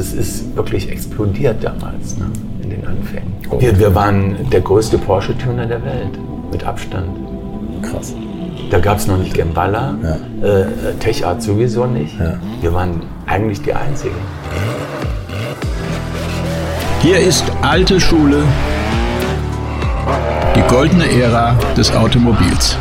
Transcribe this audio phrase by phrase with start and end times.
[0.00, 2.24] das ist wirklich explodiert damals ne,
[2.62, 3.34] in den Anfängen.
[3.58, 6.18] Wir, wir waren der größte Porsche-Tuner der Welt,
[6.50, 7.06] mit Abstand.
[7.82, 8.14] Krass.
[8.70, 10.48] Da gab es noch nicht Gemballa, Ja.
[10.48, 10.64] äh,
[11.00, 12.18] Tech Art sowieso nicht.
[12.18, 12.38] Ja.
[12.62, 14.14] Wir waren eigentlich die Einzigen.
[17.02, 18.38] Hier ist alte Schule,
[20.56, 22.74] die goldene Ära des Automobils.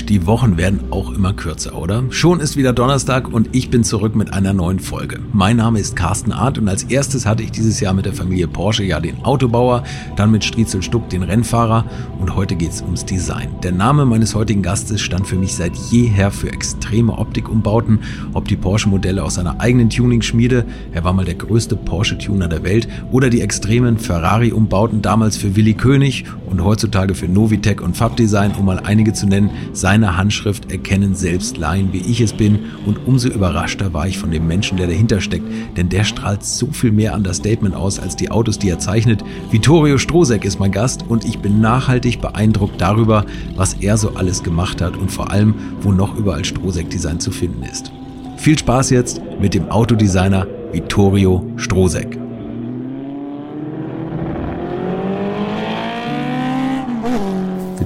[0.00, 2.04] Mensch, die Wochen werden auch immer kürzer, oder?
[2.10, 5.20] Schon ist wieder Donnerstag und ich bin zurück mit einer neuen Folge.
[5.32, 8.48] Mein Name ist Carsten Arndt und als erstes hatte ich dieses Jahr mit der Familie
[8.48, 9.84] Porsche ja den Autobauer,
[10.16, 11.84] dann mit Striezel Stuck den Rennfahrer
[12.18, 13.48] und heute geht's ums Design.
[13.62, 17.98] Der Name meines heutigen Gastes stand für mich seit jeher für extreme Optikumbauten,
[18.32, 22.88] ob die Porsche-Modelle aus seiner eigenen Tuning-Schmiede, er war mal der größte Porsche-Tuner der Welt,
[23.10, 28.64] oder die extremen Ferrari-Umbauten damals für Willy König und heutzutage für Novitec und Fabdesign, um
[28.64, 29.50] mal einige zu nennen,
[29.90, 32.60] seine Handschrift erkennen selbst Laien, wie ich es bin.
[32.86, 36.68] Und umso überraschter war ich von dem Menschen, der dahinter steckt, denn der strahlt so
[36.68, 39.24] viel mehr Understatement aus als die Autos, die er zeichnet.
[39.50, 44.44] Vittorio Strosek ist mein Gast und ich bin nachhaltig beeindruckt darüber, was er so alles
[44.44, 47.90] gemacht hat und vor allem, wo noch überall Strosek-Design zu finden ist.
[48.36, 52.16] Viel Spaß jetzt mit dem Autodesigner Vittorio Strosek.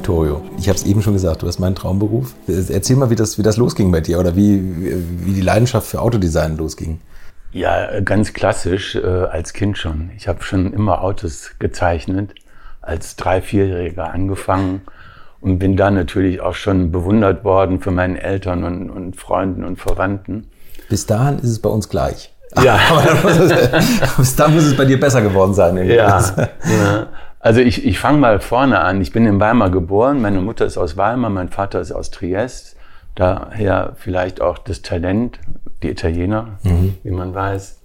[0.05, 2.35] Vittorio, ich habe es eben schon gesagt, du hast meinen Traumberuf.
[2.47, 4.61] Erzähl mal, wie das, wie das losging bei dir oder wie,
[5.25, 7.01] wie die Leidenschaft für Autodesign losging.
[7.53, 10.11] Ja, ganz klassisch äh, als Kind schon.
[10.15, 12.35] Ich habe schon immer Autos gezeichnet,
[12.83, 14.83] als drei, vierjähriger angefangen
[15.41, 19.81] und bin da natürlich auch schon bewundert worden von meinen Eltern und, und Freunden und
[19.81, 20.51] Verwandten.
[20.91, 22.31] Bis dahin ist es bei uns gleich.
[22.63, 22.79] Ja.
[22.91, 25.79] Aber dann muss es, bis dahin muss es bei dir besser geworden sein.
[25.79, 27.07] Ja, ja.
[27.45, 29.03] Also ich, ich fange mal vorne an.
[29.03, 30.23] Ich bin in Weimar geboren.
[30.23, 32.75] Meine Mutter ist aus Weimar, mein Vater ist aus Triest.
[33.17, 35.39] Daher vielleicht auch das Talent,
[35.83, 36.59] die Italiener,
[37.03, 37.83] wie man weiß.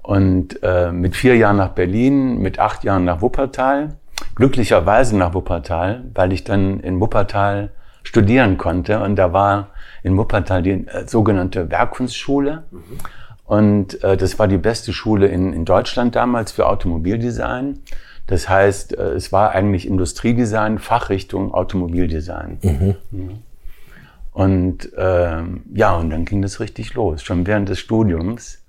[0.00, 3.96] Und äh, mit vier Jahren nach Berlin, mit acht Jahren nach Wuppertal.
[4.36, 7.72] Glücklicherweise nach Wuppertal, weil ich dann in Wuppertal
[8.04, 9.00] studieren konnte.
[9.00, 9.68] Und da war
[10.02, 12.62] in Wuppertal die äh, sogenannte Werkkunstschule.
[13.44, 17.80] Und äh, das war die beste Schule in, in Deutschland damals für Automobildesign.
[18.26, 22.58] Das heißt, äh, es war eigentlich Industriedesign, Fachrichtung Automobildesign.
[22.62, 22.94] Mhm.
[24.32, 28.64] Und ähm, ja, und dann ging das richtig los, schon während des Studiums.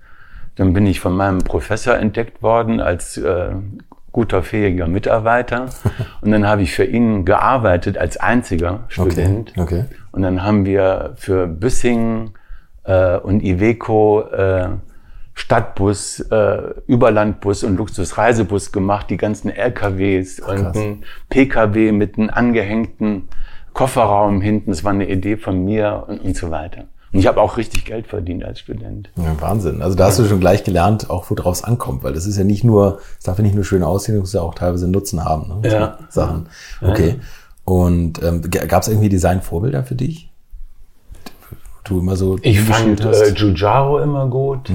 [0.55, 3.55] Dann bin ich von meinem Professor entdeckt worden als äh,
[4.11, 5.65] guter, fähiger Mitarbeiter.
[6.21, 9.51] Und dann habe ich für ihn gearbeitet als einziger Student.
[9.57, 9.85] okay.
[10.13, 12.31] Und dann haben wir für Büssing
[12.85, 14.69] äh, und Iveco äh,
[15.35, 16.57] Stadtbus, äh,
[16.87, 20.77] Überlandbus und Luxusreisebus gemacht, die ganzen LKWs und krass.
[20.77, 23.27] ein PKW mit einem angehängten
[23.73, 24.71] Kofferraum hinten.
[24.71, 26.85] Das war eine Idee von mir und, und so weiter.
[27.11, 29.09] Und ich habe auch richtig Geld verdient als Student.
[29.17, 29.81] Ja, Wahnsinn.
[29.81, 32.43] Also da hast du schon gleich gelernt, auch worauf es ankommt, weil das ist ja
[32.45, 35.23] nicht nur, es darf ja nicht nur schön aussehen, es muss ja auch teilweise Nutzen
[35.23, 35.47] haben.
[35.61, 35.69] Ne?
[35.69, 35.97] So Ja.
[36.09, 36.49] Sachen.
[36.81, 37.15] Okay.
[37.65, 40.31] Und ähm, gab es irgendwie Designvorbilder für dich?
[41.83, 43.31] Du immer so Ich fand äh?
[43.33, 44.69] Giugiaro immer gut.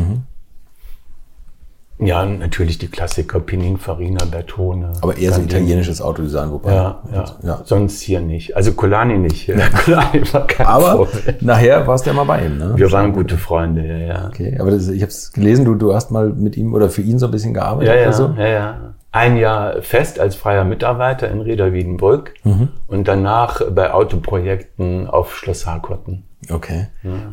[2.00, 4.92] Ja, natürlich die Klassiker Pininfarina, Bertone.
[5.02, 6.72] aber eher so italienisches Autodesign, wobei.
[6.74, 7.60] Ja, ja, ja.
[7.64, 8.56] Sonst hier nicht.
[8.56, 9.46] Also Colani nicht.
[9.84, 11.42] Colani war kein Aber Vorbild.
[11.42, 12.72] nachher warst du ja mal bei ihm, ne?
[12.76, 14.26] Wir waren gute Freunde, ja, ja.
[14.28, 17.02] Okay, aber das, ich habe es gelesen, du, du hast mal mit ihm oder für
[17.02, 18.34] ihn so ein bisschen gearbeitet Ja, ja, oder so.
[18.38, 18.76] ja, ja.
[19.12, 22.68] Ein Jahr fest als freier Mitarbeiter in Reda Wiedenbrück Mhm.
[22.86, 26.24] und danach bei Autoprojekten auf Schloss Harkotten.
[26.48, 26.86] Okay.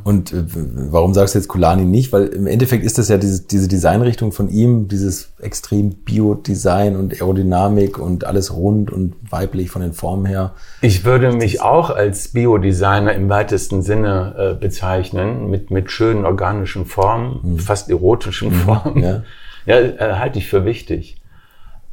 [0.03, 2.11] Und äh, warum sagst du jetzt Kulani nicht?
[2.11, 7.13] Weil im Endeffekt ist das ja diese, diese Designrichtung von ihm, dieses extrem Bio-Design und
[7.13, 10.53] Aerodynamik und alles rund und weiblich von den Formen her.
[10.81, 16.85] Ich würde mich auch als Biodesigner im weitesten Sinne äh, bezeichnen, mit, mit schönen organischen
[16.85, 18.95] Formen, fast erotischen Formen.
[18.95, 19.03] Mhm.
[19.03, 19.23] ja.
[19.65, 21.21] Ja, äh, halte ich für wichtig.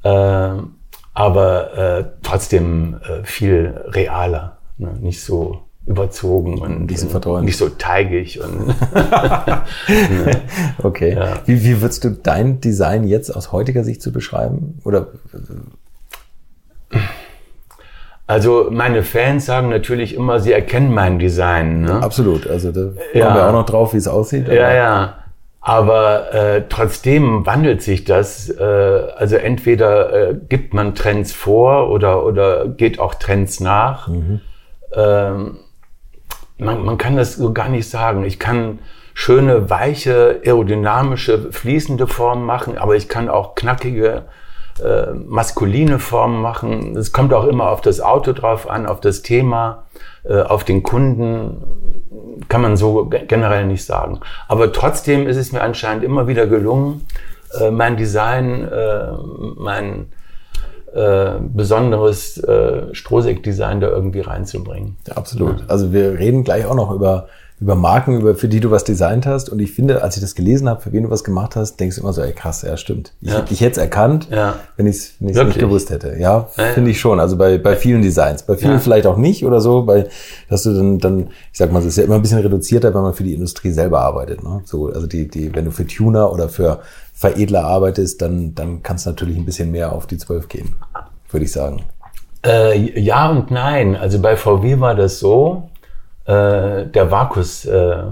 [0.04, 0.76] Ähm,
[1.12, 4.96] aber äh, trotzdem äh, viel realer, ne?
[5.00, 7.44] nicht so überzogen und, bisschen und verträumt.
[7.44, 8.74] nicht so teigig und
[10.82, 11.14] Okay.
[11.14, 11.34] Ja.
[11.46, 14.78] Wie, wie würdest du dein Design jetzt aus heutiger Sicht zu beschreiben?
[14.84, 15.08] Oder
[18.26, 21.82] Also meine Fans sagen natürlich immer, sie erkennen mein Design.
[21.82, 22.02] Ne?
[22.02, 22.46] absolut.
[22.46, 23.26] Also da Ja.
[23.26, 24.48] kommen wir auch noch drauf, wie es aussieht.
[24.48, 25.14] Ja, ja.
[25.60, 28.48] Aber äh, trotzdem wandelt sich das.
[28.50, 34.08] Äh, also entweder äh, gibt man Trends vor oder, oder geht auch Trends nach.
[34.94, 35.58] Ähm,
[36.58, 38.24] man, man kann das so gar nicht sagen.
[38.24, 38.78] Ich kann
[39.14, 44.24] schöne, weiche, aerodynamische, fließende Formen machen, aber ich kann auch knackige,
[44.82, 46.96] äh, maskuline Formen machen.
[46.96, 49.84] Es kommt auch immer auf das Auto drauf an, auf das Thema,
[50.24, 51.62] äh, auf den Kunden.
[52.48, 54.20] kann man so generell nicht sagen.
[54.48, 57.06] Aber trotzdem ist es mir anscheinend immer wieder gelungen,
[57.60, 59.12] äh, mein Design, äh,
[59.56, 60.06] mein
[60.94, 64.96] äh, besonderes äh, Strohsäck-Design da irgendwie reinzubringen.
[65.08, 65.68] Ja, absolut.
[65.68, 67.28] Also wir reden gleich auch noch über
[67.60, 69.48] über Marken, über, für die du was designt hast.
[69.48, 71.96] Und ich finde, als ich das gelesen habe, für wen du was gemacht hast, denkst
[71.96, 73.12] du immer so, ey krass, ja stimmt.
[73.20, 73.44] Ich, ja.
[73.48, 74.56] ich hätte es erkannt, ja.
[74.76, 76.16] wenn ich es nicht gewusst hätte.
[76.18, 77.20] Ja, ja finde ich schon.
[77.20, 78.42] Also bei, bei vielen Designs.
[78.42, 80.08] Bei vielen vielleicht auch nicht oder so, weil
[80.48, 83.02] dass du dann, dann, ich sag mal, es ist ja immer ein bisschen reduzierter, wenn
[83.02, 84.42] man für die Industrie selber arbeitet.
[84.42, 84.60] Ne?
[84.64, 86.80] So, also die, die, wenn du für Tuner oder für
[87.12, 90.74] Veredler arbeitest, dann, dann kann es natürlich ein bisschen mehr auf die 12 gehen,
[91.30, 91.84] würde ich sagen.
[92.44, 93.96] Äh, ja und nein.
[93.96, 95.70] Also bei VW war das so,
[96.26, 98.04] äh, der Vakus äh,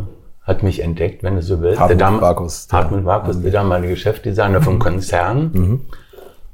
[0.42, 1.80] hat mich entdeckt, wenn du so willst.
[1.80, 2.68] Hartmut der Vakus.
[2.70, 4.78] Hartmut Vakus, der damalige Chefdesigner vom mhm.
[4.78, 5.50] Konzern.
[5.52, 5.80] Mhm.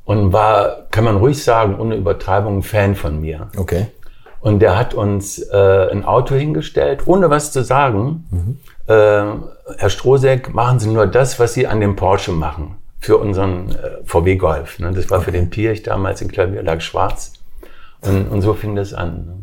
[0.04, 3.48] Und war, kann man ruhig sagen, ohne Übertreibung, ein Fan von mir.
[3.56, 3.88] Okay.
[4.40, 8.24] Und der hat uns äh, ein Auto hingestellt, ohne was zu sagen.
[8.30, 8.58] Mhm.
[8.86, 9.24] Äh,
[9.76, 12.76] Herr Strohsäck, machen Sie nur das, was Sie an dem Porsche machen.
[13.00, 14.78] Für unseren äh, VW Golf.
[14.78, 14.92] Ne?
[14.92, 17.32] Das war für den Pirch damals in Klavierlack schwarz.
[18.00, 19.26] Und, und so fing das an.
[19.26, 19.37] Ne?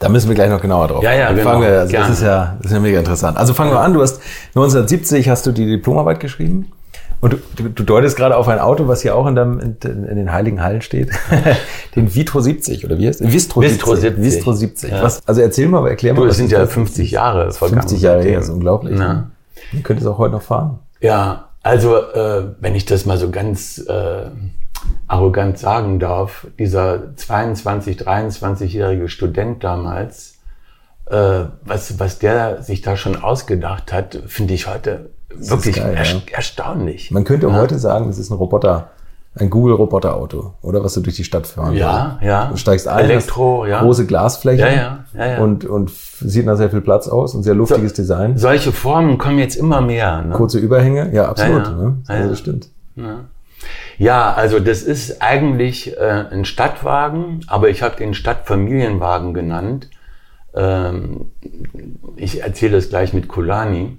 [0.00, 1.02] Da müssen wir gleich noch genauer drauf.
[1.04, 1.60] Ja, ja, genau.
[1.60, 3.36] Wir, also das ist ja, das ist ja mega interessant.
[3.36, 3.92] Also fangen wir an.
[3.92, 4.20] Du hast
[4.54, 6.72] 1970 hast du die Diplomarbeit geschrieben.
[7.20, 10.16] Und du, du deutest gerade auf ein Auto, was hier auch in, dem, in, in
[10.16, 11.10] den Heiligen Hallen steht.
[11.96, 13.30] den Vitro 70, oder wie heißt es?
[13.30, 14.24] Vistro, Vistro 70.
[14.24, 14.90] Vistro 70.
[14.90, 15.02] Ja.
[15.02, 16.22] Was, also erzähl mal, erklär mal.
[16.22, 17.82] Du, das sind ja 50 Jahre vergangen.
[17.82, 18.98] 50 Jahre her, das ist unglaublich.
[18.98, 19.12] Ja.
[19.12, 19.30] Ne?
[19.72, 20.78] Ihr könnt es auch heute noch fahren.
[21.02, 24.30] Ja, also äh, wenn ich das mal so ganz äh,
[25.08, 30.38] arrogant sagen darf, dieser 22, 23-jährige Student damals,
[31.06, 35.94] äh, was, was der sich da schon ausgedacht hat, finde ich heute das wirklich geil,
[35.96, 36.20] er ja.
[36.32, 37.10] erstaunlich.
[37.10, 37.54] Man könnte ja?
[37.54, 38.90] heute sagen, das ist ein Roboter,
[39.34, 42.28] ein Google-Roboter-Auto, oder was du durch die Stadt fahren Ja, will.
[42.28, 42.46] ja.
[42.46, 43.80] Du steigst ein, Elektro, ja.
[43.80, 45.38] große Glasfläche ja, ja, ja.
[45.40, 48.36] Und, und sieht nach sehr viel Platz aus und sehr luftiges so, Design.
[48.38, 50.22] Solche Formen kommen jetzt immer mehr.
[50.22, 50.34] Ne?
[50.34, 51.76] Kurze Überhänge, ja, absolut.
[51.76, 51.96] Ne?
[52.08, 52.68] Also das stimmt.
[54.00, 54.32] Ja.
[54.32, 59.90] Also das ist eigentlich äh, ein Stadtwagen, aber ich habe den Stadtfamilienwagen genannt.
[60.54, 61.32] Ähm,
[62.16, 63.98] ich erzähle das gleich mit Kulani.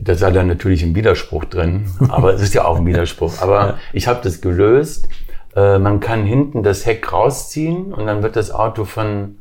[0.00, 3.42] Da sei da natürlich ein Widerspruch drin, aber es ist ja auch ein Widerspruch.
[3.42, 3.78] Aber ja.
[3.92, 5.08] ich habe das gelöst.
[5.54, 9.38] Äh, man kann hinten das Heck rausziehen und dann wird das Auto von,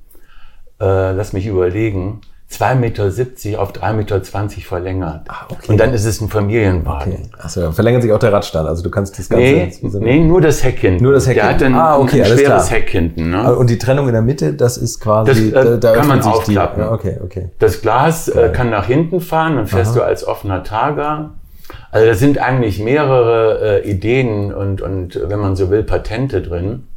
[0.82, 4.22] äh, lass mich überlegen, 2,70 Meter auf 3,20 Meter
[4.62, 5.22] verlängert.
[5.28, 5.72] Ah, okay.
[5.72, 7.14] Und dann ist es ein Familienwagen.
[7.14, 7.30] Okay.
[7.40, 8.70] Achso, verlängert sich auch der Radstand.
[8.70, 9.44] Also du kannst das Ganze.
[9.44, 11.04] Nee, nee nur das Heck hinten.
[11.04, 11.66] Nur das Heck der hinten.
[11.66, 13.32] hat dann ah, okay, ein schweres Heck hinten.
[13.32, 13.54] Ne?
[13.54, 15.52] Und die Trennung in der Mitte, das ist quasi.
[15.52, 16.84] Das äh, da, da kann man aufklappen.
[16.84, 17.50] Ja, okay, okay.
[17.60, 20.00] Das Glas äh, kann nach hinten fahren, dann fährst Aha.
[20.00, 21.32] du als offener Targa.
[21.92, 26.88] Also da sind eigentlich mehrere äh, Ideen und, und, wenn man so will, Patente drin.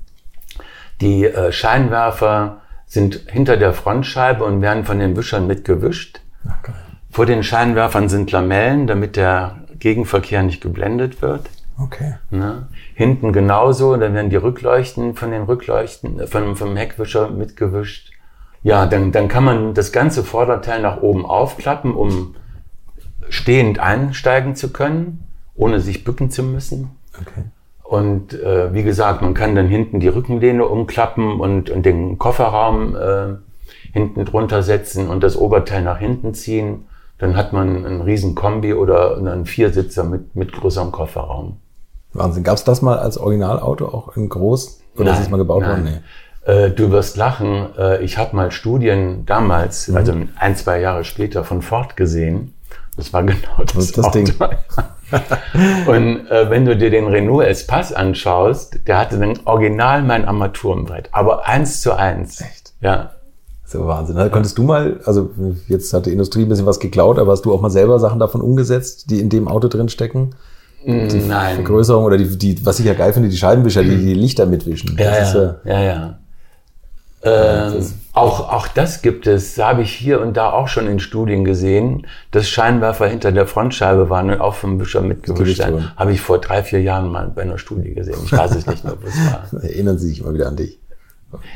[1.00, 2.58] Die äh, Scheinwerfer
[2.90, 6.20] sind hinter der Frontscheibe und werden von den Wischern mitgewischt.
[6.44, 6.72] Okay.
[7.08, 11.48] Vor den Scheinwerfern sind Lamellen, damit der Gegenverkehr nicht geblendet wird.
[11.78, 12.16] Okay.
[12.30, 12.66] Ne?
[12.94, 18.10] Hinten genauso, dann werden die Rückleuchten von den Rückleuchten, äh, von, vom Heckwischer mitgewischt.
[18.64, 22.34] Ja, dann, dann kann man das ganze Vorderteil nach oben aufklappen, um
[23.28, 26.90] stehend einsteigen zu können, ohne sich bücken zu müssen.
[27.20, 27.44] Okay.
[27.90, 32.94] Und äh, wie gesagt, man kann dann hinten die Rückenlehne umklappen und, und den Kofferraum
[32.94, 33.34] äh,
[33.92, 36.84] hinten drunter setzen und das Oberteil nach hinten ziehen.
[37.18, 41.56] Dann hat man einen riesen Kombi oder einen Viersitzer mit, mit größerem Kofferraum.
[42.12, 42.44] Wahnsinn.
[42.44, 44.82] Gab es das mal als Originalauto auch in groß?
[44.94, 45.70] Oder nein, ist es mal gebaut nein.
[45.70, 46.00] worden?
[46.46, 46.52] Nee.
[46.52, 47.70] Äh, du wirst lachen.
[47.76, 49.96] Äh, ich habe mal Studien damals, mhm.
[49.96, 52.54] also ein, zwei Jahre später, von Ford gesehen.
[52.96, 54.32] Das war genau das, das, das Ding.
[55.86, 61.08] und äh, wenn du dir den Renault Espace anschaust, der hatte dann original mein Armaturenbrett,
[61.12, 62.40] aber eins zu eins.
[62.40, 62.72] Echt?
[62.80, 63.10] Ja.
[63.64, 64.16] So Wahnsinn.
[64.16, 65.30] Da konntest du mal, also
[65.68, 68.18] jetzt hat die Industrie ein bisschen was geklaut, aber hast du auch mal selber Sachen
[68.18, 70.34] davon umgesetzt, die in dem Auto drin stecken?
[70.84, 71.56] Die Nein.
[71.56, 74.96] Vergrößerung oder die, die, was ich ja geil finde, die Scheibenwischer, die die Lichter mitwischen.
[74.98, 76.19] Ja, ja, ja, ja, ja.
[77.22, 81.44] Ähm, auch, auch das gibt es, habe ich hier und da auch schon in Studien
[81.44, 85.92] gesehen, dass Scheinwerfer hinter der Frontscheibe waren und auch vom Wischer mitgewischt werden.
[85.96, 88.16] Habe ich vor drei, vier Jahren mal bei einer Studie gesehen.
[88.24, 89.62] Ich weiß es nicht mehr, wo es war.
[89.62, 90.78] Erinnern Sie sich immer wieder an dich.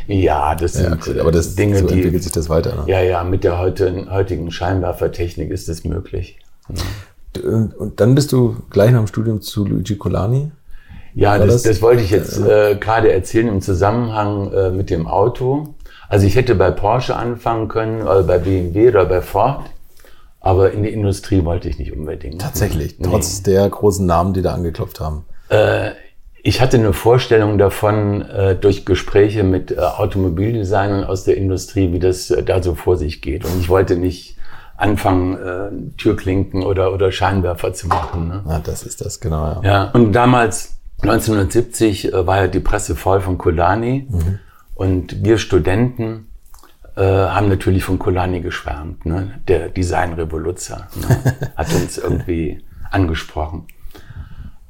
[0.06, 2.76] Ja, das sind ja, aber das, Dinge, so entwickelt die, sich das weiter.
[2.76, 2.83] Ne?
[2.87, 6.38] Ja, ja, mit der heute, heutigen Scheinwerfertechnik ist es möglich.
[6.68, 6.83] Ja.
[7.42, 10.52] Und dann bist du gleich nach dem Studium zu Luigi Colani
[11.14, 15.75] ja, das, das, wollte ich jetzt äh, gerade erzählen im Zusammenhang äh, mit dem Auto.
[16.09, 19.62] Also ich hätte bei Porsche anfangen können, oder bei BMW oder bei Ford,
[20.40, 22.40] aber in die Industrie wollte ich nicht unbedingt.
[22.40, 23.09] Tatsächlich, nee.
[23.09, 25.25] trotz der großen Namen, die da angeklopft haben.
[25.49, 25.92] Äh,
[26.47, 31.99] ich hatte eine Vorstellung davon äh, durch Gespräche mit äh, Automobildesignern aus der Industrie, wie
[31.99, 33.47] das äh, da so vor sich geht.
[33.47, 34.37] Und ich wollte nicht
[34.76, 38.28] anfangen, äh, Türklinken oder, oder Scheinwerfer zu machen.
[38.28, 38.42] Ne?
[38.47, 39.62] Ah, das ist das, genau.
[39.62, 40.76] Ja, ja und damals,
[41.11, 44.06] 1970, äh, war ja die Presse voll von Kolani.
[44.08, 44.38] Mhm.
[44.75, 46.28] Und wir Studenten
[46.96, 49.06] äh, haben natürlich von Kolani geschwärmt.
[49.06, 49.40] Ne?
[49.49, 51.50] Der Designrevoluzer ne?
[51.56, 53.66] hat uns irgendwie angesprochen.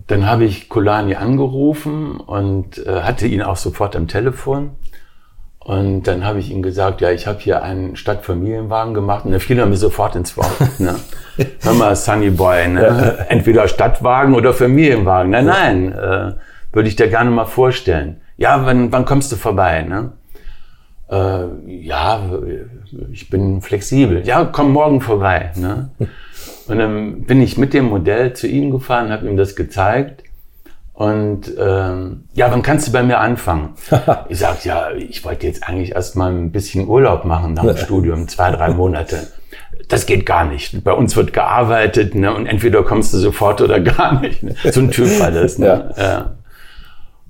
[0.06, 4.72] Dann habe ich Kolani angerufen und äh, hatte ihn auch sofort am Telefon.
[5.64, 9.38] Und dann habe ich ihm gesagt, ja, ich habe hier einen Stadtfamilienwagen gemacht und da
[9.38, 10.52] fiel er mir sofort ins Wort.
[10.78, 10.94] Ne?
[11.62, 13.26] Hör mal, Sunny Boy, ne?
[13.28, 15.30] entweder Stadtwagen oder Familienwagen.
[15.30, 16.32] Nein, nein, äh,
[16.72, 18.20] würde ich dir gerne mal vorstellen.
[18.36, 19.82] Ja, wann, wann kommst du vorbei?
[19.82, 20.12] Ne?
[21.10, 22.20] Äh, ja,
[23.10, 24.26] ich bin flexibel.
[24.26, 25.50] Ja, komm morgen vorbei.
[25.56, 25.88] Ne?
[26.68, 30.23] Und dann bin ich mit dem Modell zu ihm gefahren, habe ihm das gezeigt.
[30.94, 33.74] Und ähm, ja, wann kannst du bei mir anfangen?
[34.28, 37.76] ich sag ja, ich wollte jetzt eigentlich erst mal ein bisschen Urlaub machen nach dem
[37.76, 39.26] Studium, zwei, drei Monate.
[39.88, 40.84] Das geht gar nicht.
[40.84, 42.32] Bei uns wird gearbeitet, ne?
[42.32, 44.44] Und entweder kommst du sofort oder gar nicht.
[44.44, 44.54] Ne?
[44.70, 45.58] So ein Typ war das.
[45.58, 45.66] Ne?
[45.66, 46.02] Ja.
[46.02, 46.36] ja.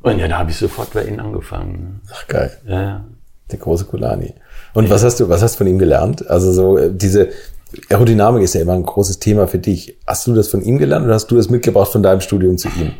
[0.02, 1.72] Und ja, da habe ich sofort bei Ihnen angefangen.
[1.72, 2.12] Ne?
[2.12, 2.52] Ach geil.
[2.66, 3.04] Ja.
[3.50, 4.34] Der große Kulani.
[4.74, 4.90] Und ja.
[4.90, 6.28] was hast du, was hast du von ihm gelernt?
[6.28, 7.30] Also so äh, diese
[7.88, 9.96] Aerodynamik ist ja immer ein großes Thema für dich.
[10.06, 12.68] Hast du das von ihm gelernt oder hast du das mitgebracht von deinem Studium zu
[12.68, 12.92] ihm?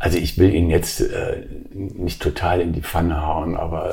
[0.00, 3.90] Also ich will ihn jetzt äh, nicht total in die Pfanne hauen, aber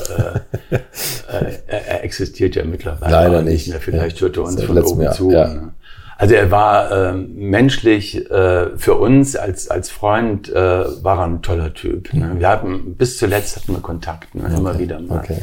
[0.72, 3.82] äh, äh, er, er existiert ja mittlerweile Leider nicht mehr.
[3.82, 5.14] Vielleicht hört er uns von oben Jahr.
[5.14, 5.32] zu.
[5.32, 5.48] Ja.
[5.54, 5.74] Ne?
[6.18, 11.42] Also er war äh, menschlich äh, für uns als als Freund äh, war er ein
[11.42, 12.14] toller Typ.
[12.14, 12.36] Ne?
[12.38, 14.50] Wir hatten bis zuletzt hatten wir Kontakt, ne?
[14.56, 14.80] immer okay.
[14.80, 15.20] wieder mal.
[15.20, 15.42] Okay.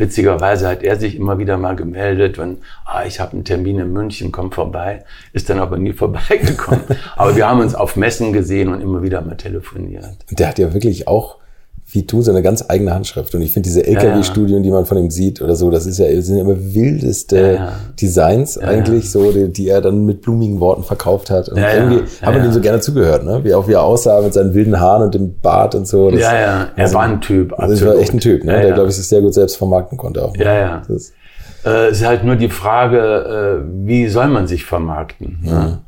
[0.00, 3.92] Witzigerweise hat er sich immer wieder mal gemeldet, wenn, ah, ich habe einen Termin in
[3.92, 5.04] München, komm vorbei,
[5.34, 6.84] ist dann aber nie vorbeigekommen.
[7.16, 10.06] aber wir haben uns auf Messen gesehen und immer wieder mal telefoniert.
[10.30, 11.36] Der hat ja wirklich auch
[11.92, 13.34] wie du so eine ganz eigene Handschrift.
[13.34, 14.62] Und ich finde diese LKW-Studien, ja, ja.
[14.62, 17.54] die man von ihm sieht oder so, das ist ja, das sind ja immer wildeste
[17.54, 21.48] ja, Designs eigentlich, so, die, die, er dann mit blumigen Worten verkauft hat.
[21.48, 23.40] Und irgendwie haben wir ihm so gerne zugehört, ne?
[23.42, 26.10] Wie auch wie er aussah mit seinen wilden Haaren und dem Bart und so.
[26.10, 27.58] Das, ja, ja, er also, war ein Typ.
[27.58, 28.60] Also war echt ein Typ, ne?
[28.60, 30.34] Der, glaube ich, sich sehr gut selbst vermarkten konnte auch.
[30.36, 30.44] Ne?
[30.44, 30.82] Ja, ja.
[30.88, 31.12] Es
[31.64, 35.40] äh, ist halt nur die Frage, äh, wie soll man sich vermarkten?
[35.42, 35.78] Ne?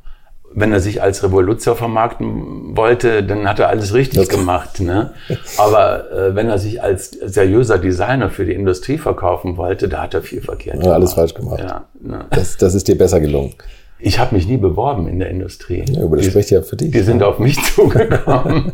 [0.54, 4.80] Wenn er sich als Revoluzer vermarkten wollte, dann hat er alles richtig das gemacht.
[4.80, 5.12] Ne?
[5.58, 10.14] Aber äh, wenn er sich als seriöser Designer für die Industrie verkaufen wollte, da hat
[10.14, 10.86] er viel verkehrt gemacht.
[10.86, 11.60] Ja, alles falsch gemacht.
[11.60, 12.26] Ja, ne?
[12.30, 13.54] das, das ist dir besser gelungen.
[13.98, 15.84] Ich habe mich nie beworben in der Industrie.
[15.88, 16.90] Ja, aber das die, spricht ja für dich.
[16.90, 18.72] Die sind auf mich zugekommen.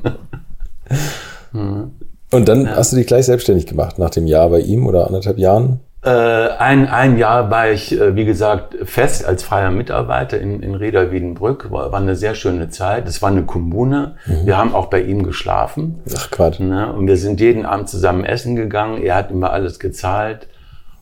[1.53, 1.91] hm.
[2.31, 2.77] Und dann ja.
[2.77, 5.81] hast du dich gleich selbstständig gemacht, nach dem Jahr bei ihm oder anderthalb Jahren?
[6.09, 10.75] Äh, ein, ein Jahr war ich, äh, wie gesagt, fest als freier Mitarbeiter in, in
[10.75, 11.71] Reda Wiedenbrück.
[11.71, 13.07] War, war eine sehr schöne Zeit.
[13.07, 14.15] Es war eine Kommune.
[14.25, 14.47] Mhm.
[14.47, 16.01] Wir haben auch bei ihm geschlafen.
[16.17, 16.61] Ach Quatsch.
[16.61, 16.91] Ne?
[16.95, 19.03] Und wir sind jeden Abend zusammen essen gegangen.
[19.03, 20.49] Er hat immer alles gezahlt.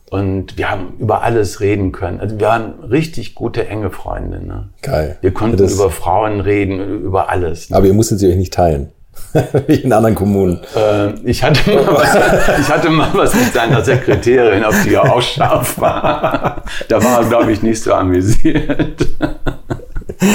[0.09, 2.19] Und wir haben über alles reden können.
[2.19, 4.45] Also wir waren richtig gute, enge Freunde.
[4.45, 4.69] Ne?
[4.81, 5.17] Geil.
[5.21, 7.69] Wir konnten das über Frauen reden, über alles.
[7.69, 7.77] Ne?
[7.77, 8.91] Aber ihr musstet sie euch nicht teilen.
[9.67, 10.59] Wie in anderen Kommunen.
[10.75, 12.15] Äh, ich, hatte mal was,
[12.59, 16.63] ich hatte mal was mit seiner Sekretärin, auf die auch scharf war.
[16.87, 19.07] Da war er, glaube ich, nicht so amüsiert.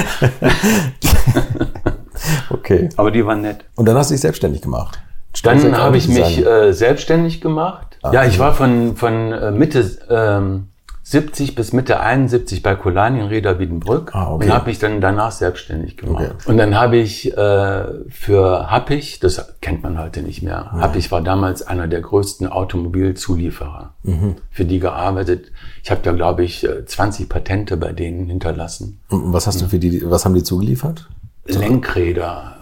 [2.51, 2.89] okay.
[2.97, 3.65] Aber die war nett.
[3.75, 5.01] Und dann hast du dich selbstständig gemacht.
[5.43, 7.99] Dann habe ich mich äh, selbstständig gemacht.
[8.03, 10.69] Ah, ja, ich war von, von äh, Mitte ähm,
[11.13, 14.47] 70 bis Mitte 71 bei Kolani in Reda Wiedenbrück ah, okay.
[14.47, 16.33] und habe mich dann danach selbstständig gemacht.
[16.35, 16.51] Okay.
[16.51, 20.81] Und dann habe ich äh, für Happig, das kennt man heute nicht mehr, ja.
[20.81, 24.37] Happig war damals einer der größten Automobilzulieferer, mhm.
[24.51, 25.53] für die gearbeitet.
[25.85, 29.01] Ich habe da, glaube ich, 20 Patente bei denen hinterlassen.
[29.11, 31.11] Und was hast du für die, was haben die zugeliefert?
[31.45, 32.57] Lenkräder,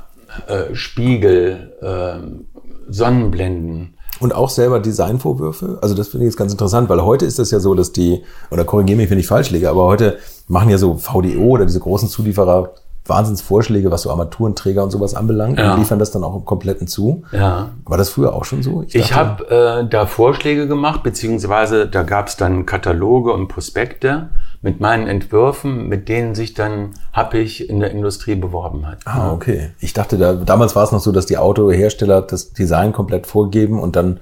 [0.49, 5.79] äh, Spiegel, äh, Sonnenblenden, und auch selber Designvorwürfe.
[5.83, 8.23] Also das finde ich jetzt ganz interessant, weil heute ist das ja so, dass die,
[8.51, 11.81] oder korrigiere mich, wenn ich falsch liege, aber heute machen ja so VDO oder diese
[11.81, 12.75] großen Zulieferer
[13.07, 15.73] Wahnsinnsvorschläge, was so Armaturenträger und sowas anbelangt ja.
[15.73, 17.25] und liefern das dann auch im kompletten zu.
[17.33, 17.71] Ja.
[17.85, 18.83] War das früher auch schon so?
[18.87, 24.29] Ich, ich habe äh, da Vorschläge gemacht, beziehungsweise da gab es dann Kataloge und Prospekte
[24.63, 28.99] mit meinen Entwürfen, mit denen sich dann Happig in der Industrie beworben hat.
[29.07, 29.71] Ah, okay.
[29.81, 33.81] Ich dachte, da, damals war es noch so, dass die Autohersteller das Design komplett vorgeben
[33.81, 34.21] und dann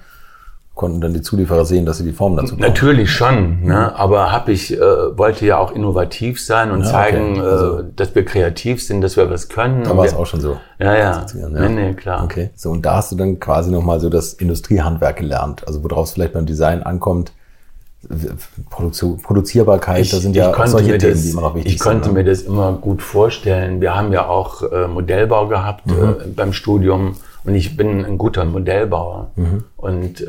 [0.79, 2.61] konnten dann die Zulieferer sehen, dass sie die Form dazu brauchen.
[2.61, 3.95] Natürlich schon, ne?
[3.97, 4.79] aber hab ich äh,
[5.19, 7.41] wollte ja auch innovativ sein und ja, zeigen, okay.
[7.41, 9.83] also, äh, dass wir kreativ sind, dass wir was können.
[9.83, 10.57] Da war es auch schon so.
[10.79, 11.27] Ja, ja.
[11.35, 11.49] ja.
[11.49, 12.23] Nee, nee, klar.
[12.23, 12.51] Okay.
[12.55, 16.13] So und da hast du dann quasi nochmal so das Industriehandwerk gelernt, also worauf es
[16.13, 17.33] vielleicht beim Design ankommt.
[18.71, 21.89] Produktion, Produzierbarkeit, ich, da sind ja solche Themen, das, die immer noch wichtig ich sind.
[21.89, 22.15] Ich konnte ne?
[22.15, 23.81] mir das immer gut vorstellen.
[23.81, 26.03] Wir haben ja auch äh, Modellbau gehabt mhm.
[26.03, 29.65] äh, beim Studium Und ich bin ein guter Modellbauer mhm.
[29.77, 30.27] und äh,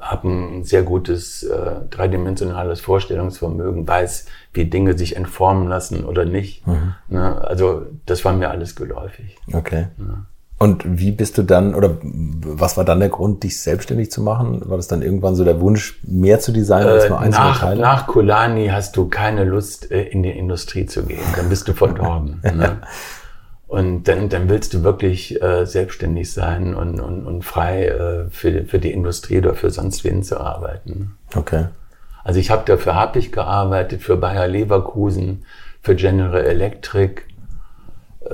[0.00, 6.64] habe ein sehr gutes äh, dreidimensionales Vorstellungsvermögen, weiß, wie Dinge sich entformen lassen oder nicht.
[6.66, 6.94] Mhm.
[7.08, 7.40] Ne?
[7.42, 9.36] Also das war mir alles geläufig.
[9.52, 9.88] Okay.
[9.98, 10.26] Ja.
[10.62, 14.62] Und wie bist du dann, oder was war dann der Grund, dich selbstständig zu machen?
[14.64, 17.80] War das dann irgendwann so der Wunsch, mehr zu designen als nur einzelne nach, Teile?
[17.80, 21.24] Nach Kolani hast du keine Lust, äh, in die Industrie zu gehen.
[21.34, 22.40] Dann bist du verdorben.
[22.44, 22.78] ne?
[23.66, 28.64] Und dann, dann willst du wirklich äh, selbstständig sein und, und, und frei äh, für,
[28.64, 31.16] für die Industrie oder für sonst wen zu arbeiten.
[31.34, 31.64] Okay.
[32.22, 35.44] Also ich habe dafür hab ich gearbeitet, für Bayer Leverkusen,
[35.80, 37.31] für General Electric, äh,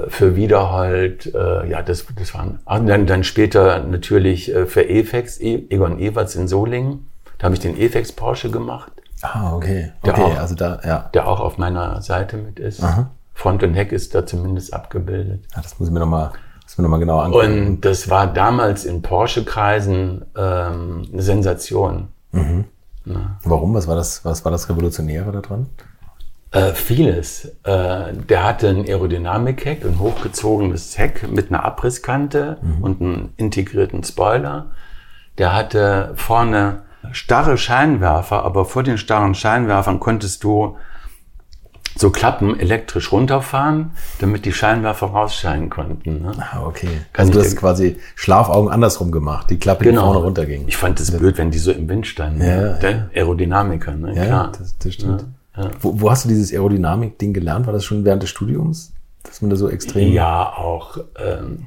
[0.09, 5.41] für Wiederhold, äh, ja, das, das waren, und dann, dann später natürlich äh, für EFEX,
[5.41, 8.93] e, Egon Everts in Solingen, da habe ich den EFEX Porsche gemacht.
[9.23, 9.93] Ah, okay.
[10.03, 11.11] okay, auch, also da, ja.
[11.13, 12.83] Der auch auf meiner Seite mit ist.
[12.83, 13.11] Aha.
[13.35, 15.45] Front und Heck ist da zumindest abgebildet.
[15.55, 16.33] Ja, das muss ich mir nochmal
[16.77, 17.67] noch mal genau angucken.
[17.67, 22.09] Und das war damals in Porsche-Kreisen ähm, eine Sensation.
[22.33, 22.65] Mhm.
[23.45, 23.75] Warum?
[23.75, 25.67] Was war das, was war das Revolutionäre daran?
[26.51, 27.45] Äh, vieles.
[27.65, 32.83] Äh, der hatte ein Aerodynamik-Heck, ein hochgezogenes Heck mit einer Abrisskante mhm.
[32.83, 34.71] und einem integrierten Spoiler.
[35.37, 40.77] Der hatte vorne starre Scheinwerfer, aber vor den starren Scheinwerfern konntest du
[41.97, 43.91] so Klappen elektrisch runterfahren,
[44.21, 46.23] damit die Scheinwerfer rausscheinen konnten.
[46.23, 46.33] Ne?
[46.39, 46.89] Ah, okay.
[47.13, 50.03] Kann also du hast quasi Schlafaugen andersrum gemacht, die Klappe, genau.
[50.03, 50.69] die vorne runterging.
[50.69, 52.41] Ich fand es blöd, wenn die so im Wind standen.
[52.41, 53.09] Ja, Der ja.
[53.15, 54.15] Aerodynamiker, ne?
[54.15, 54.53] Ja, Klar.
[54.57, 55.23] Das, das stimmt.
[55.23, 55.29] Ja.
[55.59, 55.71] Ja.
[55.81, 57.67] Wo, wo, hast du dieses Aerodynamik-Ding gelernt?
[57.67, 58.95] War das schon während des Studiums?
[59.25, 60.13] Dass man da so extrem.
[60.13, 60.99] Ja, auch.
[61.19, 61.67] Ähm,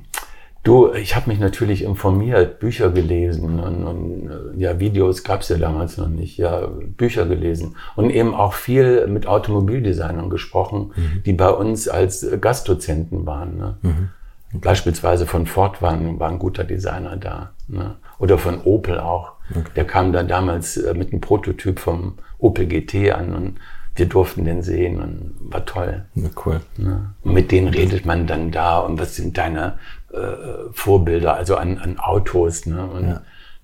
[0.64, 5.58] du, ich habe mich natürlich informiert, Bücher gelesen und, und ja, Videos gab es ja
[5.58, 11.24] damals noch nicht, ja, Bücher gelesen und eben auch viel mit Automobildesignern gesprochen, mhm.
[11.26, 13.58] die bei uns als Gastdozenten waren.
[13.58, 13.78] Ne?
[13.82, 14.10] Mhm.
[14.54, 17.52] Beispielsweise von Ford war ein, war ein guter Designer da.
[17.68, 17.96] Ne?
[18.20, 19.34] Oder von Opel auch.
[19.50, 19.70] Okay.
[19.76, 23.56] Der kam da damals äh, mit einem Prototyp vom Opel GT an und
[23.96, 26.06] wir durften den sehen und war toll.
[26.16, 26.62] Ja, cool.
[26.77, 27.14] Ja.
[27.24, 29.77] Und mit denen redet man dann da und was sind deine
[30.14, 32.66] äh, Vorbilder, also an, an Autos.
[32.66, 32.86] Ne?
[32.86, 33.22] Und ja.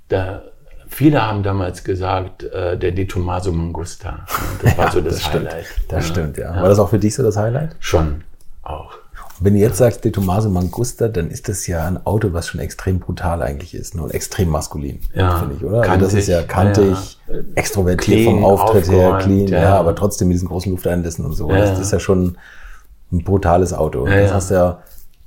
[0.09, 0.41] da,
[0.87, 4.11] viele haben damals gesagt, äh, der De Tomaso Mangusta.
[4.11, 4.25] Ne?
[4.63, 5.65] Das war so das, das Highlight.
[5.65, 5.91] Stimmt.
[5.91, 6.55] Das stimmt, ja.
[6.55, 7.75] War das auch für dich so das Highlight?
[7.79, 8.23] Schon,
[8.63, 8.97] auch.
[9.39, 12.59] Wenn du jetzt sagst, De Tomaso Mangusta, dann ist das ja ein Auto, was schon
[12.59, 14.01] extrem brutal eigentlich ist ne?
[14.01, 15.81] und extrem maskulin, ja, finde ich, oder?
[15.81, 20.29] Also das ist ja kantig, ja, extrovertiert vom Auftritt her, clean, ja, ja, aber trotzdem
[20.29, 21.49] mit diesen großen Lufteinlässen und so.
[21.49, 22.37] Das ist ja schon
[23.11, 24.05] ein brutales Auto.
[24.05, 24.79] Das hast du ja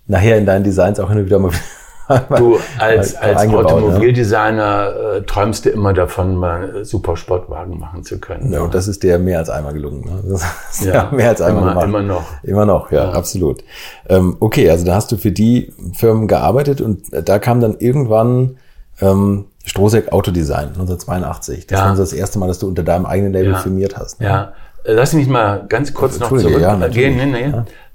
[0.07, 1.53] nachher in deinen Designs auch hin und wieder mal
[2.37, 8.53] Du als, als Automobildesigner äh, träumst du immer davon, mal super Sportwagen machen zu können.
[8.53, 10.05] Ja, und das ist dir mehr als einmal gelungen.
[10.05, 10.23] Ne?
[10.29, 11.87] Das ist ja, ja mehr als einmal immer, gemacht.
[11.87, 12.25] Immer noch.
[12.43, 13.13] Immer noch, ja, ja.
[13.13, 13.63] absolut.
[14.09, 18.57] Ähm, okay, also da hast du für die Firmen gearbeitet und da kam dann irgendwann
[19.01, 21.67] ähm, Strohseck Autodesign 1982.
[21.67, 21.89] Das ja.
[21.89, 24.21] war das erste Mal, dass du unter deinem eigenen Label firmiert hast.
[24.21, 24.27] Ne?
[24.27, 24.53] Ja,
[24.85, 26.61] lass mich mal ganz kurz noch zurückgehen.
[26.61, 27.53] Ja, nee, nee.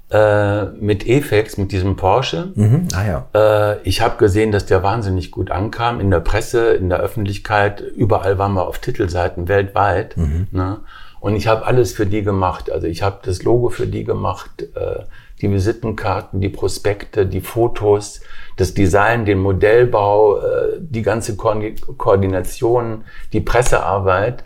[0.08, 2.52] Äh, mit EFEX, mit diesem Porsche.
[2.54, 2.86] Mhm.
[2.94, 3.72] Ah, ja.
[3.72, 7.80] Äh, ich habe gesehen, dass der wahnsinnig gut ankam in der Presse, in der Öffentlichkeit.
[7.80, 10.16] Überall waren wir auf Titelseiten weltweit.
[10.16, 10.46] Mhm.
[10.52, 10.78] Ne?
[11.18, 12.70] Und ich habe alles für die gemacht.
[12.70, 15.02] Also ich habe das Logo für die gemacht, äh,
[15.40, 18.20] die Visitenkarten, die Prospekte, die Fotos,
[18.56, 21.52] das Design, den Modellbau, äh, die ganze Ko
[21.96, 24.44] Koordination, die Pressearbeit.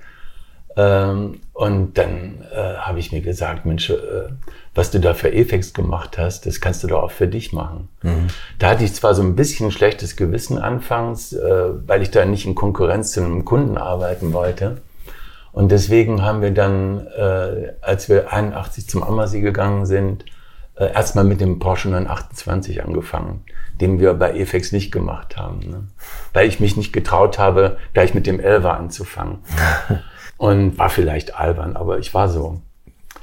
[0.77, 4.29] Ähm, und dann äh, habe ich mir gesagt, Mensch, äh,
[4.74, 7.88] was du da für Effekts gemacht hast, das kannst du doch auch für dich machen.
[8.02, 8.28] Mhm.
[8.59, 12.46] Da hatte ich zwar so ein bisschen schlechtes Gewissen anfangs, äh, weil ich da nicht
[12.46, 14.80] in Konkurrenz zu einem Kunden arbeiten wollte.
[15.52, 20.24] Und deswegen haben wir dann, äh, als wir 81 zum Ammersee gegangen sind,
[20.76, 23.44] äh, erstmal mit dem Porsche 928 angefangen,
[23.80, 25.59] den wir bei EFEX nicht gemacht haben.
[25.68, 25.88] Ne?
[26.33, 29.38] Weil ich mich nicht getraut habe, gleich mit dem Elva anzufangen.
[30.37, 32.62] Und war vielleicht albern, aber ich war so.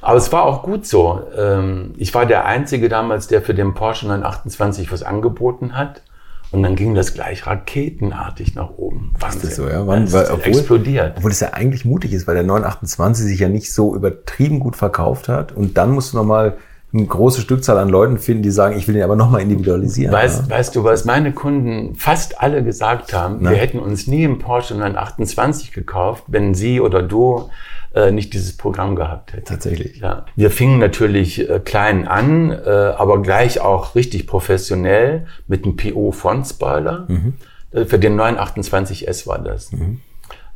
[0.00, 1.22] Aber es war auch gut so.
[1.36, 6.02] Ähm, ich war der Einzige damals, der für den Porsche 928 was angeboten hat.
[6.50, 9.12] Und dann ging das gleich raketenartig nach oben.
[9.18, 9.40] Wahnsinn.
[9.42, 9.86] Ist das so, ja?
[9.86, 11.14] Wann, das weil, obwohl, explodiert.
[11.18, 14.74] Obwohl es ja eigentlich mutig ist, weil der 928 sich ja nicht so übertrieben gut
[14.74, 15.52] verkauft hat.
[15.52, 16.56] Und dann musst du nochmal
[16.92, 20.12] eine große Stückzahl an Leuten finden, die sagen, ich will den aber nochmal individualisieren.
[20.12, 20.56] Weißt, ja?
[20.56, 23.38] weißt du, was meine Kunden fast alle gesagt haben?
[23.40, 23.50] Na?
[23.50, 27.50] Wir hätten uns nie im Porsche 928 gekauft, wenn sie oder du
[27.94, 29.44] äh, nicht dieses Programm gehabt hätte.
[29.44, 29.98] Tatsächlich.
[29.98, 30.24] Ja.
[30.34, 37.04] Wir fingen natürlich äh, klein an, äh, aber gleich auch richtig professionell mit einem PO-Front-Spoiler.
[37.08, 37.34] Mhm.
[37.70, 39.72] Äh, für den 928S war das.
[39.72, 40.00] Mhm.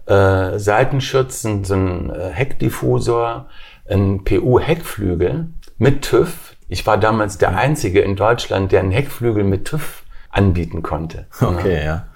[0.06, 3.48] Äh, Seitenschützen, so ein äh, Heckdiffusor,
[3.88, 5.48] ein PU-Heckflügel
[5.82, 6.54] mit TÜV.
[6.68, 11.26] Ich war damals der Einzige in Deutschland, der einen Heckflügel mit TÜV anbieten konnte.
[11.40, 11.84] Okay, ja.
[11.84, 12.06] ja.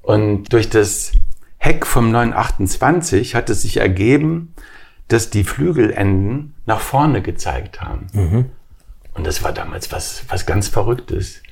[0.00, 1.10] Und durch das
[1.58, 4.54] Heck vom 928 hat es sich ergeben,
[5.08, 8.06] dass die Flügelenden nach vorne gezeigt haben.
[8.12, 8.44] Mhm.
[9.14, 11.42] Und das war damals was, was ganz Verrücktes.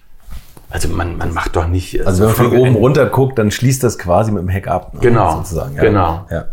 [0.70, 1.99] Also man, man macht doch nicht.
[1.99, 4.68] Äh, also wenn man von oben runter guckt, dann schließt das quasi mit dem Heck
[4.68, 4.94] ab.
[4.94, 5.01] Ne?
[5.01, 5.38] Genau.
[5.38, 5.75] Sozusagen.
[5.75, 5.83] Ja.
[5.83, 6.27] Genau.
[6.31, 6.44] Ja.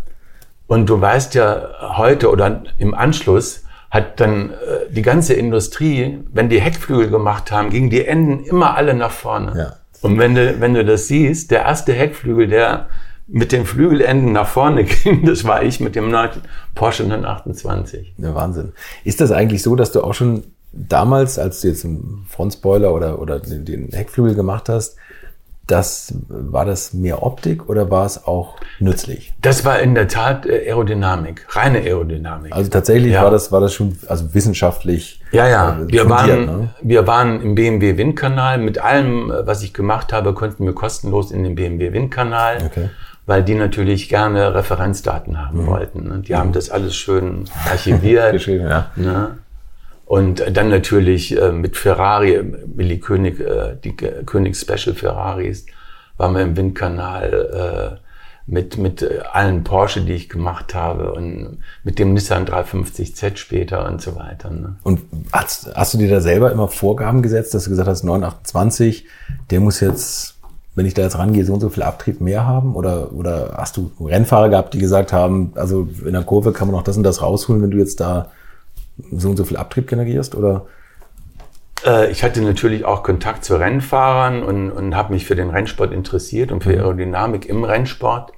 [0.66, 6.48] Und du weißt ja heute oder im Anschluss hat dann äh, die ganze Industrie, wenn
[6.48, 9.54] die Heckflügel gemacht haben, gingen die Enden immer alle nach vorne.
[9.56, 9.72] Ja.
[10.02, 12.88] Und wenn du, wenn du das siehst, der erste Heckflügel, der
[13.26, 16.14] mit den Flügelenden nach vorne ging, das war ich mit dem
[16.74, 18.14] Porsche 928.
[18.18, 18.72] Ja, Wahnsinn.
[19.04, 23.20] Ist das eigentlich so, dass du auch schon damals, als du jetzt einen Frontspoiler oder,
[23.20, 24.96] oder den Heckflügel gemacht hast,
[25.68, 29.34] das, war das mehr Optik oder war es auch nützlich?
[29.42, 32.52] Das war in der Tat äh, Aerodynamik, reine Aerodynamik.
[32.52, 33.22] Also tatsächlich ja.
[33.22, 35.20] war das, war das schon, also wissenschaftlich.
[35.30, 35.78] Ja, ja.
[35.78, 36.68] Äh, wir waren, ne?
[36.80, 38.58] wir waren im BMW Windkanal.
[38.58, 42.58] Mit allem, äh, was ich gemacht habe, konnten wir kostenlos in den BMW Windkanal.
[42.64, 42.88] Okay.
[43.26, 45.66] Weil die natürlich gerne Referenzdaten haben mhm.
[45.66, 46.10] wollten.
[46.10, 46.38] Und die mhm.
[46.38, 48.32] haben das alles schön archiviert.
[48.32, 48.90] Geschrieben, ja.
[48.96, 49.38] Ne?
[50.08, 55.66] Und dann natürlich äh, mit Ferrari, Willi König, äh, die König Special Ferraris,
[56.16, 58.08] waren wir im Windkanal äh,
[58.46, 64.00] mit, mit allen Porsche, die ich gemacht habe und mit dem Nissan 350Z später und
[64.00, 64.48] so weiter.
[64.48, 64.76] Ne?
[64.82, 69.04] Und hast, hast du dir da selber immer Vorgaben gesetzt, dass du gesagt hast, 928,
[69.50, 70.38] der muss jetzt,
[70.74, 72.76] wenn ich da jetzt rangehe, so und so viel Abtrieb mehr haben?
[72.76, 76.76] Oder, oder hast du Rennfahrer gehabt, die gesagt haben, also in der Kurve kann man
[76.76, 78.30] noch das und das rausholen, wenn du jetzt da
[79.12, 80.34] so und so viel Abtrieb generierst?
[80.34, 80.66] Oder?
[81.84, 85.92] Äh, ich hatte natürlich auch Kontakt zu Rennfahrern und, und habe mich für den Rennsport
[85.92, 86.78] interessiert und für mhm.
[86.78, 88.32] Aerodynamik im Rennsport,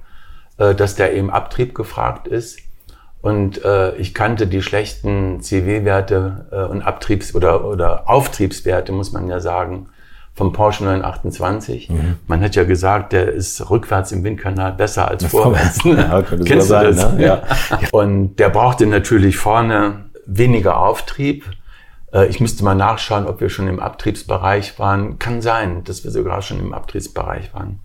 [0.57, 2.59] äh, dass da eben Abtrieb gefragt ist.
[3.21, 9.27] Und äh, ich kannte die schlechten CW-Werte äh, und Abtriebs- oder, oder Auftriebswerte, muss man
[9.27, 9.89] ja sagen,
[10.33, 11.89] vom Porsche 928.
[11.89, 12.15] Mhm.
[12.25, 15.83] Man hat ja gesagt, der ist rückwärts im Windkanal besser als vorwärts.
[15.83, 17.13] Ja, Kennst du sein, das?
[17.13, 17.23] Ne?
[17.23, 17.43] Ja.
[17.91, 21.45] Und der brauchte natürlich vorne weniger Auftrieb.
[22.13, 25.19] Äh, ich müsste mal nachschauen, ob wir schon im Abtriebsbereich waren.
[25.19, 27.79] Kann sein, dass wir sogar schon im Abtriebsbereich waren.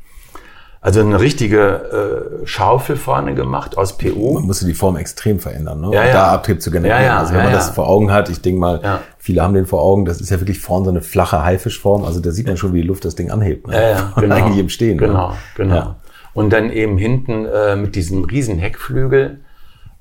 [0.87, 4.35] Also eine richtige äh, Schaufel vorne gemacht aus PU.
[4.35, 5.91] Man musste die Form extrem verändern, ne?
[5.93, 6.13] Ja, um ja.
[6.13, 7.03] da Abtrieb zu generieren.
[7.03, 9.67] Ja, ja, also wenn man das vor Augen hat, ich denke mal, viele haben den
[9.67, 12.05] vor Augen, das ist ja wirklich vorne so eine flache Haifischform.
[12.05, 13.67] Also da sieht man schon, wie die Luft das Ding anhebt.
[13.67, 13.75] Ne?
[13.75, 14.35] Ja, ja, genau.
[14.37, 14.99] Eigentlich im Stehen.
[14.99, 15.37] Genau, ne?
[15.57, 15.97] genau.
[16.35, 19.41] Und dann eben hinten äh, mit diesem riesen Heckflügel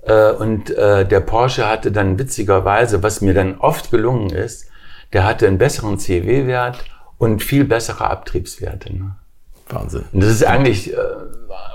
[0.06, 4.68] äh, und äh, der Porsche hatte dann witzigerweise, was mir dann oft gelungen ist,
[5.14, 6.84] der hatte einen besseren CW-Wert
[7.18, 8.96] und viel bessere Abtriebswerte.
[8.96, 9.16] Ne?
[9.70, 10.04] Wahnsinn.
[10.12, 10.98] Und das ist eigentlich äh,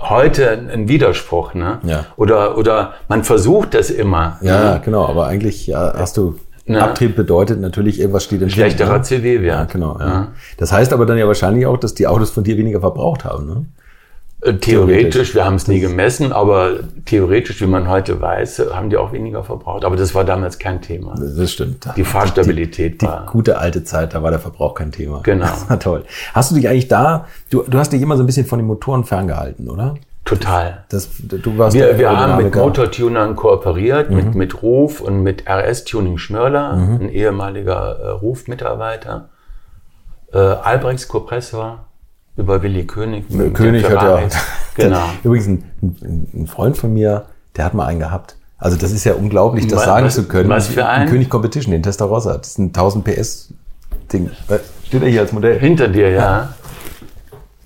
[0.02, 1.80] heute ein Widerspruch, ne?
[1.82, 2.06] Ja.
[2.16, 4.38] Oder, oder man versucht das immer.
[4.42, 4.80] Ja, ne?
[4.84, 6.80] genau, aber eigentlich ja, hast du Ne?
[6.80, 9.02] Abtrieb bedeutet natürlich, irgendwas steht in Schlechterer ne?
[9.02, 9.42] CW-Wert.
[9.42, 9.98] Ja, genau.
[9.98, 10.06] Ja.
[10.06, 10.28] ja.
[10.56, 13.46] Das heißt aber dann ja wahrscheinlich auch, dass die Autos von dir weniger verbraucht haben.
[13.46, 13.66] Ne?
[14.42, 18.96] Äh, theoretisch, wir haben es nie gemessen, aber theoretisch, wie man heute weiß, haben die
[18.96, 19.84] auch weniger verbraucht.
[19.84, 21.14] Aber das war damals kein Thema.
[21.14, 21.88] Das stimmt.
[21.96, 23.26] Die Fahrstabilität die, war.
[23.26, 25.20] Die gute alte Zeit, da war der Verbrauch kein Thema.
[25.22, 25.44] Genau.
[25.44, 26.04] Das war toll.
[26.32, 28.66] Hast du dich eigentlich da, du, du hast dich immer so ein bisschen von den
[28.66, 29.96] Motoren ferngehalten, oder?
[30.24, 30.84] Total.
[30.88, 34.16] Das, du warst wir, wir haben mit Motortunern kooperiert, mhm.
[34.16, 37.00] mit, mit Ruf und mit RS Tuning Schmörler, mhm.
[37.00, 39.28] ein ehemaliger äh, Ruf-Mitarbeiter,
[40.32, 41.86] äh, Albrechts Kompressor,
[42.40, 43.24] über Willi König.
[43.54, 44.28] König hat ja.
[44.74, 45.04] Genau.
[45.22, 47.26] Übrigens, ein, ein, Freund von mir,
[47.56, 48.36] der hat mal einen gehabt.
[48.58, 50.48] Also das ist ja unglaublich, das was, sagen zu können.
[50.48, 51.08] Was für ein?
[51.08, 52.36] König Competition, den Testarossa.
[52.36, 53.52] Das ist ein 1000 PS
[54.12, 54.30] Ding.
[54.48, 55.58] Äh, steht er hier als Modell?
[55.58, 56.54] Hinter dir, ja.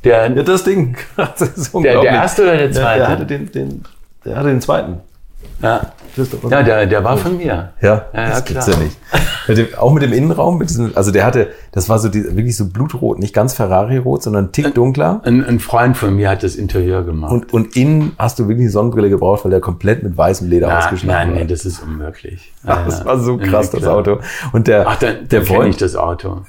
[0.02, 0.96] Der, ja, das Ding.
[1.16, 2.02] Das ist unglaublich.
[2.02, 2.98] Der, der erste oder der zweite?
[2.98, 3.84] Der, der hatte den, den,
[4.24, 5.00] der hatte den zweiten.
[5.62, 5.92] Ja.
[6.48, 7.72] Ja, der, der war von mir.
[7.80, 8.68] Ja, ja, das klar.
[8.68, 8.96] ja nicht.
[9.48, 12.24] Mit dem, auch mit dem Innenraum, mit diesem, also der hatte, das war so die,
[12.24, 15.20] wirklich so blutrot, nicht ganz Ferrari-rot, sondern ein Tick dunkler.
[15.24, 17.32] Ein, ein, Freund von mir hat das Interieur gemacht.
[17.32, 20.68] Und, und innen hast du wirklich eine Sonnenbrille gebraucht, weil der komplett mit weißem Leder
[20.68, 21.26] Na, ausgeschnitten war.
[21.26, 22.52] Nein, nee, das ist unmöglich.
[22.64, 24.18] Ach, das war so krass, das Auto.
[24.52, 26.42] Und der, Ach, dann, der kenne ich das Auto.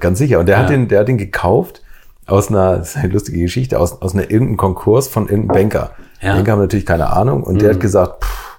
[0.00, 0.40] Ganz sicher.
[0.40, 0.62] Und der ja.
[0.62, 1.82] hat den, der hat den gekauft
[2.26, 5.90] aus einer, das ist eine lustige Geschichte, aus, aus einer irgendeinem Konkurs von irgendeinem Banker.
[6.20, 6.34] Ja.
[6.34, 7.58] Banker haben natürlich keine Ahnung und mhm.
[7.60, 8.51] der hat gesagt, pff,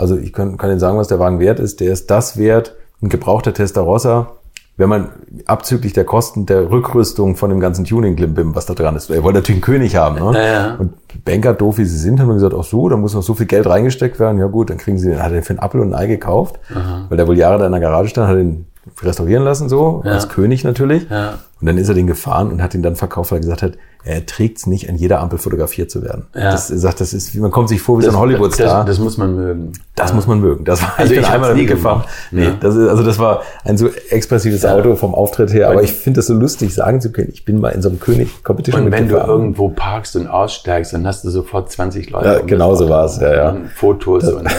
[0.00, 1.80] also ich kann, kann Ihnen sagen, was der Wagen wert ist.
[1.80, 4.32] Der ist das wert, ein gebrauchter Testarossa,
[4.76, 5.08] wenn man
[5.44, 9.10] abzüglich der Kosten der Rückrüstung von dem ganzen Tuning-Klimbim, was da dran ist.
[9.10, 10.16] Er wollte natürlich einen König haben.
[10.16, 10.32] Ne?
[10.34, 10.74] Ja, ja.
[10.76, 10.92] Und
[11.24, 13.66] Banker, doof wie sie sind, haben gesagt, ach so, da muss noch so viel Geld
[13.66, 14.38] reingesteckt werden.
[14.38, 17.04] Ja gut, dann kriegen sie, hat er für einen Apfel und ein Ei gekauft, Aha.
[17.08, 18.66] weil der wohl Jahre da in der Garage stand, hat den
[19.02, 20.12] restaurieren lassen, so, Ja.
[20.12, 21.08] als König natürlich.
[21.10, 21.34] Ja.
[21.60, 23.72] Und dann ist er den gefahren und hat ihn dann verkauft, weil er gesagt hat,
[24.02, 26.24] er trägt es nicht, an jeder Ampel fotografiert zu werden.
[26.34, 26.52] Ja.
[26.52, 28.86] Das, er sagt, das ist, wie man kommt sich vor wie so ein Hollywood-Star.
[28.86, 29.72] Das, das muss man mögen.
[29.94, 30.64] Das muss man mögen.
[30.64, 32.04] Das war, Also bin ich hab's nie gefahren.
[32.30, 32.56] Nee, Ja.
[32.58, 35.68] das ist, also das war ein so expressives Auto vom Auftritt her.
[35.68, 38.00] Aber ich finde das so lustig, sagen zu können, ich bin mal in so einem
[38.00, 42.26] König-Competition Und wenn du irgendwo parkst und aussteigst, dann hast du sofort 20 Leute.
[42.26, 42.94] Ja, um genau das so Auto.
[42.94, 43.50] war's, ja, ja.
[43.50, 44.52] Und Fotos und dann,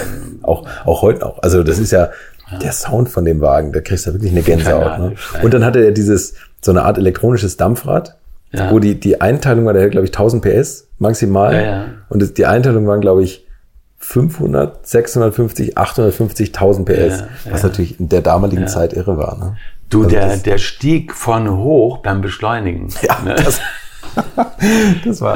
[0.44, 1.38] Auch, auch heute noch.
[1.42, 2.10] Also das ist ja,
[2.60, 5.00] der Sound von dem Wagen, da kriegst du wirklich eine Gänsehaut.
[5.00, 5.14] Ne?
[5.44, 8.18] Und dann hatte er dieses, so eine Art elektronisches Dampfrad,
[8.52, 8.72] Ja.
[8.72, 11.54] wo die, die Einteilung war, der hat, glaube ich, 1000 PS maximal.
[11.56, 11.86] Ja, ja.
[12.10, 13.46] Und das, die Einteilung waren, glaube ich,
[13.98, 17.24] 500, 650, 850, 1000 PS.
[17.50, 19.38] Was natürlich in der damaligen Zeit irre war.
[19.38, 19.58] Ne?
[19.90, 22.88] du, Also der, das- der stieg vorne hoch beim Beschleunigen.
[23.02, 23.36] Ja, Ne?
[23.36, 23.60] das,
[25.06, 25.36] das war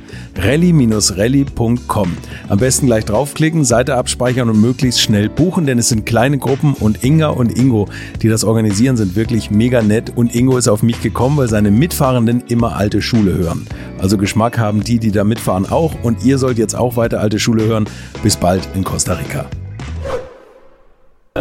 [0.37, 2.17] rally-rally.com.
[2.49, 6.73] Am besten gleich draufklicken, Seite abspeichern und möglichst schnell buchen, denn es sind kleine Gruppen
[6.73, 7.87] und Inga und Ingo,
[8.21, 11.71] die das organisieren, sind wirklich mega nett und Ingo ist auf mich gekommen, weil seine
[11.71, 13.65] Mitfahrenden immer alte Schule hören.
[13.99, 17.39] Also Geschmack haben die, die da mitfahren auch und ihr sollt jetzt auch weiter alte
[17.39, 17.85] Schule hören.
[18.23, 19.45] Bis bald in Costa Rica.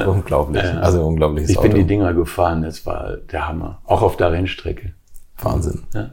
[0.06, 0.62] unglaublich.
[0.62, 1.78] Also unglaubliches Ich bin Auto.
[1.80, 3.80] die Dinger gefahren, das war der Hammer.
[3.84, 4.94] Auch auf der Rennstrecke.
[5.42, 5.82] Wahnsinn.
[5.94, 6.10] Ja.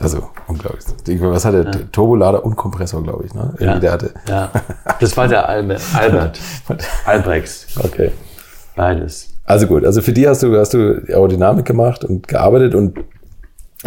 [0.00, 0.84] Also unglaublich.
[1.06, 1.90] Ich- Was hat der?
[1.92, 3.34] Turbolader und Kompressor, glaube ich.
[3.34, 3.54] Ne?
[3.58, 3.78] Irgendwie Ja.
[3.78, 4.10] Der hatte.
[4.28, 4.50] Ja,
[5.00, 6.38] das war der Albe, Albert.
[7.04, 7.66] Albrechts.
[7.82, 8.12] Okay.
[8.76, 9.28] Beides.
[9.44, 12.98] Also gut, also für die hast du, hast du Aerodynamik gemacht und gearbeitet und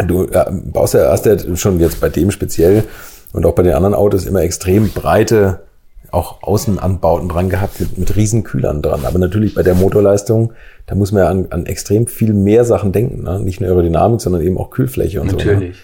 [0.06, 0.26] du
[0.72, 2.84] baust ja, hast ja schon jetzt bei dem speziell
[3.32, 5.65] und auch bei den anderen Autos immer extrem breite,
[6.12, 9.04] auch Außenanbauten dran gehabt mit, mit riesen Kühlern dran.
[9.04, 10.52] Aber natürlich bei der Motorleistung,
[10.86, 13.24] da muss man ja an, an extrem viel mehr Sachen denken.
[13.24, 13.40] Ne?
[13.40, 15.36] Nicht nur Aerodynamik, sondern eben auch Kühlfläche und so.
[15.36, 15.44] Ne?
[15.44, 15.76] Natürlich.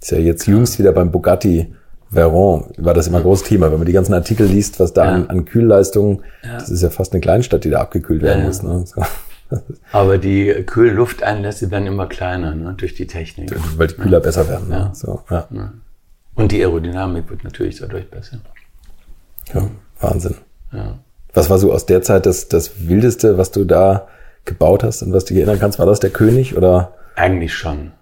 [0.00, 1.72] Ist ja jetzt jüngst wieder beim Bugatti
[2.10, 3.70] Veyron war das immer ein großes Thema.
[3.70, 5.14] Wenn man die ganzen Artikel liest, was da Ja.
[5.14, 8.48] an, an Kühlleistungen, das ist ja fast eine Kleinstadt, die da abgekühlt werden Ja, ja.
[8.48, 8.62] muss.
[8.62, 8.84] Ne?
[8.86, 9.02] So.
[9.92, 13.54] Aber die Kühllufteinlässe werden immer kleiner ne, durch die Technik.
[13.76, 14.68] Weil die Kühler besser werden.
[14.68, 14.76] Ne?
[14.76, 14.94] Ja.
[14.94, 15.48] So, ja.
[16.34, 18.38] Und die Aerodynamik wird natürlich dadurch besser.
[19.54, 19.62] Ja,
[20.00, 20.34] Wahnsinn.
[20.72, 20.98] Ja.
[21.34, 24.08] Was war so aus der Zeit das, das Wildeste, was du da
[24.44, 25.78] gebaut hast und was du dich erinnern kannst?
[25.78, 27.92] War das der König oder Eigentlich schon.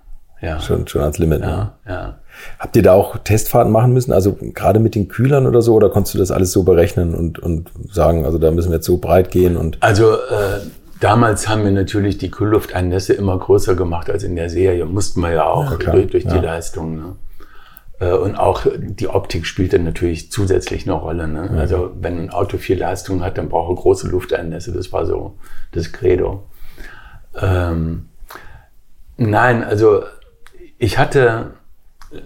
[0.41, 0.61] Ja.
[0.61, 1.41] schon, schon ans Limit?
[1.41, 1.47] Ne?
[1.47, 2.15] Ja, ja.
[2.59, 4.13] Habt ihr da auch Testfahrten machen müssen?
[4.13, 5.75] Also gerade mit den Kühlern oder so?
[5.75, 8.87] Oder konntest du das alles so berechnen und, und sagen, also da müssen wir jetzt
[8.87, 10.61] so breit gehen und Also äh,
[11.01, 14.85] damals haben wir natürlich die Kühllufteinlässe immer größer gemacht als in der Serie.
[14.85, 16.43] Mussten wir ja auch Ja, durch, durch die Ja.
[16.43, 16.97] Leistung.
[16.97, 17.05] Ne?
[17.99, 21.29] Äh, Und auch die Optik spielt dann natürlich zusätzlich eine Rolle.
[21.29, 21.51] Ne?
[21.59, 24.73] Also wenn ein Auto viel Leistung hat, dann braucht er große Lufteinlässe.
[24.73, 25.39] Das war so
[25.73, 26.45] das Credo.
[27.41, 28.09] Ähm,
[29.17, 30.03] nein, also
[30.79, 31.53] ich hatte,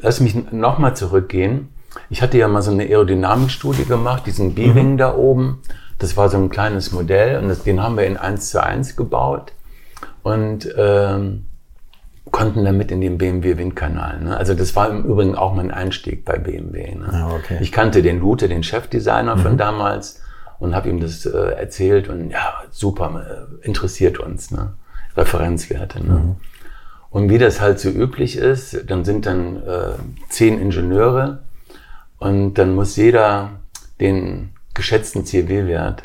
[0.00, 1.68] lass mich nochmal zurückgehen.
[2.08, 5.62] Ich hatte ja mal so eine Aerodynamikstudie gemacht, diesen B-Wing da oben.
[5.98, 8.96] Das war so ein kleines Modell und das, den haben wir in 1 zu 1
[8.96, 9.52] gebaut
[10.22, 11.46] und ähm,
[12.30, 14.20] konnten damit in den BMW Windkanal.
[14.20, 14.36] Ne?
[14.36, 16.94] Also das war im Übrigen auch mein Einstieg bei BMW.
[16.94, 17.08] Ne?
[17.12, 17.58] Ah, okay.
[17.60, 20.22] Ich kannte den Lute, den Chefdesigner von damals
[20.58, 24.74] und habe ihm das äh, erzählt und ja, super, äh, interessiert uns, ne?
[25.16, 26.04] Referenzwerte.
[26.06, 26.12] Ne?
[26.14, 26.36] Mhm.
[27.10, 29.94] Und wie das halt so üblich ist, dann sind dann äh,
[30.28, 31.40] zehn Ingenieure
[32.18, 33.50] und dann muss jeder
[34.00, 36.02] den geschätzten CW-Wert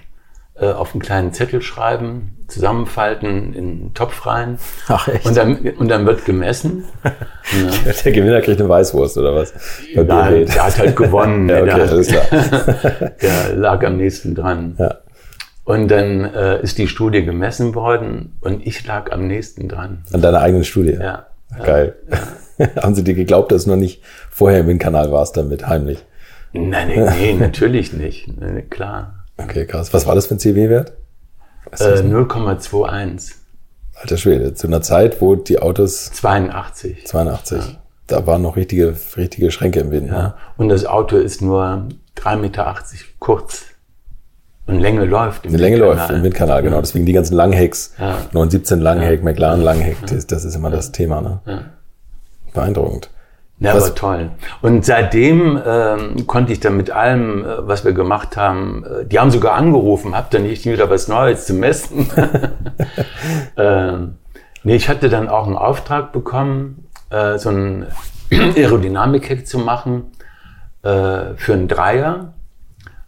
[0.63, 4.57] auf einen kleinen Zettel schreiben, zusammenfalten, in einen Topf rein.
[4.87, 5.25] Ach echt?
[5.25, 6.85] Und dann, und dann wird gemessen.
[7.03, 7.91] ja.
[8.05, 9.53] Der Gewinner kriegt eine Weißwurst oder was?
[9.93, 11.49] Nein, der hat halt gewonnen.
[11.49, 13.11] ja, okay, der, klar.
[13.21, 14.75] der lag am nächsten dran.
[14.77, 14.97] Ja.
[15.65, 20.03] Und dann äh, ist die Studie gemessen worden und ich lag am nächsten dran.
[20.13, 20.97] An deiner eigenen Studie?
[20.99, 21.25] Ja.
[21.63, 21.95] Geil.
[22.81, 26.05] Haben sie dir geglaubt, dass du noch nicht vorher im Windkanal warst damit, heimlich?
[26.53, 28.29] Nein, nee, nee, natürlich nicht.
[28.39, 29.24] Nee, klar.
[29.37, 29.93] Okay, krass.
[29.93, 30.93] Was war das für ein CW-Wert?
[31.71, 33.33] Äh, 0,21.
[33.95, 36.11] Alter Schwede, zu einer Zeit, wo die Autos...
[36.11, 37.07] 82.
[37.07, 37.57] 82.
[37.57, 37.65] Ja.
[38.07, 40.07] Da waren noch richtige, richtige Schränke im Wind.
[40.07, 40.13] Ja.
[40.13, 40.33] Ne?
[40.57, 42.75] Und das Auto ist nur 3,80 Meter
[43.19, 43.65] kurz.
[44.67, 46.79] Und Länge läuft im Die Länge läuft im Windkanal, genau.
[46.81, 48.17] Deswegen die ganzen Langhecks, ja.
[48.33, 49.25] 917 Langheck, ja.
[49.25, 51.21] McLaren Langheck, das, das ist immer das Thema.
[51.21, 51.65] Ne?
[52.53, 53.09] Beeindruckend.
[53.59, 53.85] Ja, was?
[53.85, 54.31] aber toll.
[54.61, 59.17] Und seitdem ähm, konnte ich dann mit allem, äh, was wir gemacht haben, äh, die
[59.17, 62.09] haben sogar angerufen, habt ihr nicht wieder was Neues zu messen?
[63.57, 64.15] ähm,
[64.63, 67.87] nee, ich hatte dann auch einen Auftrag bekommen, äh, so ein
[68.31, 70.11] Aerodynamik-Hack zu machen
[70.83, 72.33] äh, für einen Dreier.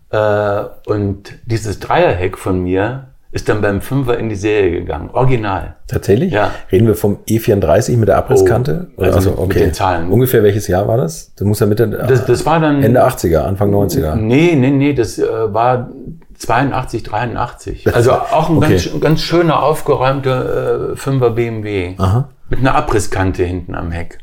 [0.10, 5.10] Äh, und dieses Dreierheck von mir ist dann beim Fünfer in die Serie gegangen.
[5.12, 5.76] Original.
[5.88, 6.32] Tatsächlich?
[6.32, 6.52] Ja.
[6.72, 8.88] Reden wir vom E34 mit der Abrisskante?
[8.96, 9.48] Oh, also, also okay.
[9.48, 10.10] mit den Zahlen.
[10.10, 11.34] Ungefähr welches Jahr war das?
[11.36, 14.16] Das muss ja Mitte, das, das war dann, Ende 80er, Anfang 90er.
[14.16, 15.90] Nee, nee, nee, das äh, war
[16.38, 17.94] 82, 83.
[17.94, 18.70] Also auch ein okay.
[18.70, 21.96] ganz, ganz schöner, aufgeräumter äh, Fünfer BMW.
[21.98, 22.30] Aha.
[22.50, 24.20] Mit einer Abrisskante hinten am Heck.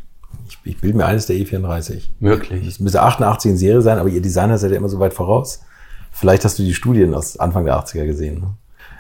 [0.49, 2.05] Ich, ich bilde mir eines der E34.
[2.21, 2.67] Möglich.
[2.67, 5.61] Es müsste 88 in Serie sein, aber ihr Designer seid ja immer so weit voraus.
[6.11, 8.41] Vielleicht hast du die Studien aus Anfang der 80er gesehen.
[8.41, 8.55] Ne?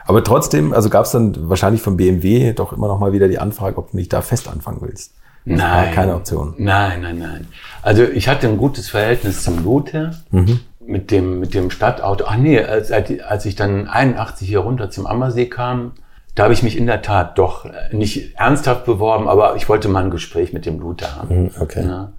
[0.06, 3.38] Aber trotzdem, also gab es dann wahrscheinlich vom BMW doch immer noch mal wieder die
[3.38, 5.14] Anfrage, ob du nicht da fest anfangen willst.
[5.46, 5.92] Nein.
[5.92, 6.54] keine Option.
[6.58, 7.46] Nein, nein, nein.
[7.82, 10.14] Also ich hatte ein gutes Verhältnis zum Luther.
[10.30, 10.60] Mhm.
[10.86, 12.24] Mit dem, mit dem Stadtauto.
[12.26, 15.92] Ach nee, als, als ich dann 81 hier runter zum Ammersee kam,
[16.34, 20.04] da habe ich mich in der Tat doch nicht ernsthaft beworben, aber ich wollte mal
[20.04, 21.44] ein Gespräch mit dem Luther haben.
[21.44, 21.86] Mhm, okay.
[21.86, 22.12] Ja.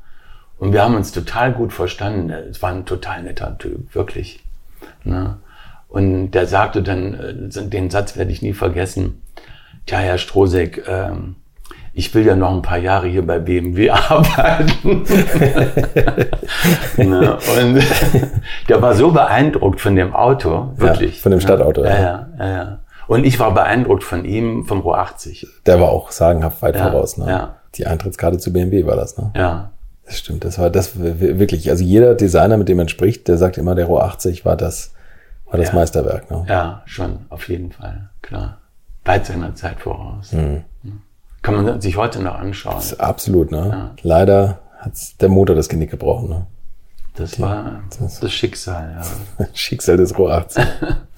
[0.58, 2.30] Und wir haben uns total gut verstanden.
[2.30, 4.44] Es war ein total netter Typ, wirklich.
[5.04, 5.38] Ja.
[5.96, 9.22] Und der sagte dann, äh, den Satz werde ich nie vergessen,
[9.86, 11.38] tja, Herr Strosek, ähm,
[11.94, 15.04] ich will ja noch ein paar Jahre hier bei BMW arbeiten.
[16.98, 17.38] ne?
[17.38, 17.82] Und
[18.68, 21.16] der war so beeindruckt von dem Auto, wirklich.
[21.16, 21.86] Ja, von dem Stadtauto.
[21.86, 22.46] Ja, ja, ja.
[22.46, 22.80] ja.
[23.08, 25.48] Und ich war beeindruckt von ihm, vom Ro 80.
[25.66, 27.18] Der war auch sagenhaft weit ja, voraus.
[27.18, 27.30] Ne?
[27.30, 27.56] Ja.
[27.76, 29.32] Die Eintrittskarte zu BMW war das, ne?
[29.34, 29.72] Ja.
[30.06, 31.70] Das stimmt, das war das wirklich.
[31.70, 34.92] Also jeder Designer, mit dem man spricht, der sagt immer, der Ro 80 war das
[35.56, 35.76] war das ja.
[35.76, 36.46] Meisterwerk, ne?
[36.50, 38.58] Ja, schon, auf jeden Fall, klar.
[39.06, 40.34] Weit seiner Zeit voraus.
[40.34, 40.64] Mhm.
[41.42, 42.82] Kann man sich heute noch anschauen.
[42.98, 43.70] absolut, ne?
[43.70, 43.92] Ja.
[44.02, 46.48] Leider hat der Motor das Genick gebrochen, ne?
[47.16, 49.02] Das Die, war das, das, Schicksal,
[49.40, 49.46] ja.
[49.54, 50.66] Schicksal des Rohr 80.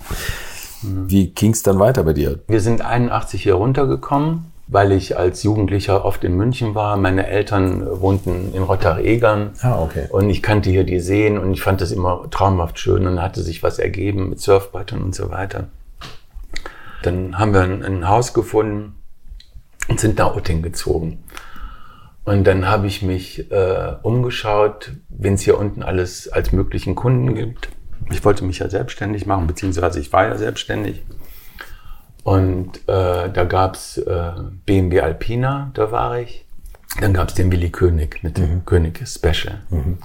[0.84, 2.40] Wie ging's dann weiter bei dir?
[2.48, 6.98] Wir sind 81 hier runtergekommen weil ich als Jugendlicher oft in München war.
[6.98, 9.52] Meine Eltern wohnten in Rottach-Egern.
[9.62, 10.08] Ah, okay.
[10.10, 13.42] Und ich kannte hier die Seen und ich fand das immer traumhaft schön und hatte
[13.42, 15.70] sich was ergeben mit Surfbrettern und so weiter.
[17.04, 18.96] Dann haben wir ein, ein Haus gefunden
[19.88, 21.24] und sind nach Utting gezogen.
[22.26, 27.36] Und dann habe ich mich äh, umgeschaut, wen es hier unten alles als möglichen Kunden
[27.36, 27.70] gibt.
[28.12, 31.04] Ich wollte mich ja selbstständig machen, beziehungsweise ich war ja selbstständig.
[32.28, 34.32] Und äh, da gab's äh,
[34.66, 36.46] BMW Alpina, da war ich.
[37.00, 38.66] Dann gab's den Willi König mit dem mhm.
[38.66, 39.62] König Special.
[39.70, 39.98] Mhm.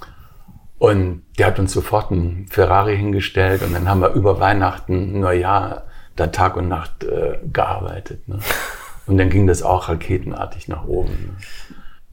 [0.79, 5.83] Und der hat uns sofort einen Ferrari hingestellt und dann haben wir über Weihnachten, Neujahr,
[6.15, 8.29] da Tag und Nacht äh, gearbeitet.
[8.29, 8.39] Ne?
[9.09, 11.11] Und dann ging das auch raketenartig nach oben.
[11.11, 11.37] Ne?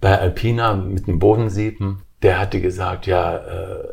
[0.02, 3.84] Bei Alpina mit dem Bodensieben, der hatte gesagt, ja, äh,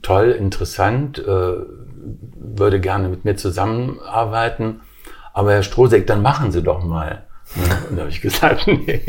[0.00, 4.80] toll, interessant, äh, würde gerne mit mir zusammenarbeiten
[5.32, 7.24] aber Herr Strohseck, dann machen Sie doch mal.
[7.90, 9.02] Und da habe ich gesagt, nee,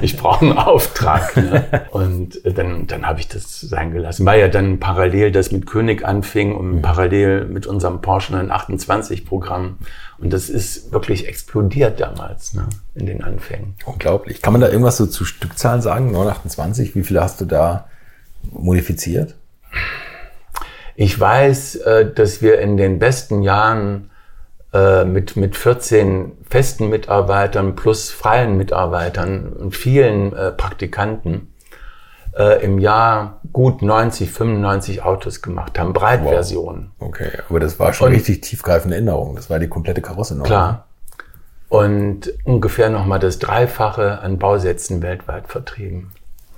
[0.00, 1.36] ich brauche einen Auftrag.
[1.36, 1.86] Ne?
[1.90, 4.24] Und dann, dann habe ich das sein gelassen.
[4.24, 6.82] Weil ja dann parallel das mit König anfing und mhm.
[6.82, 9.78] parallel mit unserem Porsche 928 Programm.
[10.18, 12.68] Und das ist wirklich explodiert damals ne?
[12.94, 13.74] in den Anfängen.
[13.84, 14.40] Unglaublich.
[14.40, 16.10] Kann man da irgendwas so zu Stückzahlen sagen?
[16.12, 17.88] 928, wie viele hast du da
[18.50, 19.34] modifiziert?
[20.96, 24.09] Ich weiß, äh, dass wir in den besten Jahren
[24.72, 31.52] äh, mit, mit 14 festen Mitarbeitern plus freien Mitarbeitern und vielen äh, Praktikanten
[32.36, 36.92] äh, im Jahr gut 90, 95 Autos gemacht haben, Breitversionen.
[36.98, 37.08] Wow.
[37.08, 39.36] Okay, aber das war schon und, richtig tiefgreifende Änderung.
[39.36, 40.44] Das war die komplette Karosse noch.
[40.44, 40.86] Klar.
[41.68, 46.12] Und ungefähr nochmal das Dreifache an Bausätzen weltweit vertrieben.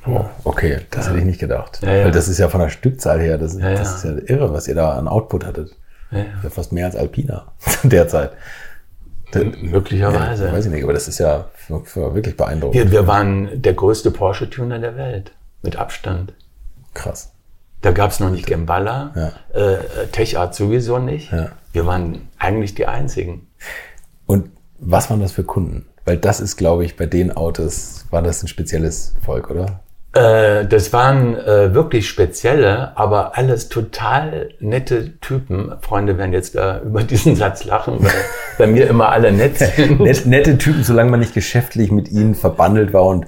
[0.06, 1.10] Oh, okay, das ja.
[1.10, 1.80] hätte ich nicht gedacht.
[1.82, 2.04] Ja, ja.
[2.04, 4.74] Weil das ist ja von der Stückzahl her, das, das ist ja irre, was ihr
[4.74, 5.76] da an Output hattet.
[6.12, 7.52] Ja, fast mehr als Alpina
[7.82, 8.32] derzeit.
[9.62, 10.46] Möglicherweise.
[10.46, 12.74] Ja, weiß ich nicht, aber das ist ja wirklich beeindruckend.
[12.74, 15.32] Wir, wir waren der größte Porsche-Tuner der Welt,
[15.62, 16.34] mit Abstand.
[16.92, 17.32] Krass.
[17.80, 19.12] Da gab es noch nicht Gemballa,
[19.54, 19.60] ja.
[19.60, 21.32] äh, TechArt sowieso nicht.
[21.32, 21.50] Ja.
[21.72, 23.48] Wir waren eigentlich die Einzigen.
[24.26, 25.86] Und was waren das für Kunden?
[26.04, 29.80] Weil das ist, glaube ich, bei den Autos, war das ein spezielles Volk, oder?
[30.14, 35.72] Äh, das waren äh, wirklich spezielle, aber alles total nette Typen.
[35.80, 38.12] Freunde werden jetzt da über diesen Satz lachen, weil
[38.58, 40.00] bei mir immer alle nett sind.
[40.00, 43.26] Net, nette Typen, solange man nicht geschäftlich mit ihnen verbandelt war und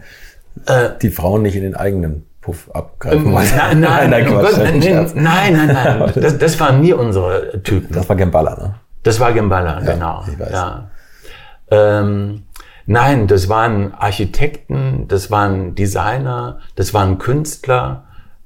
[0.66, 3.57] äh, die Frauen nicht in den eigenen Puff abgreifen wollte.
[3.57, 6.12] Nein, nein, nein, Gott, nein, nein, nein, nein.
[6.16, 7.95] Das, das waren nie unsere Typen.
[7.95, 8.74] Das war Gemballa, ne?
[9.03, 10.24] Das war Gemballa, ja, genau.
[10.30, 10.51] Ich weiß.
[10.53, 10.91] Ja.
[11.70, 12.43] Ähm,
[12.87, 18.05] Nein, das waren Architekten, das waren Designer, das waren Künstler,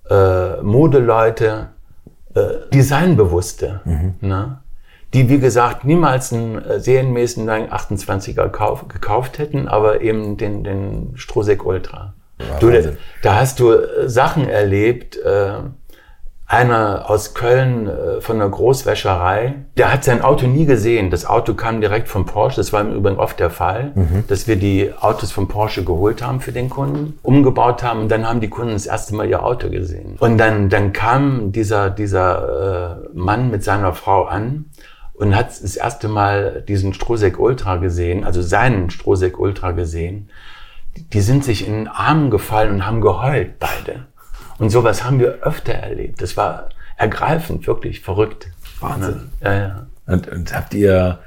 [0.08, 1.70] äh, Modeleute,
[2.34, 4.14] äh, Designbewusste, mhm.
[4.20, 4.58] ne?
[5.14, 11.12] die wie gesagt niemals einen äh, serienmäßigen 28er kauf, gekauft hätten, aber eben den, den
[11.16, 12.14] Strohsek Ultra.
[12.38, 15.54] Ja, du, da hast du äh, Sachen erlebt, äh,
[16.50, 21.10] einer aus Köln äh, von einer Großwäscherei, der hat sein Auto nie gesehen.
[21.10, 22.56] Das Auto kam direkt vom Porsche.
[22.56, 24.24] Das war im Übrigen oft der Fall, mhm.
[24.28, 28.26] dass wir die Autos vom Porsche geholt haben für den Kunden, umgebaut haben und dann
[28.26, 30.16] haben die Kunden das erste Mal ihr Auto gesehen.
[30.18, 34.64] Und dann, dann kam dieser, dieser äh, Mann mit seiner Frau an
[35.12, 40.30] und hat das erste Mal diesen Strohsek Ultra gesehen, also seinen Strohsek Ultra gesehen.
[41.12, 44.06] Die sind sich in den Armen gefallen und haben geheult, beide.
[44.58, 46.20] Und sowas haben wir öfter erlebt.
[46.20, 48.48] Das war ergreifend, wirklich verrückt.
[48.80, 49.30] Wahnsinn.
[49.42, 49.86] Ja, ja.
[50.06, 51.18] Und, und habt ihr,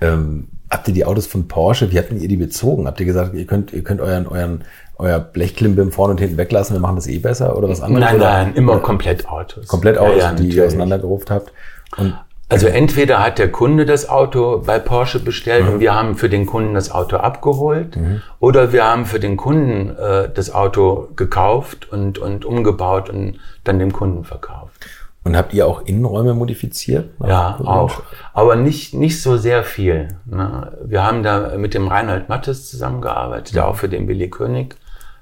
[0.00, 2.86] ähm, habt ihr die Autos von Porsche, wie habt ihr die bezogen?
[2.86, 4.64] Habt ihr gesagt, ihr könnt, ihr könnt euren, euren,
[4.96, 8.04] euer Blechklimbim vorne und hinten weglassen, wir machen das eh besser oder was anderes?
[8.04, 8.30] Nein, oder?
[8.30, 9.66] nein, immer komplett Autos.
[9.66, 11.52] Komplett Autos, ja, ja, die ihr auseinandergeruft habt.
[11.96, 12.14] Und
[12.50, 15.74] also entweder hat der Kunde das Auto bei Porsche bestellt mhm.
[15.74, 18.22] und wir haben für den Kunden das Auto abgeholt mhm.
[18.40, 23.78] oder wir haben für den Kunden äh, das Auto gekauft und, und umgebaut und dann
[23.78, 24.86] dem Kunden verkauft.
[25.22, 27.10] Und habt ihr auch Innenräume modifiziert?
[27.24, 28.02] Ja, auch.
[28.32, 30.08] Aber nicht, nicht so sehr viel.
[30.24, 30.72] Ne?
[30.82, 34.76] Wir haben da mit dem Reinhard Mattes zusammengearbeitet, der auch für den Billy König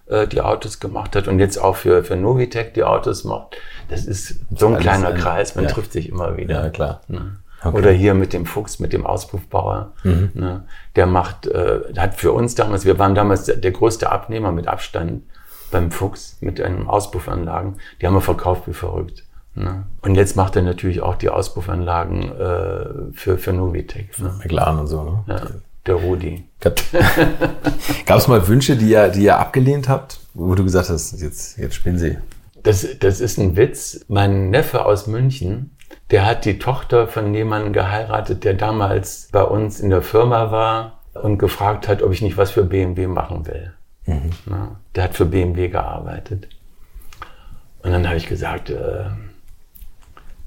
[0.09, 3.57] äh, die Autos gemacht hat und jetzt auch für, für Novitec die Autos macht.
[3.89, 5.71] Das ist so ein kleiner ein, Kreis, man ja.
[5.71, 6.65] trifft sich immer wieder.
[6.65, 7.01] Ja, klar.
[7.09, 7.37] Ne?
[7.63, 7.77] Okay.
[7.77, 9.93] Oder hier mit dem Fuchs, mit dem Auspuffbauer.
[10.05, 10.31] Mhm.
[10.35, 10.65] Ne?
[10.97, 15.23] Der macht, äh, hat für uns damals, wir waren damals der größte Abnehmer mit Abstand
[15.71, 17.77] beim Fuchs mit einem Auspuffanlagen.
[18.01, 19.25] Die haben wir verkauft wie verrückt.
[19.55, 19.87] Ne?
[20.03, 24.19] Und jetzt macht er natürlich auch die Auspuffanlagen äh, für, für Novitec.
[24.21, 24.35] Ne?
[24.39, 25.25] McLaren und so, ne?
[25.27, 25.41] Ja,
[25.89, 26.45] der Rudi.
[26.61, 26.81] Gab
[28.19, 31.75] es mal Wünsche, die ihr, die ihr abgelehnt habt, wo du gesagt hast, jetzt, jetzt
[31.75, 32.19] spinnen sie?
[32.63, 34.05] Das, das ist ein Witz.
[34.09, 35.77] Mein Neffe aus München,
[36.11, 41.01] der hat die Tochter von jemandem geheiratet, der damals bei uns in der Firma war
[41.15, 43.73] und gefragt hat, ob ich nicht was für BMW machen will.
[44.07, 44.31] Mhm.
[44.47, 46.49] Na, der hat für BMW gearbeitet.
[47.83, 49.05] Und dann habe ich gesagt, äh,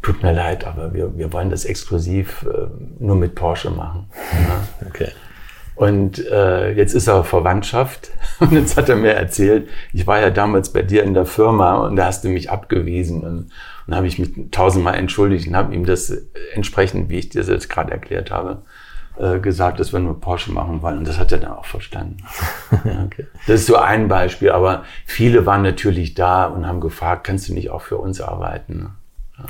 [0.02, 2.68] tut mir leid, aber wir, wir wollen das exklusiv äh,
[3.00, 4.10] nur mit Porsche machen.
[4.88, 5.12] okay.
[5.82, 10.30] Und äh, jetzt ist er Verwandtschaft und jetzt hat er mir erzählt, ich war ja
[10.30, 13.52] damals bei dir in der Firma und da hast du mich abgewiesen und,
[13.88, 16.16] und habe ich mich tausendmal entschuldigt und habe ihm das
[16.54, 18.62] entsprechend, wie ich dir das gerade erklärt habe,
[19.18, 22.18] äh, gesagt, dass wir nur Porsche machen wollen und das hat er dann auch verstanden.
[22.72, 23.26] okay.
[23.48, 27.56] Das ist so ein Beispiel, aber viele waren natürlich da und haben gefragt, kannst du
[27.56, 28.92] nicht auch für uns arbeiten?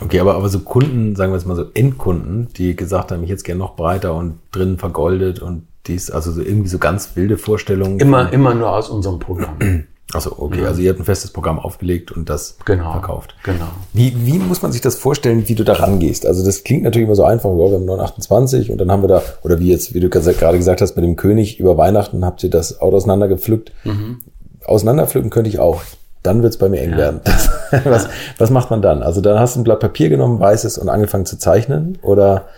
[0.02, 3.30] Okay, aber, aber so Kunden, sagen wir es mal so Endkunden, die gesagt haben, ich
[3.30, 7.38] jetzt gerne noch breiter und drinnen vergoldet und dies, also so irgendwie so ganz wilde
[7.38, 8.00] Vorstellungen.
[8.00, 9.58] Immer, immer nur aus unserem Programm.
[10.14, 10.68] Also okay, ja.
[10.68, 13.36] also ihr habt ein festes Programm aufgelegt und das genau, verkauft.
[13.44, 13.68] Genau.
[13.94, 16.26] Wie, wie muss man sich das vorstellen, wie du da rangehst?
[16.26, 19.08] Also das klingt natürlich immer so einfach, ja, wir haben 928 und dann haben wir
[19.08, 22.44] da, oder wie jetzt, wie du gerade gesagt hast, mit dem König über Weihnachten habt
[22.44, 23.72] ihr das Auto auseinandergepflückt.
[23.86, 24.20] Mhm.
[24.66, 25.82] Auseinanderpflücken könnte ich auch.
[26.24, 26.98] Dann wird's bei mir eng ja.
[26.98, 27.22] werden.
[27.72, 29.02] Das, was, was macht man dann?
[29.02, 32.50] Also dann hast du ein Blatt Papier genommen, weißes und angefangen zu zeichnen oder?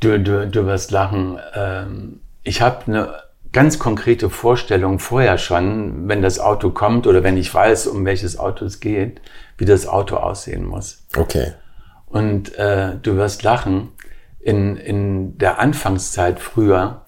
[0.00, 1.38] Du, du, du wirst lachen.
[1.54, 3.08] Ähm ich habe eine
[3.52, 8.38] ganz konkrete Vorstellung vorher schon, wenn das Auto kommt oder wenn ich weiß, um welches
[8.38, 9.20] Auto es geht,
[9.58, 11.06] wie das Auto aussehen muss.
[11.16, 11.52] Okay.
[12.06, 13.90] Und äh, du wirst lachen.
[14.40, 17.02] In, in der Anfangszeit früher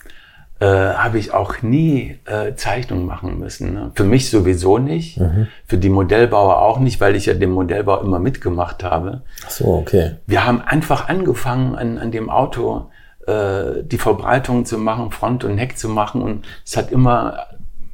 [0.59, 3.72] äh, habe ich auch nie äh, Zeichnungen machen müssen.
[3.72, 3.93] Ne?
[3.95, 5.47] Für mich sowieso nicht, mhm.
[5.64, 9.22] für die Modellbauer auch nicht, weil ich ja den Modellbau immer mitgemacht habe.
[9.47, 10.16] Ach so, okay.
[10.26, 12.91] Wir haben einfach angefangen, an, an dem Auto
[13.31, 17.47] äh, die Verbreitung zu machen, Front und Heck zu machen und es hat immer,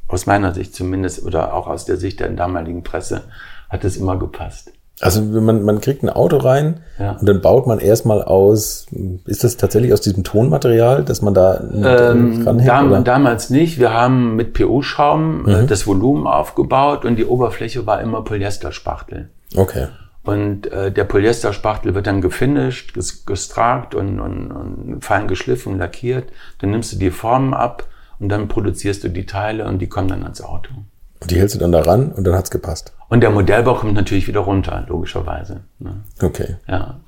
[0.07, 3.23] aus meiner Sicht zumindest oder auch aus der Sicht der damaligen Presse,
[3.69, 4.71] hat es immer gepasst.
[4.99, 7.11] Also man, man kriegt ein Auto rein ja.
[7.11, 8.87] und dann baut man erstmal aus,
[9.25, 12.67] ist das tatsächlich aus diesem Tonmaterial, dass man da ähm, dranhängt?
[12.67, 13.79] Dam damals nicht.
[13.79, 15.67] Wir haben mit PU-Schaum äh, mhm.
[15.67, 19.29] das Volumen aufgebaut und die Oberfläche war immer Polyesterspachtel.
[19.55, 19.87] Okay.
[20.27, 22.93] Und äh, der Polyesterspachtel wird dann gefinisht,
[23.25, 26.33] gestrakt und, und, und fein geschliffen, lackiert.
[26.59, 27.87] Dann nimmst du die Formen ab
[28.19, 30.73] und dann produzierst du die Teile und die kommen dann ans Auto.
[31.21, 32.91] Und die hältst du dann da ran und dann hat's gepasst.
[33.07, 35.61] Und der Modellbau kommt natürlich wieder runter, logischerweise.
[35.79, 36.03] Ne?
[36.21, 36.57] Okay.
[36.67, 36.99] Ja.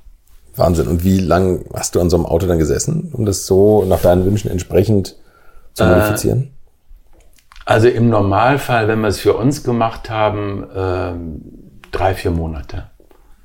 [0.56, 0.88] Wahnsinn.
[0.88, 4.00] Und wie lang hast du an so einem Auto dann gesessen, um das so nach
[4.00, 5.16] deinen Wünschen entsprechend
[5.74, 6.44] zu modifizieren?
[6.44, 6.50] Äh,
[7.66, 11.12] also im Normalfall, wenn wir es für uns gemacht haben, äh,
[11.92, 12.89] drei, vier Monate.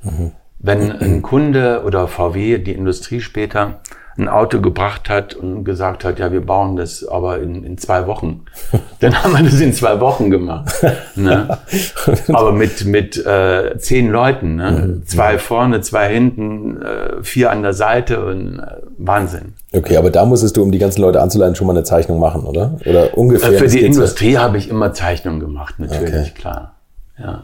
[0.06, 0.32] Mhm.
[0.60, 3.82] Wenn ein Kunde oder VW, die Industrie später,
[4.18, 8.08] ein Auto gebracht hat und gesagt hat, ja, wir bauen das aber in, in zwei
[8.08, 8.46] Wochen.
[9.02, 10.74] Dann haben wir das in zwei Wochen gemacht.
[11.16, 11.58] Ne?
[12.30, 14.56] aber mit, mit äh, zehn Leuten.
[14.56, 14.72] Ne?
[14.72, 15.06] Mhm.
[15.06, 19.54] Zwei vorne, zwei hinten, äh, vier an der Seite und äh, Wahnsinn.
[19.74, 22.44] Okay, aber da musstest du, um die ganzen Leute anzuleiten, schon mal eine Zeichnung machen,
[22.46, 22.78] oder?
[22.86, 23.52] Oder ungefähr?
[23.52, 26.32] Äh, für die Industrie habe ich immer Zeichnungen gemacht, natürlich, okay.
[26.34, 26.76] klar.
[27.20, 27.44] Ja.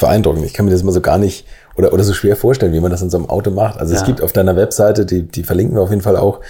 [0.00, 0.44] Beeindruckend.
[0.44, 1.46] Ich kann mir das immer so gar nicht
[1.76, 3.78] oder, oder so schwer vorstellen, wie man das in so einem Auto macht.
[3.78, 4.00] Also ja.
[4.00, 6.40] es gibt auf deiner Webseite, die, die verlinken wir auf jeden Fall auch,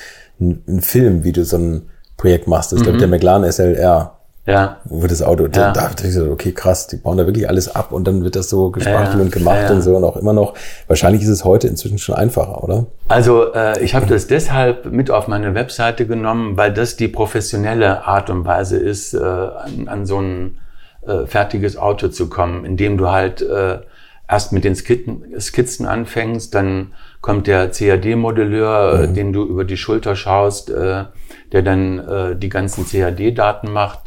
[0.40, 1.82] einen, Film, wie du so ein
[2.16, 2.72] Projekt machst.
[2.72, 2.98] Das ist, mhm.
[2.98, 4.16] der McLaren SLR.
[4.46, 4.78] Ja.
[4.84, 5.48] Wo das Auto, ja.
[5.50, 8.24] da, da dachte ich so, okay, krass, die bauen da wirklich alles ab und dann
[8.24, 10.54] wird das so gespachtelt ja, und gemacht ja, und so und auch immer noch.
[10.88, 12.86] Wahrscheinlich ist es heute inzwischen schon einfacher, oder?
[13.06, 18.06] Also äh, ich habe das deshalb mit auf meine Webseite genommen, weil das die professionelle
[18.06, 20.58] Art und Weise ist, äh, an, an so ein
[21.02, 23.80] äh, fertiges Auto zu kommen, indem du halt äh,
[24.28, 29.14] erst mit den Skizzen anfängst, dann kommt der CAD-Modelleur, äh, mhm.
[29.14, 31.04] den du über die Schulter schaust, äh,
[31.52, 34.00] der dann äh, die ganzen CAD-Daten macht,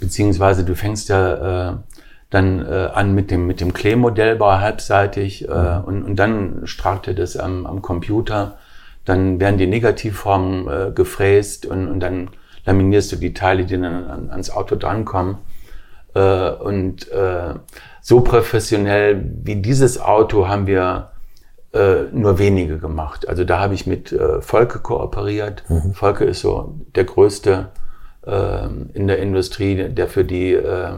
[0.00, 1.76] beziehungsweise du fängst ja äh,
[2.30, 5.84] dann äh, an mit dem mit dem Clay-Modellbau halbseitig äh, mhm.
[5.84, 8.58] und, und dann strahlt er das am, am Computer,
[9.04, 12.30] dann werden die Negativformen äh, gefräst und, und dann
[12.64, 15.36] laminierst du die Teile, die dann an, ans Auto drankommen.
[16.16, 17.54] Äh, und äh,
[18.00, 21.10] so professionell wie dieses Auto haben wir
[21.74, 23.28] äh, nur wenige gemacht.
[23.28, 25.64] Also da habe ich mit äh, Volke kooperiert.
[25.68, 25.92] Mhm.
[25.92, 27.68] Volke ist so der größte
[28.26, 30.92] äh, in der Industrie, der für die äh,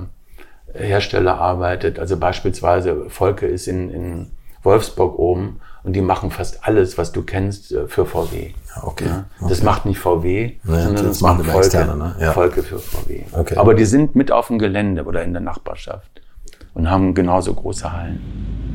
[0.73, 1.99] Hersteller arbeitet.
[1.99, 4.31] Also beispielsweise Volke ist in, in
[4.63, 8.51] Wolfsburg oben und die machen fast alles, was du kennst, äh, für VW.
[8.83, 9.07] Okay.
[9.07, 9.49] Ja, okay.
[9.49, 12.17] Das macht nicht VW, naja, sondern das, macht Volke, externe, ne?
[12.21, 12.33] ja.
[12.33, 13.23] Volke für VW.
[13.33, 13.57] Okay.
[13.57, 16.21] Aber die sind mit auf dem Gelände oder in der Nachbarschaft
[16.75, 18.68] und haben genauso große Hallen.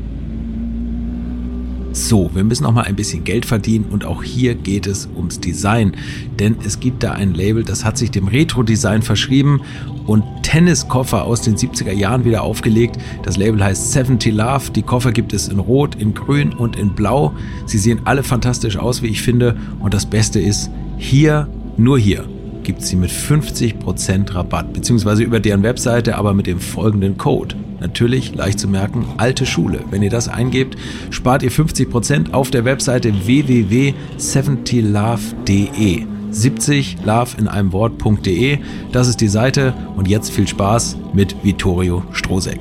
[1.95, 5.39] So, wir müssen auch mal ein bisschen Geld verdienen und auch hier geht es ums
[5.39, 5.95] Design,
[6.39, 9.61] denn es gibt da ein Label, das hat sich dem Retro-Design verschrieben
[10.07, 12.97] und Tenniskoffer aus den 70er Jahren wieder aufgelegt.
[13.21, 14.71] Das Label heißt 70 Love.
[14.71, 17.33] Die Koffer gibt es in Rot, in Grün und in Blau.
[17.67, 19.55] Sie sehen alle fantastisch aus, wie ich finde.
[19.79, 22.25] Und das Beste ist, hier, nur hier,
[22.63, 27.55] gibt es sie mit 50% Rabatt, beziehungsweise über deren Webseite, aber mit dem folgenden Code.
[27.79, 29.81] Natürlich leicht zu merken, alte Schule.
[29.89, 30.77] Wenn ihr das eingebt,
[31.09, 36.05] spart ihr 50% auf der Webseite www.70love.de.
[36.31, 38.57] 70 love in einem Wort.de.
[38.91, 42.59] Das ist die Seite und jetzt viel Spaß mit Vittorio Strosek.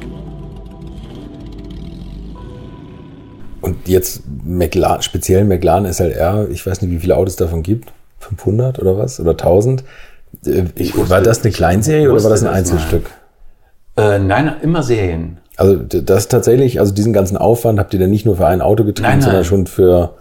[3.61, 7.93] Und jetzt McLaren, speziell McLaren SLR, ich weiß nicht, wie viele Autos davon gibt.
[8.37, 9.21] 500 oder was?
[9.21, 9.85] Oder 1000?
[10.47, 13.11] Äh, ich war das eine Kleinserie oder war das ein Einzelstück?
[13.97, 15.39] Äh, nein, immer Serien.
[15.57, 18.85] Also das tatsächlich, also diesen ganzen Aufwand habt ihr dann nicht nur für ein Auto
[18.85, 20.15] getrieben, nein, sondern schon für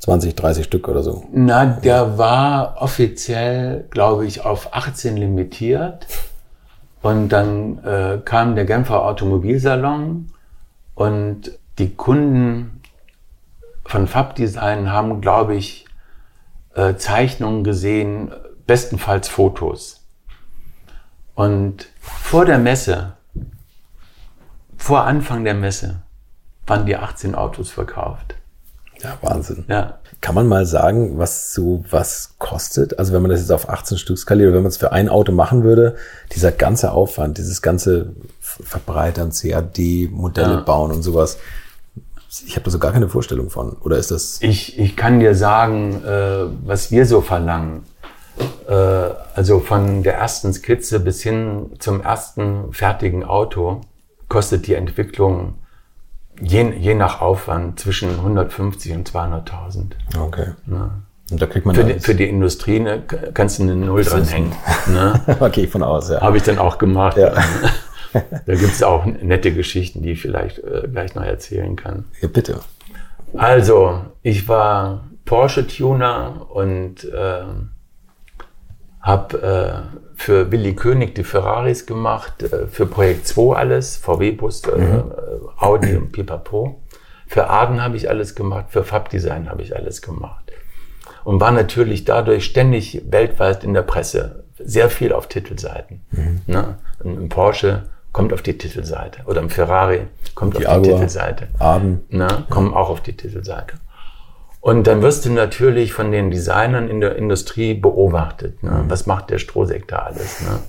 [0.00, 1.24] 20, 30 Stück oder so?
[1.32, 6.06] Na, der war offiziell, glaube ich, auf 18 limitiert.
[7.02, 10.30] Und dann äh, kam der Genfer Automobilsalon
[10.94, 12.80] und die Kunden
[13.84, 15.83] von Fabdesign haben, glaube ich,
[16.74, 18.32] äh, Zeichnungen gesehen,
[18.66, 20.04] bestenfalls Fotos.
[21.34, 23.14] Und vor der Messe,
[24.76, 26.02] vor Anfang der Messe,
[26.66, 28.36] waren die 18 Autos verkauft.
[29.02, 29.64] Ja, Wahnsinn.
[29.68, 29.98] Ja.
[30.20, 32.98] Kann man mal sagen, was so was kostet?
[32.98, 35.10] Also wenn man das jetzt auf 18 Stück skaliert, oder wenn man es für ein
[35.10, 35.96] Auto machen würde,
[36.32, 40.60] dieser ganze Aufwand, dieses ganze Verbreitern, CAD, Modelle ja.
[40.60, 41.38] bauen und sowas.
[42.46, 43.76] Ich habe da so gar keine Vorstellung von.
[43.80, 44.38] Oder ist das?
[44.42, 47.84] Ich, ich kann dir sagen, äh, was wir so verlangen.
[48.68, 53.82] Äh, also von der ersten Skizze bis hin zum ersten fertigen Auto
[54.28, 55.54] kostet die Entwicklung
[56.40, 59.92] je, je nach Aufwand zwischen 150 und 200.000.
[60.18, 60.46] Okay.
[60.66, 60.90] Ne?
[61.30, 64.52] Und da kriegt man Für die, für die Industrie ne, kannst du eine Null dranhängen.
[64.88, 65.20] Ne?
[65.40, 66.20] okay, von aus, ja.
[66.20, 67.16] Habe ich dann auch gemacht.
[67.16, 67.32] Ja.
[68.46, 72.04] Da gibt es auch nette Geschichten, die ich vielleicht äh, gleich noch erzählen kann.
[72.20, 72.60] ja, bitte.
[73.36, 77.42] Also, ich war Porsche-Tuner und äh,
[79.00, 85.02] habe äh, für Willy König die Ferraris gemacht, äh, für Projekt 2 alles, VW-Bus, äh,
[85.58, 86.80] Audi und Pipapo.
[87.26, 90.52] Für Arden habe ich alles gemacht, für Fabdesign habe ich alles gemacht.
[91.24, 96.04] Und war natürlich dadurch ständig weltweit in der Presse, sehr viel auf Titelseiten.
[96.46, 96.76] Ne?
[97.02, 97.84] Ein Porsche
[98.14, 100.90] kommt auf die Titelseite oder ein Ferrari kommt Die auf die.
[100.90, 102.04] Titelseite Aden.
[102.08, 103.74] ne, kommen auch auf die Titelseite.
[104.60, 108.62] Und dann wirst du natürlich von den Designern in der Industrie beobachtet.
[108.62, 108.84] Ne?
[108.88, 110.40] Was macht der Strohsäck da alles?
[110.40, 110.60] Ne?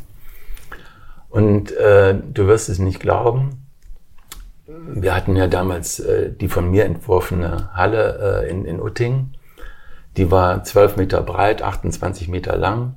[1.29, 3.67] Und äh, du wirst es nicht glauben.
[4.67, 9.33] Wir hatten ja damals äh, die von mir entworfene Halle äh, in, in Utting.
[10.17, 12.95] Die war 12 Meter breit, 28 Meter lang,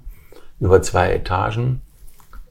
[0.58, 1.82] über zwei Etagen.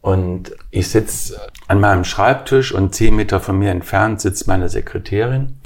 [0.01, 5.57] Und ich sitze an meinem Schreibtisch und 10 Meter von mir entfernt sitzt meine Sekretärin.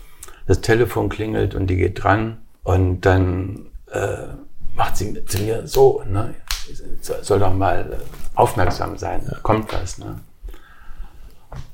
[0.48, 4.28] Das Telefon klingelt und die geht dran und dann äh,
[4.76, 6.34] macht sie zu mir so, ne?
[7.22, 7.96] soll doch mal äh,
[8.36, 9.98] aufmerksam sein, kommt was.
[9.98, 10.20] Ne?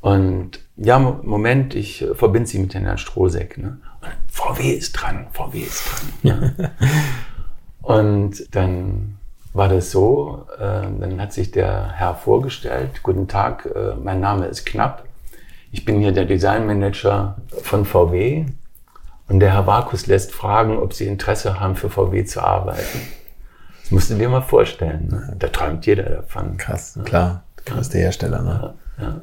[0.02, 3.58] Und ja, Mo- Moment, ich äh, verbinde sie mit den Herrn Strohsäck.
[3.58, 3.80] Ne?
[4.02, 6.14] Und VW ist dran, VW ist dran.
[6.24, 6.72] Ne?
[7.82, 9.17] Und dann
[9.58, 10.60] war das so, äh,
[11.00, 15.04] dann hat sich der Herr vorgestellt, guten Tag, äh, mein Name ist Knapp,
[15.72, 18.46] ich bin hier der Designmanager von VW
[19.28, 23.00] und der Herr Vakus lässt fragen, ob Sie Interesse haben, für VW zu arbeiten.
[23.82, 25.08] Das musst du dir mal vorstellen.
[25.10, 25.36] Ne?
[25.40, 26.58] Da träumt jeder davon.
[26.58, 27.44] Krass, klar.
[27.66, 28.74] Größte Hersteller, ne?
[29.00, 29.22] Ja.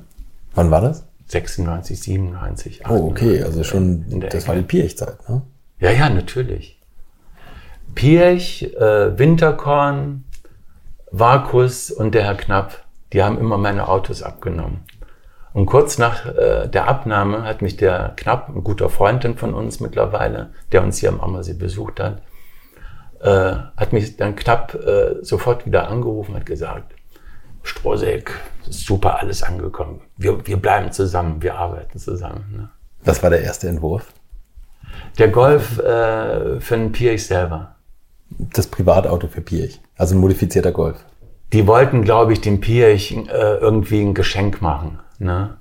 [0.54, 1.04] Wann war das?
[1.26, 4.48] 96, 97, Oh, okay, also schon, In der das Ecke.
[4.48, 5.42] war die Pirch-Zeit, ne?
[5.80, 6.78] Ja, ja, natürlich.
[7.94, 10.23] Pirch, äh, Winterkorn,
[11.16, 14.84] Vakus und der Herr Knapp, die haben immer meine Autos abgenommen.
[15.52, 19.78] Und kurz nach äh, der Abnahme hat mich der Knapp, ein guter Freund von uns
[19.78, 22.22] mittlerweile, der uns hier am Ammersee besucht hat,
[23.20, 26.92] äh, hat mich dann Knapp äh, sofort wieder angerufen, hat gesagt,
[27.62, 28.32] Strohsäck,
[28.68, 30.00] ist super alles angekommen.
[30.16, 32.44] Wir, wir bleiben zusammen, wir arbeiten zusammen.
[32.56, 32.70] Ne?
[33.04, 34.12] Was war der erste Entwurf?
[35.18, 37.73] Der Golf äh, für den Pirch selber.
[38.30, 39.80] Das Privatauto für Pirch.
[39.96, 41.04] Also ein modifizierter Golf.
[41.52, 44.98] Die wollten, glaube ich, dem Pirch äh, irgendwie ein Geschenk machen.
[45.18, 45.56] Ne?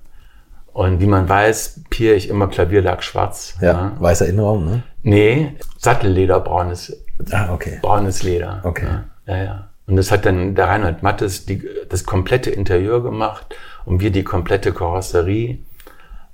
[0.71, 3.55] Und wie man weiß, Pirch immer Klavierlack schwarz.
[3.61, 3.91] Ja, Ne?
[3.99, 4.83] weißer Innenraum, ne?
[5.03, 6.97] Nee, Sattelleder, braunes,
[7.31, 7.77] Ah, okay.
[7.81, 8.61] braunes Leder.
[8.63, 8.85] Okay.
[8.85, 9.03] Ne?
[9.27, 9.67] Ja, ja.
[9.85, 13.53] Und das hat dann der Reinhard Mattes die, das komplette Interieur gemacht
[13.85, 15.59] und wir die komplette Karosserie.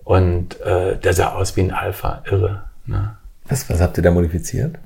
[0.06, 2.64] Und äh, der sah aus wie ein Alpha, irre.
[2.86, 3.18] Ne?
[3.48, 4.78] Was, was habt ihr da modifiziert?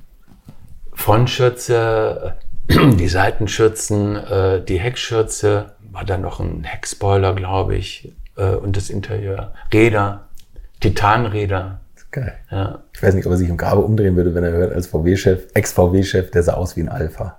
[0.94, 2.36] Frontschürze,
[2.68, 8.76] äh, die Seitenschürzen, äh, die Heckschürze, war dann noch ein Heckspoiler, glaube ich, äh, und
[8.76, 9.52] das Interieur.
[9.72, 10.28] Räder,
[10.80, 11.80] Titanräder.
[12.10, 12.34] Geil.
[12.50, 12.82] Ja.
[12.92, 15.48] Ich weiß nicht, ob er sich im Grabe umdrehen würde, wenn er hört, als VW-Chef,
[15.52, 17.38] Ex-VW-Chef, der sah aus wie ein Alpha.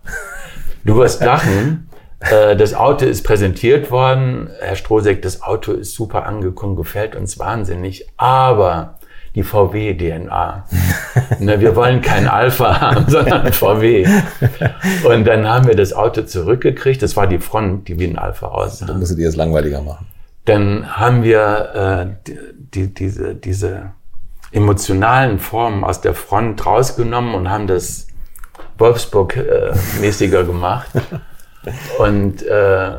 [0.84, 1.90] Du wirst lachen.
[2.20, 4.50] Äh, das Auto ist präsentiert worden.
[4.60, 8.08] Herr Strohsäck, das Auto ist super angekommen, gefällt uns wahnsinnig.
[8.18, 9.00] Aber
[9.36, 10.66] die VW-DNA.
[11.40, 14.08] Ne, wir wollen kein Alpha haben, sondern VW.
[15.04, 17.02] Und dann haben wir das Auto zurückgekriegt.
[17.02, 18.86] Das war die Front, die wie ein Alpha aussah.
[18.86, 20.08] Dann musstet ihr es langweiliger machen.
[20.46, 22.38] Dann haben wir äh, die,
[22.72, 23.92] die, diese, diese
[24.52, 28.08] emotionalen Formen aus der Front rausgenommen und haben das
[28.78, 30.90] Wolfsburg-mäßiger gemacht.
[31.98, 32.92] Und äh,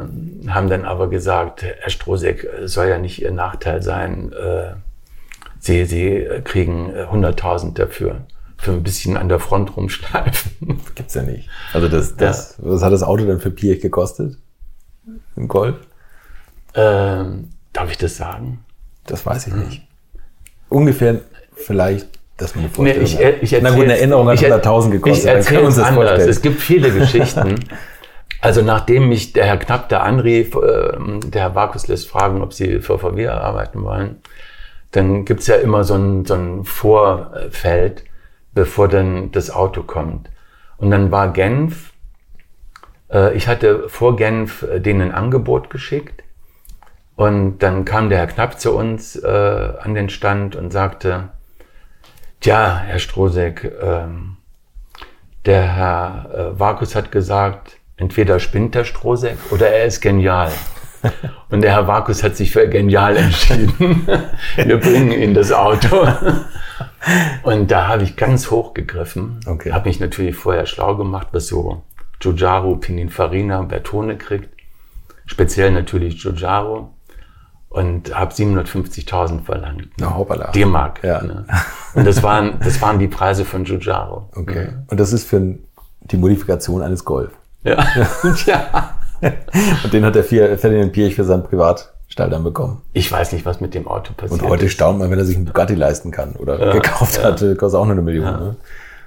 [0.49, 4.33] haben dann aber gesagt, Herr Strohsäck es soll ja nicht Ihr Nachteil sein.
[4.33, 4.75] Äh,
[5.67, 8.23] Sie, Sie kriegen äh, 100.000 dafür,
[8.57, 10.81] für ein bisschen an der Front rumschleifen.
[10.95, 11.49] Gibt's ja nicht.
[11.73, 14.39] Also das, das, was hat das Auto denn für Pirch gekostet?
[15.37, 15.77] Ein Golf?
[16.75, 18.65] ähm, darf ich das sagen?
[19.07, 19.83] Das weiß ich nicht.
[20.69, 21.21] Ungefähr
[21.55, 22.07] vielleicht,
[22.37, 25.25] dass man eine Nee, ich, ich Na gut, eine Erinnerung hat ich- 100.000 gekostet.
[25.25, 26.09] Ich erzähle uns das anders.
[26.09, 26.29] vorstellen.
[26.31, 27.61] Es gibt viele Geschichten.
[28.43, 30.93] Also nachdem mich der Herr Knapp da anrief, äh,
[31.31, 34.17] der Herr Vakus lässt fragen, ob Sie für VW arbeiten wollen,
[34.97, 38.05] dann gibt's ja immer so ein, so ein Vorfeld,
[38.55, 40.31] bevor dann das Auto kommt.
[40.79, 41.93] Und dann war Genf.
[43.13, 46.23] Äh, ich hatte vor Genf äh, denen ein Angebot geschickt.
[47.15, 51.29] Und dann kam der Herr Knapp zu uns äh, an den Stand und sagte,
[52.41, 54.37] Tja, Herr Strohsäck, ähm,
[55.47, 60.53] der Herr äh, Vakus hat gesagt, entweder spinnt der Strohsack oder er ist genial.
[61.51, 64.07] Und der Herr Vakus hat sich für genial entschieden.
[64.57, 66.07] Wir bringen ihn das Auto.
[67.43, 69.41] Und da habe ich ganz hoch gegriffen.
[69.47, 69.73] Okay.
[69.73, 71.85] Habe mich natürlich vorher schlau gemacht, was so
[72.21, 74.49] Giugiaro, Pininfarina, Bertone kriegt.
[75.27, 76.93] Speziell natürlich Giugiaro.
[77.69, 79.89] Und habe 750.000 verlangt.
[79.99, 80.51] Na, hoppala.
[80.53, 81.03] D-Mark.
[81.05, 81.23] Ja.
[81.23, 81.45] Ne?
[81.95, 84.31] Und das waren, das waren die Preise von Giugiaro.
[84.35, 84.69] Okay.
[84.87, 85.59] Und das ist für
[86.01, 87.33] die Modifikation eines Golf.
[87.65, 87.85] Ja.
[88.47, 88.96] ja.
[89.85, 92.83] Und den hat der Ferdinand Piech für seinen Privatstall dann bekommen.
[92.93, 94.73] Ich weiß nicht, was mit dem Auto passiert Und heute ist.
[94.73, 97.25] staunt man, wenn er sich einen Bugatti leisten kann oder Ja, gekauft ja.
[97.25, 98.25] hat, kostet auch nur eine Million.
[98.25, 98.57] Ne?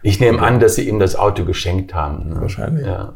[0.02, 2.30] Ich nehme an, dass sie ihm das Auto geschenkt haben.
[2.30, 2.42] Ne?
[2.42, 2.86] Wahrscheinlich.
[2.86, 3.14] Ja.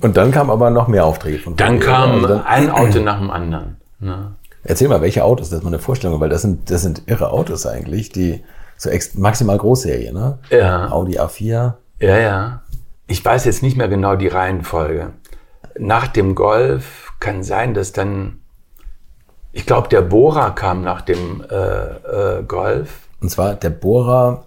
[0.00, 2.24] Und dann kamen aber noch mehr Aufträge von Dann kam?
[2.24, 3.76] Also ein Auto nach dem anderen.
[4.00, 4.32] Ne?
[4.62, 7.30] Erzähl mal, welche Autos, das ist mal eine Vorstellung, weil das sind, das sind irre
[7.30, 8.42] Autos eigentlich, die
[8.76, 10.38] so maximal Großserie, ne?
[10.50, 10.90] Ja.
[10.90, 11.74] Audi A4.
[12.00, 12.62] Ja, ja.
[13.06, 15.10] Ich weiß jetzt nicht mehr genau die Reihenfolge.
[15.78, 18.40] Nach dem Golf kann sein, dass dann,
[19.52, 23.08] ich glaube, der Bora kam nach dem äh, äh, Golf.
[23.20, 24.44] Und zwar der Bohrer,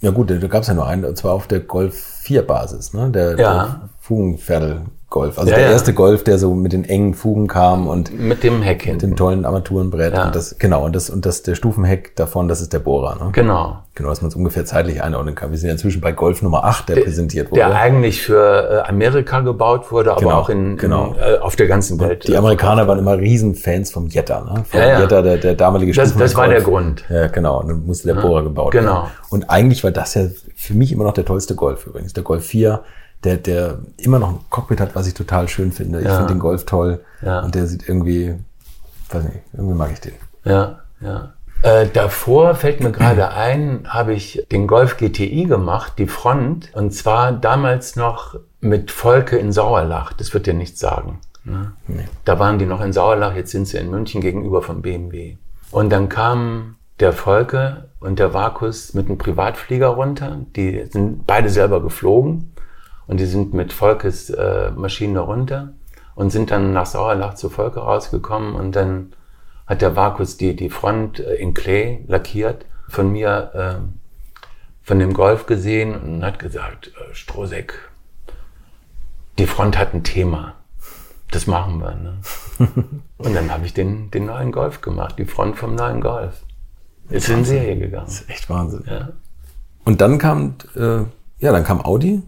[0.00, 2.92] ja gut, da gab es ja nur einen, und zwar auf der Golf 4 Basis,
[2.92, 3.10] ne?
[3.10, 3.54] Der, Ja.
[3.64, 5.38] der Fugenpferdel Golf.
[5.38, 5.72] Also Ja, der ja.
[5.72, 8.98] erste Golf, der so mit den engen Fugen kam und Mit dem Heck hinten.
[8.98, 10.12] dem tollen Armaturenbrett.
[10.14, 10.26] Ja.
[10.26, 13.30] Und das, genau, und das, und das, der Stufenheck davon, das ist der Bohrer, ne?
[13.32, 13.78] Genau.
[13.94, 15.52] Genau, dass man es ungefähr zeitlich einordnen kann.
[15.52, 17.60] Wir sind ja inzwischen bei Golf Nummer 8, der, präsentiert wurde.
[17.60, 21.14] Der eigentlich für äh, Amerika gebaut wurde, aber Genau, auch in, genau.
[21.14, 22.26] in, äh, auf der ganzen Welt.
[22.28, 24.64] Die Amerikaner waren immer Riesenfans vom Jetta, ne?
[24.68, 25.00] Vom Ja.
[25.00, 27.04] Jetta, der, der damalige Das- Stufenheck- das war der Grund.
[27.08, 27.60] Ja, genau.
[27.60, 28.94] Und dann musste der Bohrer gebaut genau.
[28.94, 29.10] werden.
[29.30, 30.22] Und eigentlich war das ja
[30.56, 32.12] für mich immer noch der tollste Golf übrigens.
[32.12, 32.80] Der Golf 4,
[33.24, 36.00] der, der immer noch ein Cockpit hat, was ich total schön finde.
[36.00, 36.16] Ich Ja.
[36.18, 37.00] finde den Golf toll.
[37.22, 37.40] Ja.
[37.40, 38.34] Und der sieht irgendwie,
[39.10, 40.12] weiß nicht, irgendwie mag ich den.
[40.44, 41.32] Ja, ja.
[41.62, 46.92] Äh, davor fällt mir gerade ein, habe ich den Golf GTI gemacht, die Front, und
[46.92, 50.12] zwar damals noch mit Volke in Sauerlach.
[50.12, 51.20] Das wird dir nichts sagen.
[51.44, 51.72] Ne?
[52.24, 55.36] Da waren die noch in Sauerlach, jetzt sind sie in München gegenüber vom BMW.
[55.70, 60.38] Und dann kam der Volke und der Vakus mit einem Privatflieger runter.
[60.56, 62.52] Die sind beide selber geflogen
[63.06, 65.72] und die sind mit Volkes äh, Maschine runter
[66.14, 69.12] und sind dann nach Sauerlach zu Volke rausgekommen und dann
[69.66, 74.00] hat der Vakus die, die Front äh, in Clay lackiert, von mir ähm,
[74.82, 77.90] von dem Golf gesehen und hat gesagt, äh, Strohseck,
[79.38, 80.54] die Front hat ein Thema.
[81.32, 81.94] Das machen wir.
[81.96, 82.18] Ne?
[83.18, 86.44] und dann habe ich den, den neuen Golf gemacht, die Front vom neuen Golf.
[87.08, 88.06] Ist in Serie gegangen.
[88.06, 88.84] Das ist echt Wahnsinn.
[88.86, 89.10] Ja.
[89.84, 90.98] Und dann kam, äh,
[91.38, 92.22] ja, dann kam Audi.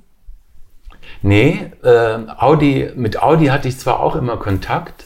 [1.23, 5.05] Nee, äh, Audi, mit Audi hatte ich zwar auch immer Kontakt,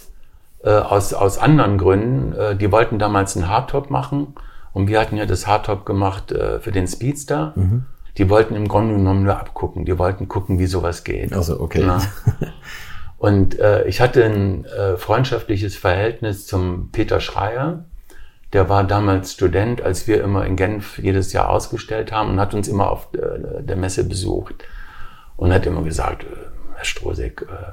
[0.65, 2.33] äh, aus, aus anderen Gründen.
[2.39, 4.35] Äh, die wollten damals einen Hardtop machen
[4.73, 7.53] und wir hatten ja das Hardtop gemacht äh, für den Speedster.
[8.19, 9.85] Die wollten im Grunde genommen nur abgucken.
[9.85, 11.33] Die wollten gucken, wie sowas geht.
[11.33, 11.83] Also okay.
[11.85, 12.01] Na?
[13.19, 17.85] Und äh, ich hatte ein äh, freundschaftliches Verhältnis zum Peter Schreier.
[18.53, 22.53] Der war damals Student, als wir immer in Genf jedes Jahr ausgestellt haben und hat
[22.53, 24.65] uns immer auf äh, der Messe besucht
[25.37, 26.27] und hat immer gesagt, äh,
[26.75, 27.73] Herr Strohseck, äh,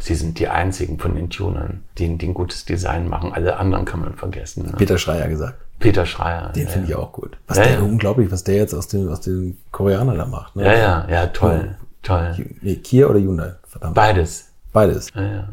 [0.00, 3.32] Sie sind die einzigen von den Tunern, die, die ein gutes Design machen.
[3.32, 4.66] Alle anderen kann man vergessen.
[4.66, 4.72] Ne?
[4.76, 5.54] Peter Schreier gesagt.
[5.78, 6.48] Peter Schreier.
[6.50, 7.36] Den ja, finde ich auch gut.
[7.46, 7.80] Was Ja, der, ja.
[7.80, 10.56] unglaublich, was der jetzt aus den, aus den Koreanern da macht.
[10.56, 10.64] Ne?
[10.64, 12.34] Ja, ja, ja, toll, toll.
[12.62, 13.54] Nee, Kia oder Hyundai?
[13.68, 13.94] Verdammt.
[13.94, 14.48] Beides.
[14.72, 15.08] Beides.
[15.14, 15.48] Ja, ja.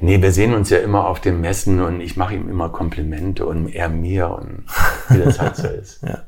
[0.00, 3.44] Nee, wir sehen uns ja immer auf den Messen und ich mache ihm immer Komplimente
[3.44, 4.64] und er mir und
[5.08, 6.02] wie das halt so ist.
[6.02, 6.22] Ja.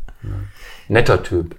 [0.88, 1.56] Netter Typ.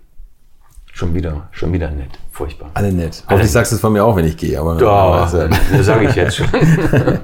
[0.96, 2.12] Schon wieder, schon wieder nett.
[2.32, 2.70] Furchtbar.
[2.76, 3.24] Alle nett.
[3.26, 4.60] Alle Hoffentlich sagst du es von mir auch, wenn ich gehe.
[4.60, 6.48] Aber Doch, das sage ich jetzt schon.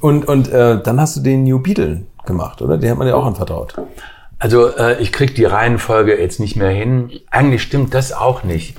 [0.00, 2.76] Und, und äh, dann hast du den New Beetle gemacht, oder?
[2.76, 3.74] Den hat man ja auch anvertraut.
[4.38, 7.10] Also äh, ich krieg die Reihenfolge jetzt nicht mehr hin.
[7.30, 8.76] Eigentlich stimmt das auch nicht.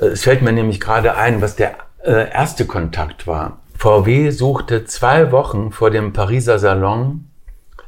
[0.00, 1.72] Äh, Es fällt mir nämlich gerade ein, was der
[2.04, 3.58] äh, erste Kontakt war.
[3.76, 7.24] VW suchte zwei Wochen vor dem Pariser Salon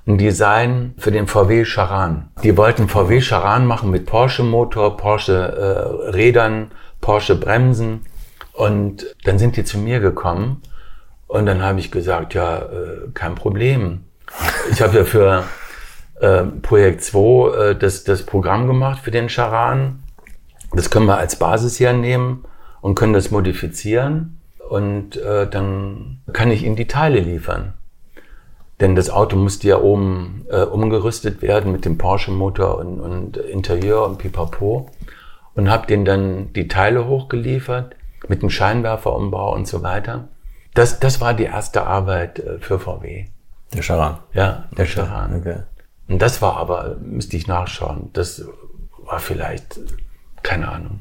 [0.07, 2.31] ein Design für den VW Charan.
[2.43, 8.05] Die wollten VW Charan machen mit Porsche Motor, Porsche äh, Rädern, Porsche Bremsen.
[8.53, 10.63] Und dann sind die zu mir gekommen
[11.27, 14.05] und dann habe ich gesagt, ja, äh, kein Problem.
[14.71, 15.45] Ich habe ja für
[16.21, 20.03] äh, Projekt 2 äh, das, das Programm gemacht für den Charan.
[20.73, 22.45] Das können wir als Basis hernehmen
[22.81, 24.41] und können das modifizieren.
[24.69, 27.75] Und äh, dann kann ich Ihnen die Teile liefern.
[28.81, 34.05] Denn das Auto musste ja oben äh, umgerüstet werden mit dem Porsche-Motor und, und Interieur
[34.05, 34.91] und Pipapo.
[35.55, 37.95] Und habe denen dann die Teile hochgeliefert
[38.27, 40.29] mit dem Scheinwerferumbau und so weiter.
[40.75, 43.27] Das, das war die erste Arbeit äh, für VW.
[43.73, 44.19] Der Charan.
[44.33, 45.37] Ja, der Charan.
[45.41, 45.59] Okay.
[46.09, 48.45] Und das war aber, müsste ich nachschauen, das
[49.05, 49.81] war vielleicht,
[50.43, 51.01] keine Ahnung,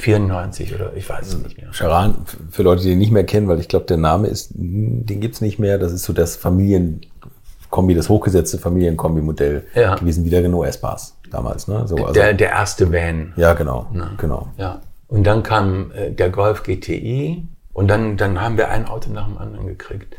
[0.00, 1.70] 94 oder ich weiß es nicht mehr.
[1.72, 2.14] Charan,
[2.50, 5.40] für Leute, die ihn nicht mehr kennen, weil ich glaube, der Name ist, den gibt's
[5.40, 5.78] nicht mehr.
[5.78, 9.94] Das ist so das Familienkombi, das hochgesetzte Familienkombi-Modell Ja.
[9.96, 11.68] gewesen, wie der Renault S-Pass damals.
[11.68, 11.86] Ne?
[11.86, 13.32] So, also, Der, der erste Van.
[13.36, 13.86] ja, genau,
[14.16, 14.48] genau.
[14.56, 14.80] Ja.
[15.08, 19.26] Und dann kam äh, der Golf GTI und dann, dann haben wir ein Auto nach
[19.26, 20.14] dem anderen gekriegt.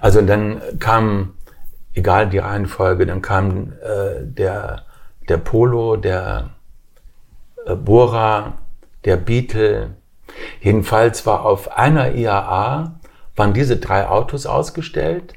[0.00, 1.34] Also dann kam,
[1.94, 4.82] egal die Reihenfolge, dann kam äh, der,
[5.28, 6.50] der Polo, der
[7.66, 8.54] äh, Bora,
[9.08, 9.94] der Beetle.
[10.60, 13.00] Jedenfalls war auf einer IAA,
[13.36, 15.32] waren diese drei Autos ausgestellt.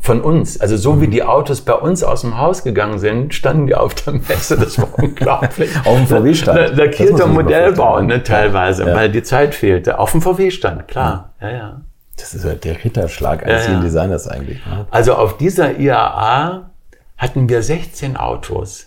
[0.00, 3.68] Von uns, also so wie die Autos bei uns aus dem Haus gegangen sind, standen
[3.68, 4.56] die auf der Messe.
[4.56, 5.70] Das war unglaublich.
[5.84, 6.76] Auf dem VW-Stand.
[6.76, 8.94] Lackierter Modellbau, ne, teilweise, Ja.
[8.94, 9.98] weil die Zeit fehlte.
[9.98, 11.34] Auf dem VW-Stand, klar.
[11.40, 11.80] Ja, ja.
[12.16, 13.80] Das ist halt der Ritterschlag eines Ja, ja.
[13.80, 14.64] Designers eigentlich.
[14.66, 14.86] Ne?
[14.90, 16.70] Also auf dieser IAA
[17.16, 18.86] hatten wir 16 Autos.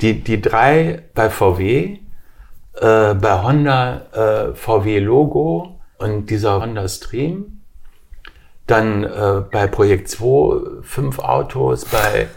[0.00, 1.98] Die, die drei bei VW,
[2.82, 7.60] äh, bei Honda äh, VW Logo und dieser Honda Stream.
[8.66, 12.28] Dann äh, bei Projekt 2 fünf Autos, bei,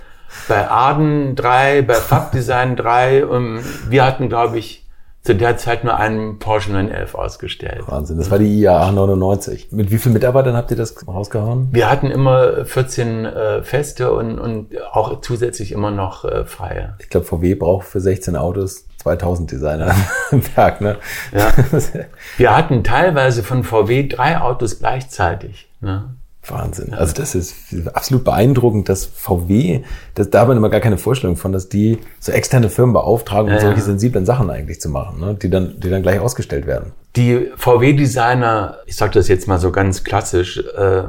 [0.47, 3.25] bei Arden drei, bei Fabdesign drei.
[3.25, 4.84] Und wir hatten, glaube ich,
[5.25, 7.83] zu der Zeit nur einen Porsche 911 ausgestellt.
[7.87, 8.17] Wahnsinn.
[8.17, 9.71] Das war die IAA 99.
[9.71, 11.69] Mit wie vielen Mitarbeitern habt ihr das rausgehauen?
[11.71, 16.95] Wir hatten immer 14 äh, Feste und, und auch zusätzlich immer noch äh, freie.
[16.99, 19.95] Ich glaube, VW braucht für 16 Autos 2000 Designer
[20.31, 20.81] im Werk.
[20.81, 20.97] Ne?
[21.33, 21.51] Ja.
[22.37, 25.67] Wir hatten teilweise von VW drei Autos gleichzeitig.
[25.81, 26.15] Ne?
[26.51, 26.93] Wahnsinn.
[26.93, 27.55] Also das ist
[27.93, 29.83] absolut beeindruckend, dass VW,
[30.13, 33.47] das, da hat man immer gar keine Vorstellung von, dass die so externe Firmen beauftragen,
[33.47, 33.85] um Ja, solche ja.
[33.85, 35.35] sensiblen Sachen eigentlich zu machen, ne?
[35.35, 36.93] die, dann, die dann gleich ausgestellt werden.
[37.15, 41.03] Die VW-Designer, ich sage das jetzt mal so ganz klassisch, äh,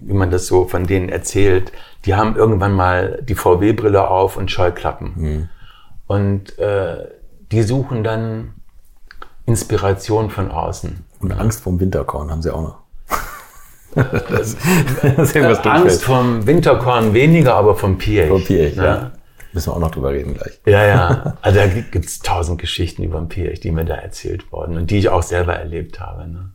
[0.00, 1.72] wie man das so von denen erzählt,
[2.04, 5.48] die haben irgendwann mal die VW-Brille auf und Scheuklappen.
[6.06, 7.08] Und äh,
[7.50, 8.54] die suchen dann
[9.46, 11.04] Inspiration von außen.
[11.20, 12.78] Und Angst vorm Winterkorn haben sie auch noch.
[14.30, 14.54] das
[15.18, 18.28] ist irgendwas Äh, Angst vom Winterkorn weniger, aber vom Piech.
[18.28, 18.84] Vom Piech, ne?
[18.84, 19.12] ja.
[19.52, 20.60] Müssen wir auch noch drüber reden gleich.
[20.66, 21.36] Ja, ja.
[21.40, 24.98] Also da gibt's tausend Geschichten über den Piech, die mir da erzählt wurden und die
[24.98, 26.28] ich auch selber erlebt habe.
[26.28, 26.50] Ne?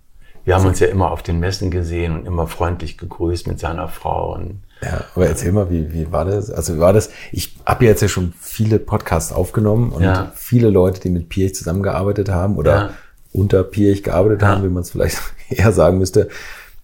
[0.45, 3.87] Wir haben uns ja immer auf den Messen gesehen und immer freundlich gegrüßt mit seiner
[3.87, 4.35] Frau.
[4.35, 6.51] Und Ja, aber erzähl mal, wie, wie war das?
[6.51, 7.09] Also wie war das?
[7.31, 10.31] Ich habe jetzt ja schon viele Podcasts aufgenommen und Ja.
[10.35, 12.89] viele Leute, die mit Pirch zusammengearbeitet haben oder Ja.
[13.33, 14.49] unter Pirch gearbeitet Ja.
[14.49, 15.19] haben, wie man es vielleicht
[15.49, 16.29] eher sagen müsste.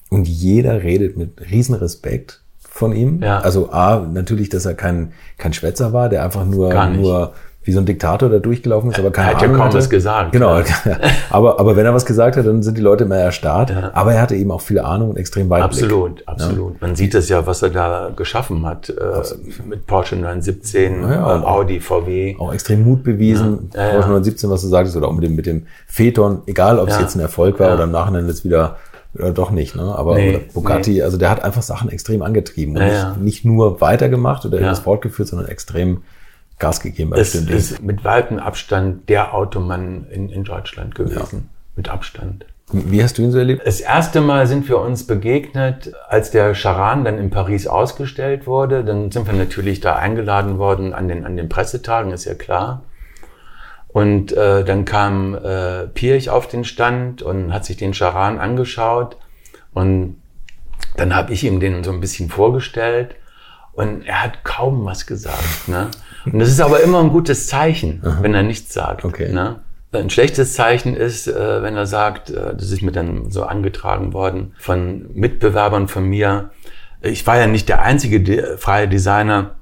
[0.10, 3.22] Und jeder redet mit Riesenrespekt von ihm.
[3.22, 3.40] Ja.
[3.40, 7.34] Also A, natürlich, dass er kein, kein Schwätzer war, der einfach nur, nur
[7.64, 9.78] wie so ein Diktator da durchgelaufen ist, aber keine er hat ja kaum hatte.
[9.78, 10.32] was gesagt.
[10.32, 10.62] Genau.
[11.30, 13.74] aber, aber wenn er was gesagt hat, dann sind die Leute immer erstarrt.
[13.94, 15.84] Aber er hatte eben auch viel Ahnung und extrem Weitblick.
[15.84, 16.80] Absolut, absolut.
[16.82, 18.90] Man sieht es ja, was er da geschaffen hat.
[18.90, 18.94] Äh,
[19.68, 21.42] mit Porsche 917, ja.
[21.42, 22.38] äh, Audi, VW.
[22.40, 23.70] auch extrem Mut bewiesen.
[23.74, 24.14] Ja, ja, Porsche ja.
[24.14, 27.02] 917, was du sagtest, oder auch mit dem, mit dem Phaeton, egal ob es Ja.
[27.02, 27.74] jetzt ein Erfolg war Ja.
[27.74, 28.78] oder im Nachhinein jetzt wieder
[29.18, 29.96] oder doch nicht, ne?
[29.96, 33.16] Aber Nee, Bugatti, also der hat einfach Sachen extrem angetrieben und Ja, nicht, ja.
[33.20, 34.62] nicht nur weitergemacht oder Ja.
[34.64, 36.04] irgendwas fortgeführt, sondern extrem
[36.60, 41.50] Gas gegeben bei Es ist mit weitem Abstand der Automann in, in Deutschland gewesen.
[41.76, 42.46] Mit Abstand.
[42.72, 43.62] Wie hast du ihn so erlebt?
[43.66, 48.84] Das erste Mal sind wir uns begegnet, als der Charan dann in Paris ausgestellt wurde.
[48.84, 52.82] Dann sind wir natürlich da eingeladen worden an den, an den Pressetagen, ist ja klar.
[53.98, 59.18] Und äh, dann kam äh, Pirch auf den Stand und hat sich den Charan angeschaut.
[59.74, 60.18] Und
[60.98, 63.16] dann habe ich ihm den so ein bisschen vorgestellt.
[63.74, 65.68] Und er hat kaum was gesagt.
[65.68, 65.90] Ne?
[66.26, 69.04] Und das ist aber immer ein gutes Zeichen, wenn er nichts sagt.
[69.04, 69.34] Okay.
[69.34, 69.62] Ne?
[69.92, 74.14] Ein schlechtes Zeichen ist, äh, wenn er sagt, äh, das ist mir dann so angetragen
[74.14, 76.52] worden von Mitbewerbern von mir.
[77.02, 79.56] Ich war ja nicht der einzige de freie Designer,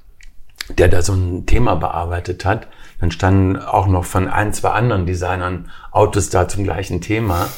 [0.76, 2.68] der da so ein Thema bearbeitet hat.
[3.00, 7.48] Dann standen auch noch von ein, zwei anderen Designern Autos da zum gleichen Thema.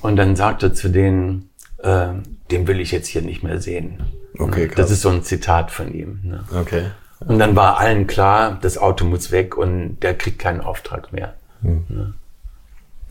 [0.00, 1.48] Und dann sagte zu denen,
[1.78, 2.08] äh,
[2.50, 4.00] den will ich jetzt hier nicht mehr sehen.
[4.38, 4.90] Okay, Das krass.
[4.90, 6.20] ist so ein Zitat von ihm.
[6.24, 6.44] Ne?
[6.60, 6.86] Okay.
[7.20, 11.34] Und dann war allen klar, das Auto muss weg und der kriegt keinen Auftrag mehr.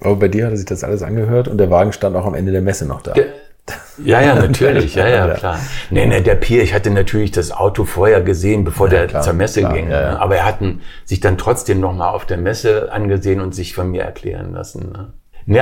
[0.01, 2.35] Aber bei dir hat er sich das alles angehört und der Wagen stand auch am
[2.35, 3.13] Ende der Messe noch da.
[3.13, 3.33] Der-
[4.03, 5.33] Ja, ja, natürlich, ja, ja, Ja.
[5.35, 5.59] klar.
[5.89, 9.33] Nee, nee, der Pier, ich hatte natürlich das Auto vorher gesehen, bevor der klar, zur
[9.33, 9.89] Messe klar, ging.
[9.89, 10.11] ja, ja.
[10.11, 10.19] ne?
[10.19, 10.59] Aber er hat
[11.05, 14.91] sich dann trotzdem nochmal auf der Messe angesehen und sich von mir erklären lassen.
[14.91, 15.13] Ne?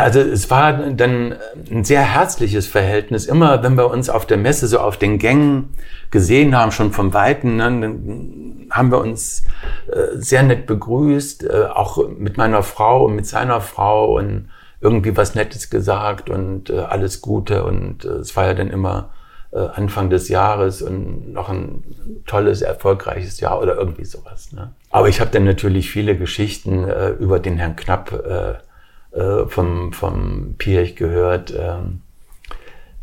[0.01, 1.35] Also es war dann
[1.71, 3.25] ein sehr herzliches Verhältnis.
[3.25, 5.73] Immer wenn wir uns auf der Messe so auf den Gängen
[6.11, 9.43] gesehen haben, schon vom Weiten, ne, dann haben wir uns
[9.91, 14.49] äh, sehr nett begrüßt, äh, auch mit meiner Frau und mit seiner Frau und
[14.81, 17.63] irgendwie was Nettes gesagt und äh, alles Gute.
[17.63, 19.11] Und äh, es war ja dann immer
[19.51, 21.83] äh, Anfang des Jahres und noch ein
[22.25, 24.51] tolles, erfolgreiches Jahr oder irgendwie sowas.
[24.51, 24.73] Ne?
[24.89, 29.93] Aber ich habe dann natürlich viele Geschichten äh, über den Herrn Knapp äh, äh, vom,
[29.93, 32.01] vom Pirch gehört, ähm,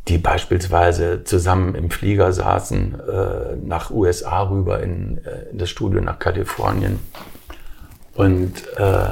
[0.08, 6.00] die beispielsweise zusammen im Flieger saßen, äh, nach USA rüber in, äh, in das Studio
[6.00, 6.98] nach Kalifornien
[8.14, 9.04] und äh,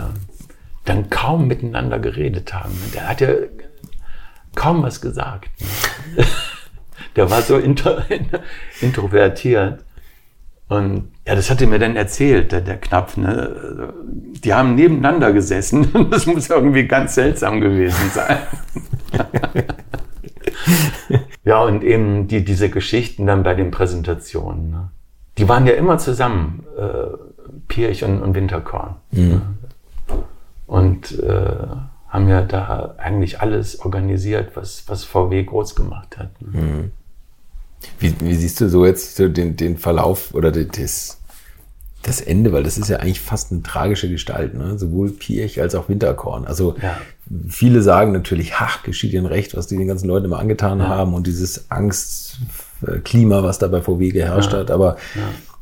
[0.89, 2.73] dann kaum miteinander geredet haben.
[2.95, 3.29] Der hat ja
[4.55, 5.51] kaum was gesagt.
[6.17, 6.25] Ne?
[7.15, 7.97] Der war so intro,
[8.81, 9.85] introvertiert.
[10.69, 13.17] Und ja, das hat er mir dann erzählt, der, der Knapf.
[13.17, 13.93] Ne?
[14.45, 15.89] Die haben nebeneinander gesessen.
[16.11, 18.39] Das muss irgendwie ganz seltsam gewesen sein.
[21.45, 24.71] ja, und eben die, diese Geschichten dann bei den Präsentationen.
[24.71, 24.91] Ne?
[25.39, 27.17] Die waren ja immer zusammen, äh,
[27.69, 28.97] Pirch und, und Winterkorn.
[29.13, 29.43] Mhm.
[30.67, 31.67] Und äh,
[32.09, 36.31] haben ja da eigentlich alles organisiert, was, was VW groß gemacht hat.
[36.41, 36.93] Mhm.
[37.99, 41.19] Wie, wie siehst du so jetzt so den, den Verlauf oder das,
[42.03, 44.79] das Ende, weil das ist ja eigentlich fast eine tragische Gestalt, ne?
[44.79, 46.47] sowohl Pirch als auch Winterkorn.
[46.47, 46.97] Also ja.
[47.49, 50.89] viele sagen natürlich, ach, geschieht ihnen recht, was die den ganzen Leuten immer angetan ja.
[50.89, 54.61] haben und dieses Angstklima, was da bei VW geherrscht ja.
[54.61, 54.71] hat.
[54.71, 55.19] Aber äh,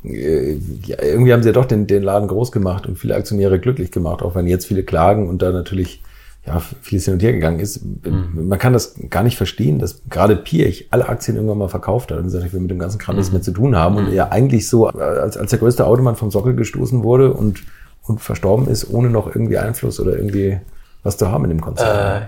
[0.07, 3.91] ja, irgendwie haben sie ja doch den, den Laden groß gemacht und viele Aktionäre glücklich
[3.91, 6.01] gemacht, auch wenn jetzt viele klagen und da natürlich
[6.45, 7.83] ja, vieles hin und her gegangen ist.
[7.83, 8.47] Mhm.
[8.47, 12.19] Man kann das gar nicht verstehen, dass gerade Pirch alle Aktien irgendwann mal verkauft hat
[12.19, 13.37] und gesagt, ich will mit dem ganzen Kram nichts mhm.
[13.37, 14.13] mehr zu tun haben und mhm.
[14.13, 17.63] er eigentlich so, als, als der größte Automann vom Sockel gestoßen wurde und,
[18.03, 20.59] und verstorben ist, ohne noch irgendwie Einfluss oder irgendwie
[21.01, 22.27] was zu haben in dem Konzern.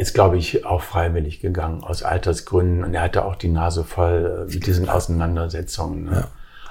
[0.00, 4.46] Ist, glaube ich, auch freiwillig gegangen aus Altersgründen und er hatte auch die Nase voll
[4.48, 6.04] äh, mit diesen Auseinandersetzungen.
[6.04, 6.12] Ne?
[6.12, 6.28] Ja.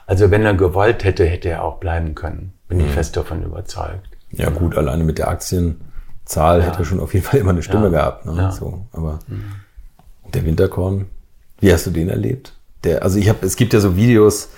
[0.07, 2.53] Also wenn er gewollt hätte, hätte er auch bleiben können.
[2.67, 2.85] Bin mhm.
[2.85, 4.09] ich fest davon überzeugt.
[4.31, 6.65] Ja gut, alleine mit der Aktienzahl ja.
[6.65, 8.25] hätte er schon auf jeden Fall immer eine Stimme gehabt.
[8.25, 8.51] Ne?
[8.51, 9.43] So, aber mhm.
[10.33, 11.05] der Winterkorn,
[11.59, 12.53] wie hast du den erlebt?
[12.83, 14.49] Der, also ich habe, es gibt ja so Videos,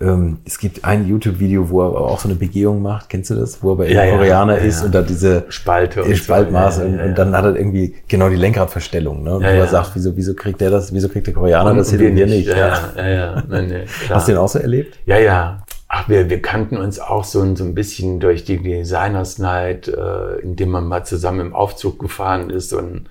[0.00, 3.08] ähm, es gibt ein YouTube-Video, wo er auch so eine Begehung macht.
[3.08, 3.62] Kennst du das?
[3.62, 4.86] Wo er bei ja, Koreaner ja, ist ja.
[4.86, 9.22] und da diese Spalte und Spaltmaße und, und, dann hat er irgendwie genau die Lenkradverstellung.
[9.22, 9.36] Ne?
[9.36, 11.90] Und wo er sagt, wieso, wieso kriegt der das, wieso kriegt der Koreaner und das
[11.90, 12.48] hin und wir nicht?
[12.48, 13.42] Ja, ja, ja.
[13.48, 14.98] Nein, nee, Hast du den auch so erlebt?
[15.06, 15.62] Ja, ja.
[15.88, 20.38] Ach, wir, wir kannten uns auch so, so ein bisschen durch die Designers Night, äh,
[20.42, 23.08] indem man mal zusammen im Aufzug gefahren ist und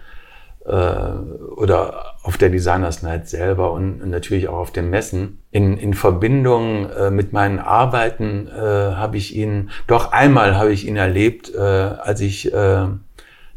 [0.67, 5.39] äh, oder auf der Designers Night selber und natürlich auch auf den Messen.
[5.51, 10.85] In, in Verbindung äh, mit meinen Arbeiten äh, habe ich ihn, doch einmal habe ich
[10.85, 12.85] ihn erlebt, äh, als ich äh,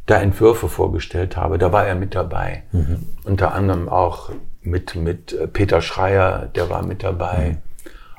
[0.07, 1.59] da Entwürfe vorgestellt habe.
[1.59, 2.63] Da war er mit dabei.
[2.73, 3.07] Mhm.
[3.25, 4.31] Unter anderem auch
[4.63, 7.51] mit, mit äh, Peter Schreier, der war mit dabei.
[7.51, 7.57] Mhm.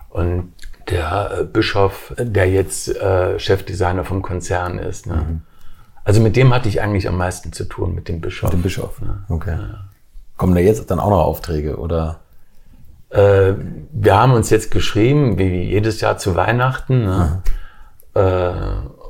[0.09, 0.53] Und
[0.89, 5.07] der äh, Bischof, der jetzt äh, Chefdesigner vom Konzern ist.
[5.07, 5.15] Ne?
[5.15, 5.41] Mhm.
[6.03, 8.49] Also mit dem hatte ich eigentlich am meisten zu tun, mit dem Bischof.
[8.49, 9.23] Mit dem Bischof, ne?
[9.29, 9.57] okay.
[9.59, 9.85] Ja.
[10.37, 12.19] Kommen da jetzt dann auch noch Aufträge oder?
[13.09, 13.53] Äh,
[13.91, 17.03] wir haben uns jetzt geschrieben, wie jedes Jahr zu Weihnachten.
[17.05, 17.41] Ne?
[18.15, 18.51] Äh,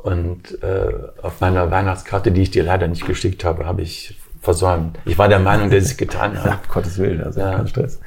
[0.07, 4.97] und äh, auf meiner Weihnachtskarte, die ich dir leider nicht geschickt habe, habe ich versäumt.
[5.05, 6.49] Ich war der Meinung, dass ich es getan habe.
[6.49, 7.55] Ja, Gottes Willen, also Ja.
[7.55, 7.99] kein Stress.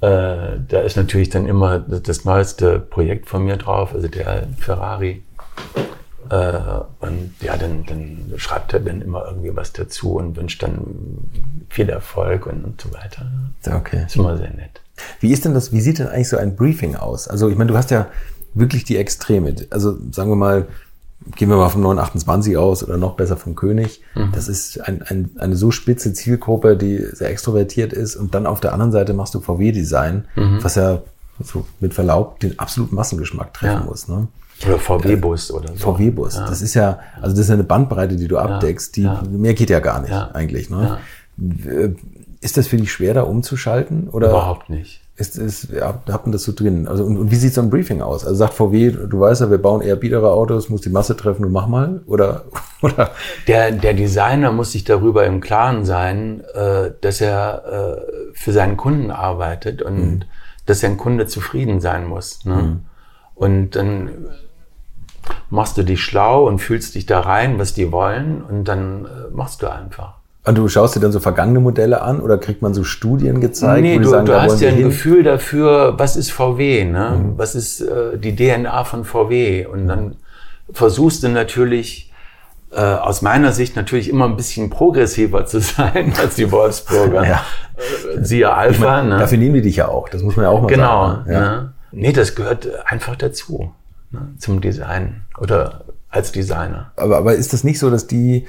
[0.00, 4.44] Äh, da ist natürlich dann immer das, das neueste Projekt von mir drauf, also der
[4.58, 5.22] Ferrari.
[6.30, 6.52] Äh,
[7.00, 10.80] und ja, dann, dann schreibt er dann immer irgendwie was dazu und wünscht dann
[11.68, 13.30] viel Erfolg und, und so weiter.
[13.66, 14.04] Okay.
[14.06, 14.80] Ist immer sehr nett.
[15.20, 17.26] Wie ist denn das, wie sieht denn eigentlich so ein Briefing aus?
[17.26, 18.06] Also ich meine, du hast ja
[18.54, 19.54] wirklich die Extreme.
[19.70, 20.66] Also sagen wir mal,
[21.36, 24.02] gehen wir mal vom 928 aus oder noch besser vom König.
[24.32, 28.16] Das ist ein, ein, eine so spitze Zielgruppe, die sehr extrovertiert ist.
[28.16, 30.26] Und dann auf der anderen Seite machst du VW-Design,
[30.62, 31.02] was ja
[31.42, 33.84] so mit Verlaub den absoluten Massengeschmack treffen Ja.
[33.84, 34.08] muss.
[34.08, 34.28] Ne?
[34.66, 35.92] Oder VW-Bus oder so.
[35.94, 36.34] VW-Bus.
[36.34, 39.22] Das ist ja, also das ist ja eine Bandbreite, die du abdeckst, die ja.
[39.30, 40.30] mehr geht ja gar nicht Ja.
[40.34, 40.68] eigentlich.
[40.70, 40.98] Ne?
[42.40, 44.08] Ist das für dich schwer, da umzuschalten?
[44.08, 45.00] Oder Überhaupt nicht.
[45.16, 46.88] ist, ist, ja, hat man das so drin?
[46.88, 48.24] Also, und, und wie sieht so ein Briefing aus?
[48.24, 51.42] Also sagt VW, du weißt ja, wir bauen eher biedere Autos, muss die Masse treffen,
[51.42, 52.00] du mach mal?
[52.06, 52.44] Oder,
[52.82, 53.10] oder?
[53.46, 58.76] Der, der Designer muss sich darüber im Klaren sein, äh, dass er äh, für seinen
[58.76, 60.26] Kunden arbeitet und
[60.66, 62.44] dass sein Kunde zufrieden sein muss.
[62.44, 62.80] Ne?
[63.34, 64.10] Und dann
[65.50, 69.08] machst du dich schlau und fühlst dich da rein, was die wollen, und dann äh,
[69.34, 70.14] machst du einfach.
[70.44, 73.82] Und du schaust dir dann so vergangene Modelle an oder kriegt man so Studien gezeigt?
[73.82, 74.84] nee, du, sagen, du hast ja ein hin?
[74.88, 77.32] Gefühl dafür, was ist VW, ne?
[77.36, 79.66] was ist äh, die DNA von VW.
[79.66, 80.16] Und dann
[80.72, 82.10] versuchst du natürlich,
[82.72, 87.26] äh, aus meiner Sicht natürlich immer ein bisschen progressiver zu sein als die Wolfsburger.
[87.26, 87.42] Ja.
[88.16, 89.02] Äh, siehe Alpha.
[89.02, 89.18] ne?
[89.18, 91.06] Dafür nehmen die dich ja auch, das muss man ja auch mal Genau.
[91.08, 91.24] sagen.
[91.28, 91.32] ne?
[91.34, 91.40] Ja.
[91.40, 91.72] Ne?
[91.92, 93.74] Nee, das gehört einfach dazu
[94.10, 94.34] ne?
[94.38, 96.92] zum Design oder als Designer.
[96.96, 98.46] Aber, aber ist das nicht so, dass die,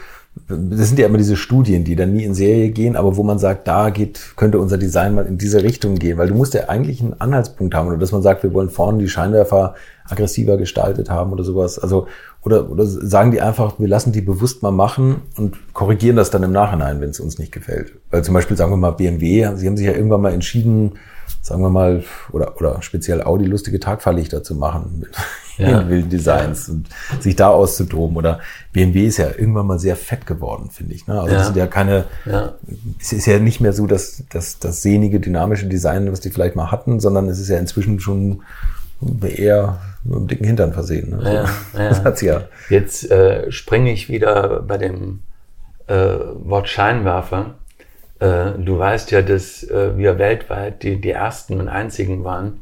[0.48, 3.38] das sind ja immer diese Studien, die dann nie in Serie gehen, aber wo man
[3.38, 6.70] sagt, da geht, könnte unser Design mal in diese Richtung gehen, weil du musst ja
[6.70, 11.10] eigentlich einen Anhaltspunkt haben oder dass man sagt, wir wollen vorne die Scheinwerfer aggressiver gestaltet
[11.10, 11.78] haben oder sowas.
[11.78, 12.08] Also,
[12.42, 16.44] oder, oder sagen die einfach, wir lassen die bewusst mal machen und korrigieren das dann
[16.44, 17.94] im Nachhinein, wenn es uns nicht gefällt.
[18.10, 20.94] Weil zum Beispiel sagen wir mal BMW, sie haben sich ja irgendwann mal entschieden,
[21.42, 25.06] sagen wir mal, oder, oder speziell Audi lustige Tagfahrlichter zu machen
[25.70, 25.90] Ja.
[25.90, 26.88] wilden Designs und
[27.20, 28.16] sich da auszutoben.
[28.18, 28.40] Oder
[28.74, 31.08] BMW ist ja irgendwann mal sehr fett geworden, finde ich.
[31.08, 31.20] Ne?
[31.20, 31.38] Also Ja.
[31.38, 32.54] das sind ja keine, Ja.
[33.00, 36.56] es ist ja nicht mehr so das, das, das sehnige, dynamische Design, was die vielleicht
[36.56, 38.42] mal hatten, sondern es ist ja inzwischen schon
[39.22, 41.10] eher mit einem dicken Hintern versehen.
[41.12, 41.24] Ne?
[41.24, 41.46] Ja,
[41.80, 41.90] ja.
[41.90, 42.44] Das hat's ja.
[42.70, 45.22] Jetzt äh, springe ich wieder bei dem
[45.88, 47.56] äh, Wort Scheinwerfer.
[48.20, 52.62] Äh, du weißt ja, dass äh, wir weltweit die, die ersten und einzigen waren,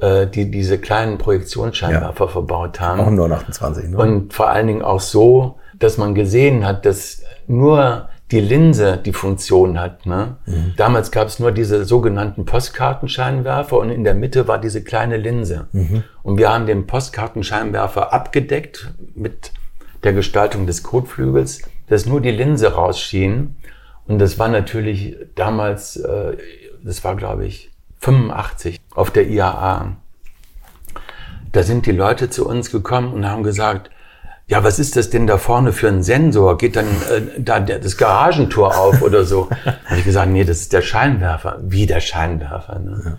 [0.00, 3.00] die diese kleinen Projektionsscheinwerfer verbaut haben.
[3.00, 3.90] Auch im 928.
[3.90, 3.96] Ne?
[3.96, 9.12] Und vor allen Dingen auch so, dass man gesehen hat, dass nur die Linse die
[9.12, 10.04] Funktion hat.
[10.04, 10.36] Ne?
[10.76, 15.68] Damals gab es nur diese sogenannten Postkartenscheinwerfer und in der Mitte war diese kleine Linse.
[16.22, 19.52] Und wir haben den Postkartenscheinwerfer abgedeckt mit
[20.04, 23.56] der Gestaltung des Kotflügels, dass nur die Linse rausschien.
[24.06, 26.36] Und das war natürlich damals, äh,
[26.82, 27.67] das war glaube ich
[28.00, 29.96] 85 auf der IAA
[31.52, 33.90] da sind die Leute zu uns gekommen und haben gesagt,
[34.46, 36.56] ja, was ist das denn da vorne für ein Sensor?
[36.56, 39.50] Geht dann äh, da der, das Garagentor auf oder so?
[39.86, 41.58] habe ich gesagt, nee, das ist der Scheinwerfer.
[41.62, 42.78] Wie der Scheinwerfer?
[42.78, 43.18] Ne?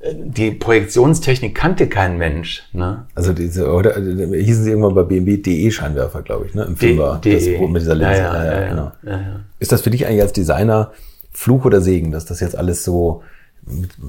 [0.00, 2.68] Äh, Die Projektionstechnik kannte kein Mensch.
[2.72, 3.06] Ne?
[3.16, 6.62] Also diese, oder äh, hießen sie irgendwann bei BMW DE-Scheinwerfer, glaube ich, ne?
[6.64, 7.58] Im Film war das DE.
[7.58, 8.20] wo mit dieser Linse.
[8.20, 8.92] Ja, ja, ja, ja, genau.
[9.02, 9.40] ja, ja.
[9.58, 10.92] Ist das für dich eigentlich als Designer
[11.32, 13.22] Fluch oder Segen, dass das jetzt alles so,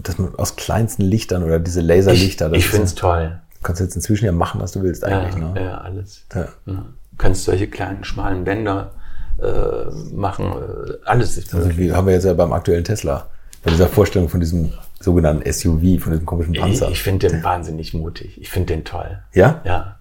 [0.04, 3.40] dass man aus kleinsten Lichtern oder diese Laserlichter, Ich, ich finde ja- es toll.
[3.60, 5.36] Du kannst jetzt inzwischen ja machen, was du willst Ja, eigentlich.
[5.36, 5.54] ne?
[5.62, 6.24] ja, alles.
[6.34, 6.42] Ja.
[6.42, 6.74] Ja.
[7.12, 8.92] Du kannst solche kleinen, schmalen Bänder
[9.40, 10.46] äh, machen.
[10.48, 13.28] Äh, alles ist Also wie haben wir jetzt ja beim aktuellen Tesla,
[13.64, 16.90] bei dieser Vorstellung von diesem sogenannten SUV, von diesem komischen Ich, Panzer.
[16.90, 18.40] ich finde den wahnsinnig mutig.
[18.42, 19.20] Ich finde den toll.
[19.34, 19.62] ja?
[19.64, 19.98] Ja.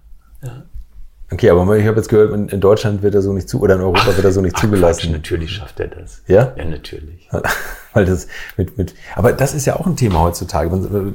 [1.33, 3.75] Okay, aber ich habe jetzt gehört, in, in Deutschland wird er so nicht zu, oder
[3.75, 5.11] in Europa wird er so nicht Ach, Quatsch, zugelassen.
[5.13, 6.21] natürlich schafft er das.
[6.27, 6.51] Ja?
[6.57, 7.29] Ja, natürlich.
[7.93, 8.27] Weil das
[8.57, 10.69] mit, mit, aber das ist ja auch ein Thema heutzutage.
[10.69, 11.13] Man, man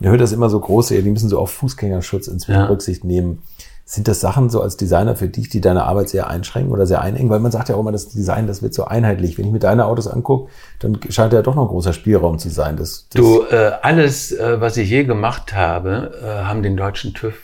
[0.00, 2.66] hört das immer so große, die müssen so auf Fußgängerschutz inzwischen Ja.
[2.66, 3.42] Rücksicht nehmen.
[3.84, 7.00] Sind das Sachen so als Designer für dich, die deine Arbeit sehr einschränken oder sehr
[7.00, 7.30] einengen?
[7.30, 9.38] Weil man sagt ja auch immer, das Design, das wird so einheitlich.
[9.38, 10.50] Wenn ich mir deine Autos angucke,
[10.80, 12.76] dann scheint ja doch noch ein großer Spielraum zu sein.
[12.76, 17.14] Das, das, Du, äh, alles, äh, was ich je gemacht habe, äh, haben den deutschen
[17.14, 17.36] TÜV.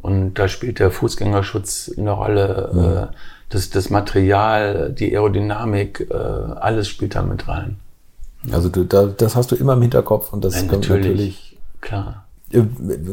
[0.00, 3.10] Und da spielt der Fußgängerschutz eine Rolle.
[3.12, 3.16] Äh,
[3.50, 7.76] das, das Material, die Aerodynamik, äh, alles spielt da mit rein.
[8.50, 11.06] Also du, da, das hast du immer im Hinterkopf und das Ja, kommt natürlich.
[11.06, 11.58] natürlich.
[11.80, 12.26] Klar.
[12.50, 12.64] Äh,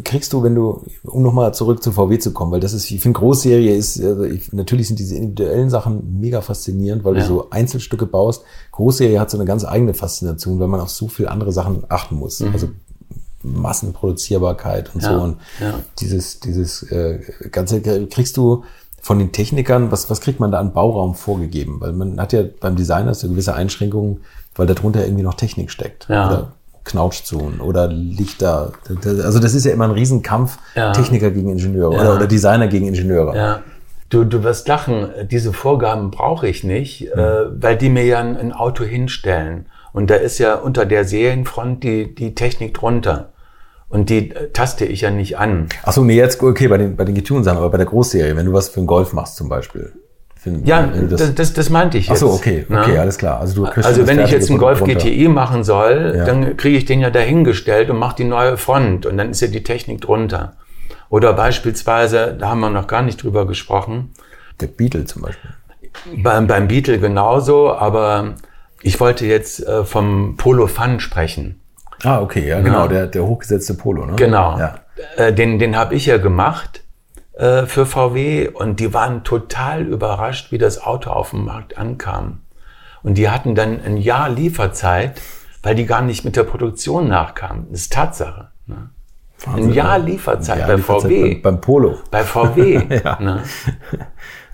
[0.04, 3.02] kriegst du, wenn du, um nochmal zurück zu VW zu kommen, weil das ist, ich
[3.02, 7.22] finde, Großserie ist, also ich, natürlich sind diese individuellen Sachen mega faszinierend, weil ja.
[7.22, 8.44] du so Einzelstücke baust.
[8.72, 12.16] Großserie hat so eine ganz eigene Faszination, weil man auf so viele andere Sachen achten
[12.16, 12.40] muss.
[12.40, 12.54] Mhm.
[12.54, 12.70] Also
[13.44, 15.14] Massenproduzierbarkeit und ja.
[15.18, 15.24] so.
[15.24, 15.80] Und ja.
[16.00, 17.20] dieses, dieses äh,
[17.52, 18.64] Ganze kriegst du
[19.02, 21.80] von den Technikern, was, was kriegt man da an Bauraum vorgegeben?
[21.80, 24.22] Weil man hat ja beim Designer so gewisse Einschränkungen,
[24.60, 26.08] weil darunter irgendwie noch Technik steckt.
[26.10, 26.28] Ja.
[26.28, 26.52] Oder
[26.84, 28.74] Knautschzonen oder Lichter.
[29.06, 30.92] Also das ist ja immer ein Riesenkampf, ja.
[30.92, 32.02] Techniker gegen Ingenieure ja.
[32.02, 33.36] oder, oder, Designer gegen Ingenieure.
[33.36, 33.62] Ja.
[34.10, 37.20] Du, du wirst lachen, diese Vorgaben brauche ich nicht, mhm.
[37.20, 39.68] äh, weil die mir ja ein, ein, Auto hinstellen.
[39.94, 43.30] Und da ist ja unter der Serienfront die, die Technik drunter.
[43.88, 45.70] Und die äh, taste ich ja nicht an.
[45.84, 48.46] Ach so, nee, jetzt, okay, bei den, bei den Getunsachen, aber bei der Großserie, wenn
[48.46, 49.94] du was für einen Golf machst zum Beispiel.
[50.40, 52.16] Finden, ja, das, das, das meinte ich jetzt.
[52.16, 52.80] Ach so, okay, ne?
[52.80, 53.42] okay, alles klar.
[53.42, 54.96] Also, du also wenn ich jetzt einen Golf runter.
[54.96, 56.24] GTI machen soll, ja.
[56.24, 59.50] dann kriege ich den ja dahingestellt und mache die neue Front und dann ist ja
[59.50, 60.54] die Technik drunter.
[61.10, 64.14] Oder beispielsweise, da haben wir noch gar nicht drüber gesprochen.
[64.62, 65.50] Der Beetle zum Beispiel.
[66.24, 68.36] Beim, beim Beetle genauso, aber
[68.82, 71.60] ich wollte jetzt äh, vom Polo Fun sprechen.
[72.04, 72.88] Ah, okay, ja, genau, ja.
[72.88, 74.14] Der, der hochgesetzte Polo, ne?
[74.16, 74.58] Genau.
[74.58, 74.76] Ja.
[75.18, 76.82] Äh, den den habe ich ja gemacht
[77.40, 82.42] äh, für VW und die waren total überrascht, wie das Auto auf dem Markt ankam.
[83.02, 85.22] Und die hatten dann ein Jahr Lieferzeit,
[85.64, 87.68] weil die gar nicht mit der Produktion nachkamen.
[87.72, 88.50] Das ist Tatsache.
[88.66, 88.90] Ne?
[89.48, 91.34] Ein Jahr Lieferzeit, Jahr bei Lieferzeit VW.
[91.36, 92.00] Beim, beim, Polo.
[92.12, 93.02] Bei VW.
[93.04, 93.18] ja.
[93.22, 93.44] ne?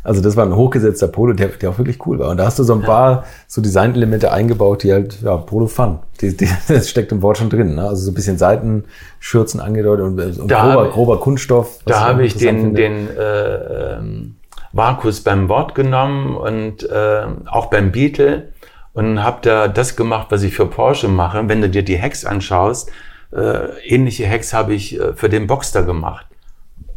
[0.05, 2.29] Also das war ein hochgesetzter Polo, der, der auch wirklich cool war.
[2.29, 5.97] Und da hast du so ein paar so Designelemente eingebaut, die halt, ja, Polo Fun.
[6.21, 7.75] Die, die, das steckt im Wort schon drin.
[7.75, 7.81] Ne?
[7.81, 11.79] Also so ein bisschen Seitenschürzen angedeutet und, und grober, grober Kunststoff.
[11.85, 14.35] Da habe ich den, den äh, ähm,
[14.73, 18.49] Markus beim Wort genommen und äh, auch beim Beetle
[18.93, 21.49] und habe da das gemacht, was ich für Porsche mache.
[21.49, 22.91] Wenn du dir die Hex anschaust,
[23.33, 26.27] äh, ähnliche Hex habe ich äh, für den Boxster gemacht.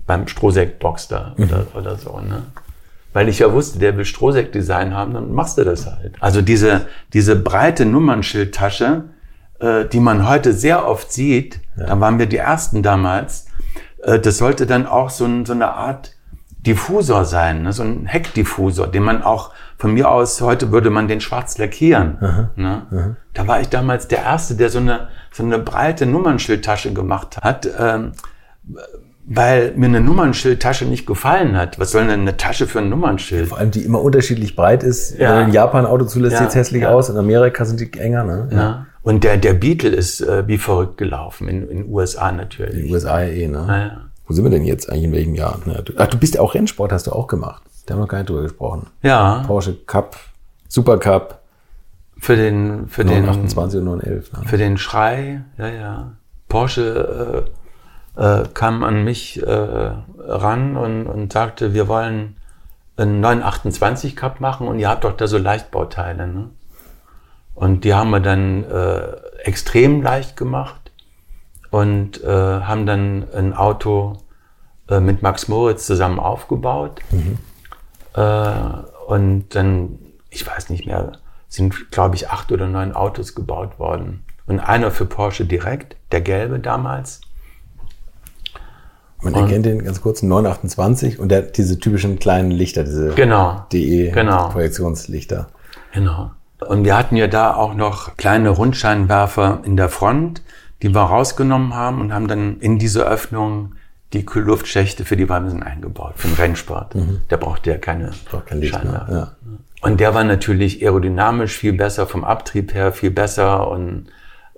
[0.07, 1.45] Beim Strohsekt Boxster mhm.
[1.45, 2.21] oder, oder so.
[2.21, 2.43] Ne?
[3.13, 6.15] Weil ich ja wusste, der will Strohsäck-Design haben, dann machst du das halt.
[6.21, 9.05] Also diese, diese breite Nummernschildtasche,
[9.61, 11.87] äh, die man heute sehr oft sieht, ja.
[11.87, 13.47] da waren wir die Ersten damals,
[14.03, 16.15] äh, das sollte dann auch so, ein, so eine Art
[16.67, 17.73] Diffusor sein, ne?
[17.73, 22.19] so ein Heckdiffusor, den man auch von mir aus, heute würde man den schwarz lackieren.
[22.21, 22.87] Aha, ne?
[22.91, 23.17] aha.
[23.33, 27.69] Da war ich damals der Erste, der so eine, so eine breite Nummernschildtasche gemacht hat.
[27.79, 28.13] Ähm,
[29.31, 31.79] weil mir eine Nummernschildtasche nicht gefallen hat.
[31.79, 33.49] Was soll denn eine Tasche für ein Nummernschild?
[33.49, 35.19] Vor allem, die immer unterschiedlich breit ist.
[35.19, 35.43] Ja.
[35.43, 36.45] In Japan Auto zulässt, ja.
[36.45, 36.91] sieht hässlich ja.
[36.91, 37.11] aus.
[37.11, 38.49] In Amerika sind die enger, ne?
[38.51, 38.87] Ja.
[39.03, 41.47] Und der, der Beetle ist äh, wie verrückt gelaufen.
[41.49, 42.75] In den USA natürlich.
[42.75, 43.67] In den USA eh, ne?
[43.69, 44.01] Ja.
[44.27, 45.05] Wo sind wir denn jetzt eigentlich?
[45.05, 45.59] In welchem Jahr?
[45.97, 47.63] ach, du bist ja auch Rennsport, hast du auch gemacht.
[47.87, 48.87] Da haben wir gar nicht drüber gesprochen.
[49.03, 49.45] Ja.
[49.47, 50.17] Porsche Cup,
[50.69, 51.43] Super Cup.
[52.19, 54.33] Für den, für 928 den, und 911.
[54.33, 54.39] Ne?
[54.47, 56.13] Für den Schrei, ja, ja.
[56.49, 57.51] Porsche, äh,
[58.19, 62.37] äh, kam an mich äh, ran und, und sagte, wir wollen
[62.97, 66.27] einen 928 Cup machen und ihr habt doch da so Leichtbauteile.
[66.27, 66.51] Ne?
[67.55, 70.91] Und die haben wir dann äh, extrem leicht gemacht
[71.71, 74.19] und äh, haben dann ein Auto
[74.89, 77.01] äh, mit Max Moritz zusammen aufgebaut.
[77.11, 77.39] Mhm.
[78.15, 78.53] Äh,
[79.07, 81.13] und dann, ich weiß nicht mehr,
[81.49, 84.25] sind, glaube ich, acht oder neun Autos gebaut worden.
[84.47, 87.21] Und einer für Porsche direkt, der gelbe damals.
[89.23, 93.15] Man und erkennt den ganz kurz, 928 und der hat diese typischen kleinen Lichter, diese
[93.15, 95.49] genau, DE-Projektionslichter.
[95.93, 96.31] Genau.
[96.59, 96.71] genau.
[96.73, 100.43] Und wir hatten ja da auch noch kleine Rundscheinwerfer in der Front,
[100.83, 103.75] die wir rausgenommen haben und haben dann in diese Öffnung
[104.13, 106.95] die Kühlluftschächte für die Bremsen eingebaut, für den Rennsport.
[106.95, 107.21] Mhm.
[107.31, 108.11] Der brauchte ja keine
[108.47, 109.13] kein Scheinwerfer.
[109.13, 109.37] Ja.
[109.81, 114.07] Und der war natürlich aerodynamisch viel besser, vom Abtrieb her viel besser und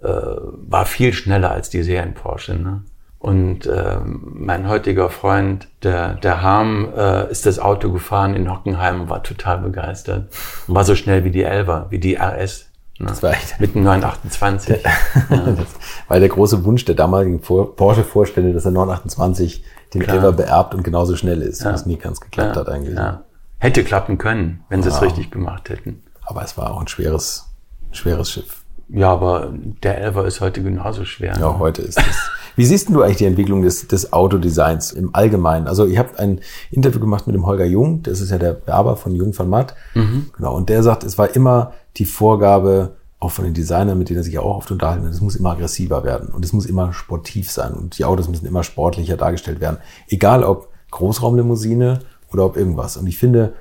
[0.02, 2.54] äh, war viel schneller als die Serien Porsche.
[2.54, 2.82] Ne?
[3.20, 9.02] Und äh, mein heutiger Freund, der, der Harm, äh, ist das Auto gefahren in Hockenheim
[9.02, 10.30] und war total begeistert.
[10.66, 12.70] Und war so schnell wie die Elva, wie die RS.
[12.98, 13.08] Ne?
[13.08, 13.60] Das war echt.
[13.60, 14.82] Mit dem 928.
[14.82, 14.90] ja.
[15.28, 15.66] Das
[16.08, 20.16] war der große Wunsch der damaligen Porsche-Vorstände, dass der 928 den Klar.
[20.16, 21.74] Elva beerbt und genauso schnell ist, ja.
[21.74, 22.60] was nie ganz geklappt ja.
[22.62, 22.96] hat eigentlich.
[22.96, 23.24] Ja.
[23.58, 26.02] Hätte klappen können, wenn sie es richtig gemacht hätten.
[26.22, 27.50] Aber es war auch ein schweres,
[27.92, 28.59] schweres Schiff.
[28.92, 29.52] Ja, aber
[29.82, 31.34] der Elva ist heute genauso schwer.
[31.38, 31.58] Ja, ne?
[31.58, 32.30] heute ist es.
[32.56, 35.68] Wie siehst du eigentlich die Entwicklung des, des Autodesigns im Allgemeinen?
[35.68, 36.40] Also ich habe ein
[36.70, 39.74] Interview gemacht mit dem Holger Jung, das ist ja der Werber von Jung von Matt.
[39.94, 40.30] Mhm.
[40.36, 44.20] Genau, und der sagt, es war immer die Vorgabe, auch von den Designern, mit denen
[44.20, 46.64] er sich ja auch oft unterhalten hat, es muss immer aggressiver werden und es muss
[46.64, 49.76] immer sportiv sein und die Autos müssen immer sportlicher dargestellt werden.
[50.08, 52.00] Egal ob Großraumlimousine
[52.32, 52.96] oder ob irgendwas.
[52.96, 53.52] Und ich finde,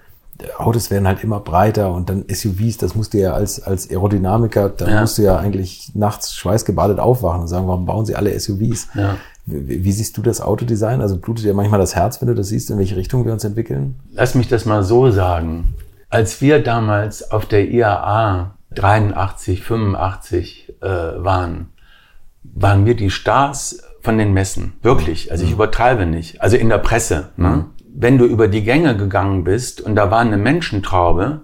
[0.57, 4.70] Autos werden halt immer breiter und dann SUVs, das musst du ja als, als Aerodynamiker,
[4.70, 5.02] da Ja.
[5.02, 8.88] musst du ja eigentlich nachts schweißgebadet aufwachen und sagen, warum bauen sie alle SUVs?
[8.95, 9.18] Ja.
[9.45, 11.02] Wie, wie siehst du das Autodesign?
[11.02, 13.44] Also blutet dir manchmal das Herz, wenn du das siehst, in welche Richtung wir uns
[13.44, 13.99] entwickeln?
[14.14, 15.74] Lass mich das mal so sagen.
[16.10, 21.70] Als wir damals auf der IAA 83, 85 äh, waren,
[22.44, 24.74] waren wir die Stars von den Messen.
[24.82, 25.32] Wirklich.
[25.32, 26.41] Also ich übertreibe nicht.
[26.41, 27.30] Also in der Presse.
[27.38, 27.66] Ne?
[27.95, 31.41] Wenn du über die Gänge gegangen bist und da war eine Menschentraube,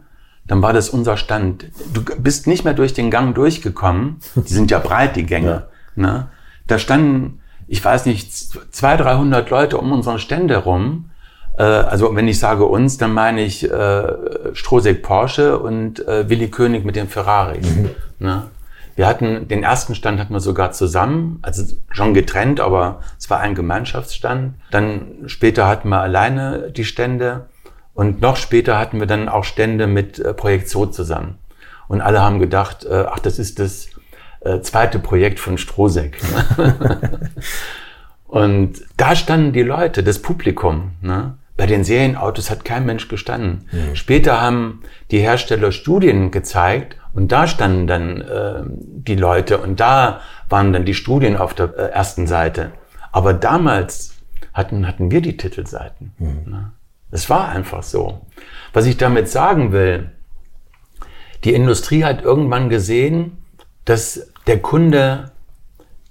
[0.48, 1.66] dann war das unser Stand.
[1.94, 4.18] Du bist nicht mehr durch den Gang durchgekommen.
[4.36, 5.68] Die sind ja breit, die Gänge.
[5.96, 6.28] Ne?
[6.68, 11.10] Da standen, ich weiß nicht, 200, 300 Leute um unsere Stände rum.
[11.58, 14.14] Äh, also wenn ich sage uns, dann meine ich äh,
[14.54, 17.68] Strosek Porsche und äh, Willi König mit den Ferraris.
[18.18, 18.44] Ne?
[18.96, 23.40] Wir hatten, den ersten Stand hatten wir sogar zusammen, also schon getrennt, aber es war
[23.42, 24.56] ein Gemeinschaftsstand.
[24.72, 27.48] Dann später hatten wir alleine die Stände
[27.94, 31.38] und noch später hatten wir dann auch Stände mit äh, Projekt Zoo zusammen.
[31.88, 33.88] Und alle haben gedacht, äh, ach, das ist das
[34.42, 36.18] äh, zweite Projekt von Strosek.
[38.28, 40.92] Und da standen die Leute, das Publikum.
[41.02, 41.38] Ne?
[41.57, 43.68] Bei den Serienautos hat kein Mensch gestanden.
[43.94, 50.19] Später haben die Hersteller Studien gezeigt und da standen dann äh, die Leute und da
[50.49, 52.72] waren dann die Studien auf der äh, ersten Seite.
[53.14, 54.15] Aber damals
[54.53, 56.14] hatten, hatten wir die Titelseiten.
[56.45, 56.72] Ne?
[57.11, 58.26] Es war einfach so.
[58.73, 60.11] Was ich damit sagen will,
[61.45, 63.38] die Industrie hat irgendwann gesehen,
[63.86, 65.32] dass der Kunde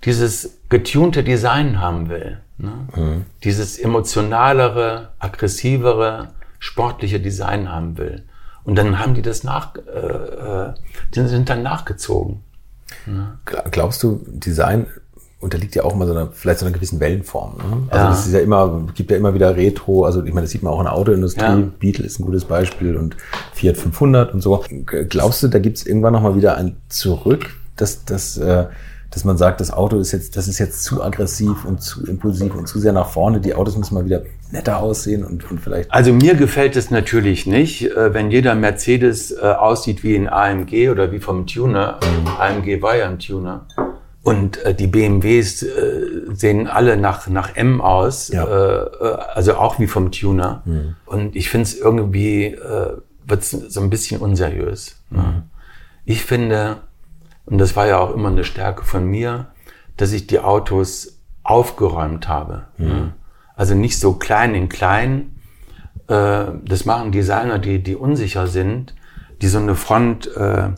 [0.04, 2.40] dieses getunte Design haben will.
[2.59, 3.24] Ne?
[3.43, 6.28] Dieses emotionalere, aggressivere,
[6.59, 8.22] sportliche Design haben will.
[8.64, 10.72] Und dann haben die das nach, äh, äh,
[11.14, 12.40] die sind dann nachgezogen.
[13.44, 14.86] Gla- Glaubst du, Design
[15.40, 17.56] unterliegt ja auch immer so einer, vielleicht so einer gewissen Wellenform.
[17.59, 17.76] Ne?
[17.90, 18.09] Also Ja.
[18.10, 20.72] das ist ja immer, gibt ja immer wieder Retro, also ich meine, das sieht man
[20.72, 21.62] auch in der Autoindustrie, Ja.
[21.78, 23.16] Beetle ist ein gutes Beispiel und
[23.52, 24.64] Fiat 500 und so.
[25.10, 28.66] Glaubst du, da gibt es irgendwann nochmal wieder ein Zurück, dass, dass, äh,
[29.14, 32.54] dass man sagt, das Auto ist jetzt, das ist jetzt zu aggressiv und zu impulsiv
[32.54, 35.90] und zu sehr nach vorne, die Autos müssen mal wieder netter aussehen und, und vielleicht
[35.92, 40.90] Also mir gefällt es natürlich nicht, äh, wenn jeder Mercedes äh, aussieht wie ein AMG
[40.90, 41.98] oder wie vom Tuner.
[42.38, 43.66] AMG war ja ein Tuner.
[44.22, 45.64] Und äh, die BMWs
[46.32, 48.44] sehen alle nach, nach M aus, Ja.
[48.46, 50.62] also auch wie vom Tuner.
[51.06, 52.92] Und ich finde es irgendwie, äh,
[53.26, 54.96] wird so ein bisschen unseriös.
[55.10, 55.42] Ne?
[56.06, 56.78] Ich finde,
[57.46, 59.48] und das war ja auch immer eine Stärke von mir,
[59.96, 62.64] dass ich die Autos aufgeräumt habe.
[62.78, 63.14] Ne?
[63.54, 65.36] Also nicht so klein in klein.
[66.08, 68.94] Äh, das machen Designer, die, die unsicher sind,
[69.42, 70.70] die so eine Front äh,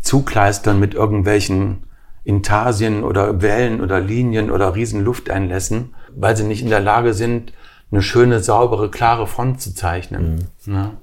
[0.00, 1.84] zukleistern mit irgendwelchen
[2.24, 7.52] Intarsien oder Wellen oder Linien oder riesen Lufteinlässen, weil sie nicht in der Lage sind,
[7.90, 10.48] eine schöne, saubere, klare Front zu zeichnen.
[10.64, 10.96] Ne?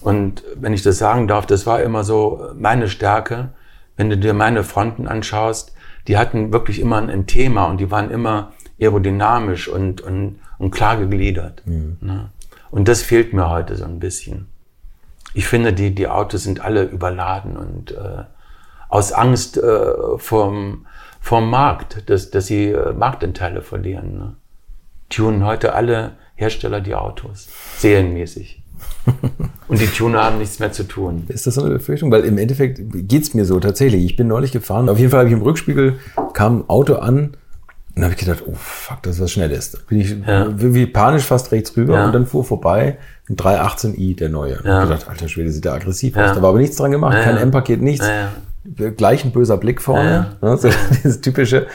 [0.00, 3.50] Und wenn ich das sagen darf, das war immer so meine Stärke.
[3.96, 5.74] Wenn du dir meine Fronten anschaust,
[6.08, 10.96] die hatten wirklich immer ein Thema und die waren immer aerodynamisch und, und, und klar
[10.96, 11.62] gegliedert.
[12.00, 12.30] Ne?
[12.70, 14.48] Und das fehlt mir heute so ein bisschen.
[15.34, 18.24] Ich finde, die, die Autos sind alle überladen und äh,
[18.88, 20.86] aus Angst äh, vom,
[21.20, 24.18] vom Markt, dass, dass sie äh, Marktanteile verlieren.
[24.18, 24.36] Ne?
[25.08, 27.48] Tunen heute alle Hersteller die Autos,
[27.78, 28.61] serienmäßig.
[29.68, 31.24] Und die Tuner haben nichts mehr zu tun.
[31.28, 32.10] Ist das so eine Befürchtung?
[32.10, 34.04] Weil im Endeffekt geht's mir so tatsächlich.
[34.04, 34.88] Ich bin neulich gefahren.
[34.88, 35.98] Auf jeden Fall habe ich im Rückspiegel
[36.34, 37.32] kam ein Auto an
[37.96, 39.72] und habe ich gedacht, oh fuck, das ist was Schnelles.
[39.72, 40.48] Da bin ich Ja.
[40.56, 42.06] wie panisch fast rechts rüber Ja.
[42.06, 42.98] und dann fuhr vorbei
[43.28, 44.60] ein 318i, der neue.
[44.64, 44.82] Ja.
[44.84, 46.26] Ich gedacht, alter Schwede, sieht der aggressiv Ja.
[46.30, 46.36] aus.
[46.36, 47.36] Da war aber nichts dran gemacht, kein.
[47.36, 48.06] M-Paket, nichts.
[48.96, 50.36] Gleich ein böser Blick vorne.
[50.40, 50.56] Ne?
[50.56, 51.66] So dieses typische.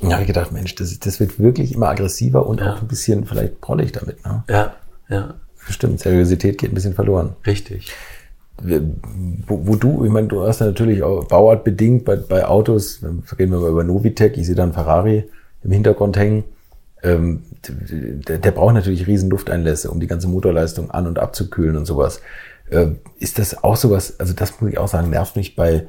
[0.00, 2.88] Und da habe ich gedacht, Mensch, das, das wird wirklich immer aggressiver und auch ein
[2.88, 4.24] bisschen vielleicht prollig damit.
[4.26, 4.44] Ne?
[4.50, 4.74] Ja,
[5.08, 5.34] ja,
[5.68, 7.92] Stimmt, Seriosität geht ein bisschen verloren richtig.
[8.58, 13.02] wo, wo du, ich meine, du hast natürlich auch bauartbedingt bei, bei Autos,
[13.38, 15.24] reden wir mal über Novitec, ich sehe da einen Ferrari
[15.62, 16.44] im Hintergrund hängen,
[17.02, 21.84] ähm, der, der braucht natürlich riesen Lufteinlässe, um die ganze Motorleistung an- und abzukühlen und
[21.84, 22.20] sowas.
[22.70, 22.88] Äh,
[23.18, 25.86] ist das auch sowas, also das muss ich auch sagen, nervt mich bei,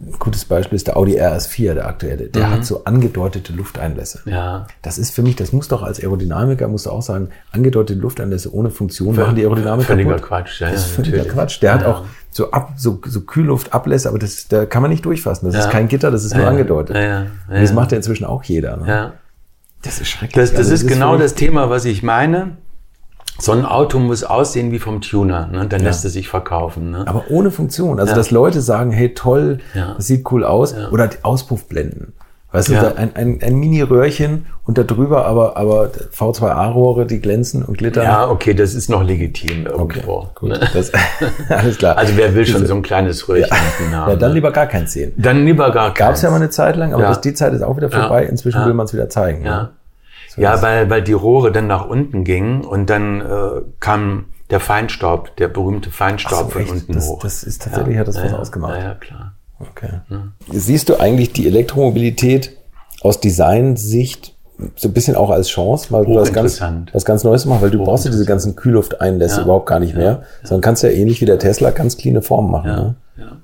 [0.00, 4.20] ein gutes Beispiel ist der Audi RS4, der aktuelle, der hat so angedeutete Lufteinlässe.
[4.26, 7.98] Ja, Das ist für mich, das muss doch als Aerodynamiker, musst du auch sagen, angedeutete
[7.98, 10.28] Lufteinlässe ohne Funktion machen die Aerodynamik völliger kaputt.
[10.28, 11.34] Quatsch, ja, das ist völliger natürlich.
[11.34, 11.62] Quatsch.
[11.62, 11.88] Der hat Ja.
[11.88, 15.46] auch so, ab, so, so Kühlluftablässe, aber das, da kann man nicht durchfassen.
[15.50, 15.70] Das ist Ja.
[15.70, 16.94] kein Gitter, das ist nur angedeutet.
[16.96, 18.76] ja, ja, Und das macht ja inzwischen auch jeder.
[18.76, 18.86] Ne?
[18.88, 19.12] ja.
[19.82, 20.34] Das ist schrecklich.
[20.34, 22.56] Das, das Also ist genau für das mich- Thema, was ich meine.
[23.40, 25.66] So ein Auto muss aussehen wie vom Tuner, ne?
[25.68, 26.90] dann lässt es sich verkaufen.
[26.90, 27.04] Ne?
[27.06, 28.00] Aber ohne Funktion.
[28.00, 28.16] Also, Ja.
[28.16, 29.94] dass Leute sagen, hey, toll, Ja.
[29.96, 30.72] das sieht cool aus.
[30.72, 30.88] Ja.
[30.90, 32.14] Oder die Auspuffblenden.
[32.50, 32.80] Weißt Ja.
[32.82, 38.04] du, ein, ein, ein Mini-Röhrchen und da drüber aber, aber V2A-Rohre, die glänzen und glittern.
[38.04, 40.28] Ja, okay, das ist noch legitim okay, irgendwo.
[40.34, 40.48] gut.
[40.50, 40.60] ne?
[40.72, 40.90] Das,
[41.50, 41.96] alles klar.
[41.98, 43.54] Also wer will schon so ein kleines Röhrchen
[43.94, 44.10] haben?
[44.10, 44.34] ja, dann ne?
[44.34, 45.12] lieber gar kein 10.
[45.16, 46.42] dann lieber gar Gab es ja mal keins.
[46.42, 47.08] eine Zeit lang, aber Ja.
[47.10, 48.24] das, die Zeit ist auch wieder vorbei.
[48.24, 48.66] Inzwischen Ja.
[48.66, 49.44] will man es wieder zeigen.
[49.44, 49.68] Ja, ne?
[50.38, 55.36] Ja weil, weil die Rohre dann nach unten gingen und dann äh, kam der Feinstaub,
[55.36, 56.70] der berühmte Feinstaub so, von echt?
[56.72, 57.20] unten Das- hoch.
[57.22, 58.74] das ist tatsächlich, hat das was ja, ausgemacht.
[58.76, 59.34] Ja, ja, klar.
[59.60, 60.00] Okay.
[60.50, 62.56] Siehst du eigentlich die Elektromobilität
[63.02, 64.34] aus Designsicht
[64.76, 66.60] so ein bisschen auch als Chance, mal was ganz,
[66.92, 69.42] was ganz Neues zu machen, weil du brauchst ja diese ganzen Kühllufteinlässe Ja.
[69.44, 72.70] überhaupt gar nicht mehr, sondern kannst ja ähnlich wie der Tesla ganz cleane Formen machen.
[72.70, 72.94] Ne?
[73.16, 73.36] Ja.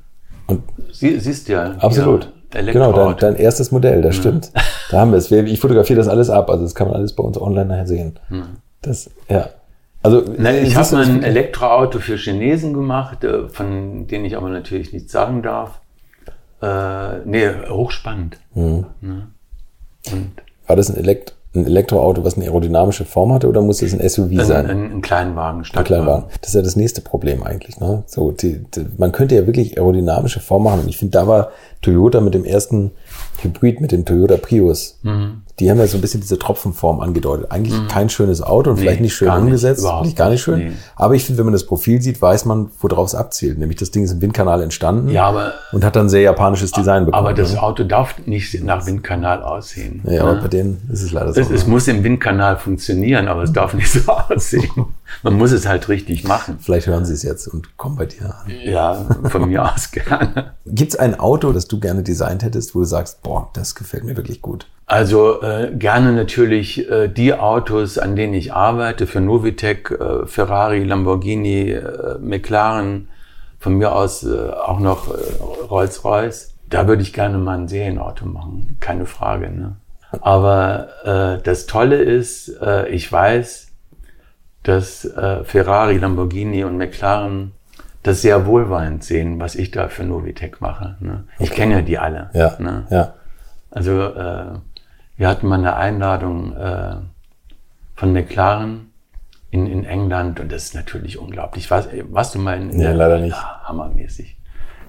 [0.48, 0.62] Und
[0.92, 1.72] Sie, siehst ja.
[1.78, 2.32] absolut.
[2.54, 3.20] Ja, genau, dein, Elektroauto.
[3.20, 4.52] dein erstes Modell, das stimmt.
[4.90, 5.30] Da haben wir es.
[5.30, 8.18] Ich fotografiere das alles ab, also das kann man alles bei uns online nachher sehen.
[8.82, 9.48] Das, ja.
[10.02, 14.36] Also, Na, ich siehst habe mal ein Elektroauto für Chinesen gemacht, äh, von denen ich
[14.36, 15.80] aber natürlich nichts sagen darf.
[16.60, 18.38] Äh, nee, hochspannend.
[18.54, 18.86] Mhm.
[19.00, 19.28] Ne?
[20.12, 20.32] Und
[20.66, 24.06] War das ein, Elekt ein Elektroauto, was eine aerodynamische Form hatte, oder muss das ein
[24.06, 24.66] SUV ein, sein?
[24.66, 26.04] ein, ein Kleinwagen, Ein Stadtwagen.
[26.04, 26.24] Kleinwagen.
[26.40, 27.78] Das ist ja das nächste Problem eigentlich.
[27.78, 28.02] Ne?
[28.06, 30.80] So, die, die, man könnte ja wirklich aerodynamische Form machen.
[30.80, 31.50] Und ich finde, da war
[31.80, 32.90] Toyota mit dem ersten
[33.42, 34.98] Hybrid, mit dem Toyota Prius.
[35.02, 35.42] Mhm.
[35.60, 37.52] Die haben ja so ein bisschen diese Tropfenform angedeutet.
[37.52, 40.42] Eigentlich kein schönes Auto und vielleicht nicht schön gar nicht, umgesetzt, überhaupt vielleicht gar nicht
[40.42, 40.58] schön.
[40.58, 40.68] nicht.
[40.70, 40.76] Nee.
[40.96, 43.58] Aber ich finde, wenn man das Profil sieht, weiß man, worauf es abzielt.
[43.58, 47.04] Nämlich das Ding ist im Windkanal entstanden Ja, aber, und hat dann sehr japanisches Design
[47.04, 47.24] bekommen.
[47.24, 47.62] aber das ne?
[47.62, 50.02] Auto darf nicht nach Windkanal aussehen.
[50.08, 50.42] ja, aber ne?
[50.42, 51.40] bei denen ist es leider so.
[51.40, 51.70] es, es ne?
[51.70, 54.70] muss im Windkanal funktionieren, aber es darf nicht so aussehen.
[55.22, 56.58] Man muss es halt richtig machen.
[56.60, 58.50] Vielleicht hören sie es jetzt und kommen bei dir an.
[58.64, 60.54] Ja, von mir aus gerne.
[60.66, 64.04] Gibt es ein Auto, das du gerne designt hättest, wo du sagst, boah, das gefällt
[64.04, 64.66] mir wirklich gut?
[64.86, 70.84] Also äh, gerne natürlich äh, die Autos, an denen ich arbeite, für Novitec, äh, Ferrari,
[70.84, 73.08] Lamborghini, äh, McLaren,
[73.58, 76.54] von mir aus äh, auch noch äh, Rolls-Royce.
[76.68, 79.50] Da würde ich gerne mal ein Serienauto machen, keine Frage.
[79.50, 79.76] Ne?
[80.20, 82.58] Aber das Tolle ist,
[82.90, 83.68] ich weiß,
[84.62, 85.08] dass
[85.44, 87.52] Ferrari, Lamborghini und McLaren
[88.02, 90.96] das sehr wohlwollend sehen, was ich da für Novitec mache.
[91.00, 91.24] Ne?
[91.38, 92.30] Ich kenne ja die alle.
[92.32, 92.86] Ja, Ne?
[92.90, 93.14] ja.
[93.70, 94.44] Also äh,
[95.16, 96.96] wir hatten mal eine Einladung äh,
[97.94, 98.90] von McLaren
[99.50, 101.70] in, in England und das ist natürlich unglaublich.
[101.70, 103.36] Was, warst du mal in, in Nee, leider nicht.
[103.36, 104.36] Ja, hammermäßig.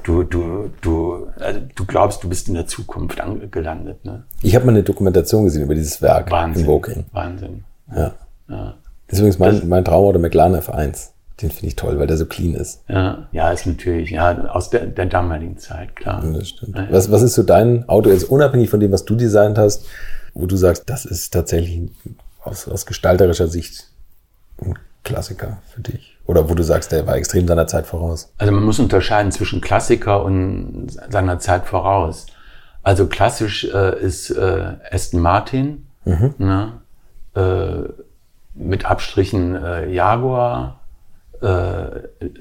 [0.04, 4.24] Du, du, du, also du glaubst, du bist in der Zukunft angelandet, ne?
[4.42, 6.64] Ich habe mal eine Dokumentation gesehen über dieses Werk Wahnsinn.
[6.64, 7.06] in Woking.
[7.12, 7.64] Wahnsinn.
[7.90, 8.14] Ja.
[8.48, 8.76] Ja.
[9.08, 11.10] Das ist übrigens mein, mein Traumauto McLaren F1.
[11.42, 12.84] Den finde ich toll, weil der so clean ist.
[12.88, 16.24] Ja, ja, ist natürlich, ja, aus der, der damaligen Zeit, klar.
[16.34, 16.78] Das stimmt.
[16.78, 16.92] Ja, ja.
[16.92, 19.86] Was, was ist so dein Auto jetzt unabhängig von dem, was du designt hast,
[20.36, 21.90] wo du sagst, das ist tatsächlich
[22.44, 23.88] aus, aus gestalterischer Sicht
[24.62, 26.18] ein Klassiker für dich?
[26.26, 28.32] Oder wo du sagst, der war extrem seiner Zeit voraus?
[28.38, 32.26] Also man muss unterscheiden zwischen Klassiker und seiner Zeit voraus.
[32.84, 35.88] Also klassisch äh, ist äh, Aston Martin,
[36.38, 36.74] ne?
[37.36, 37.90] äh,
[38.54, 40.82] mit Abstrichen äh, Jaguar,
[41.42, 41.86] äh,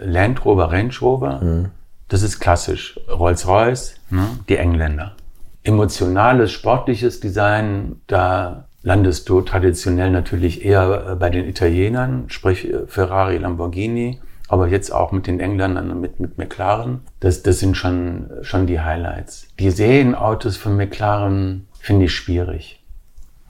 [0.00, 1.70] Land Rover, Range Rover.
[2.08, 2.98] Das ist klassisch.
[3.08, 4.26] Rolls-Royce, ne?
[4.48, 5.16] die Engländer.
[5.64, 12.86] Emotionales, sportliches Design, da landest du traditionell natürlich eher äh, bei den Italienern, sprich äh,
[12.86, 17.00] Ferrari, Lamborghini, aber jetzt auch mit den Engländern, mit, mit McLaren.
[17.18, 19.48] Das, das sind schon, schon die Highlights.
[19.58, 22.82] Die Serienautos von McLaren finde ich schwierig.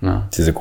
[0.01, 0.29] Ne?
[0.37, 0.55] Diese,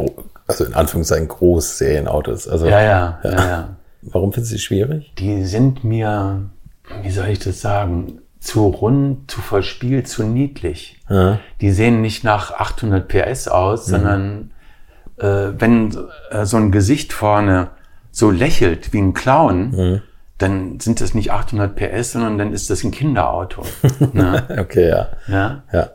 [0.48, 2.48] also in Anführungszeichen Großserienautos.
[2.48, 3.70] Also, Ja, ja, ja, ja.
[4.02, 5.14] Warum findest du sie schwierig?
[5.18, 6.50] Die sind mir,
[7.04, 10.99] wie soll ich das sagen, zu rund, zu verspielt, zu niedlich.
[11.10, 11.40] Ja.
[11.61, 14.52] Die sehen nicht nach 800 PS aus, sondern
[15.18, 15.26] äh,
[15.57, 15.95] wenn
[16.30, 17.70] äh, so ein Gesicht vorne
[18.11, 20.02] so lächelt wie ein Clown,
[20.38, 23.64] dann sind das nicht 800 PS, sondern dann ist das ein Kinderauto.
[24.14, 24.44] ne?
[24.60, 25.07] Okay, ja.
[25.28, 25.64] ja?
[25.72, 25.90] Ja.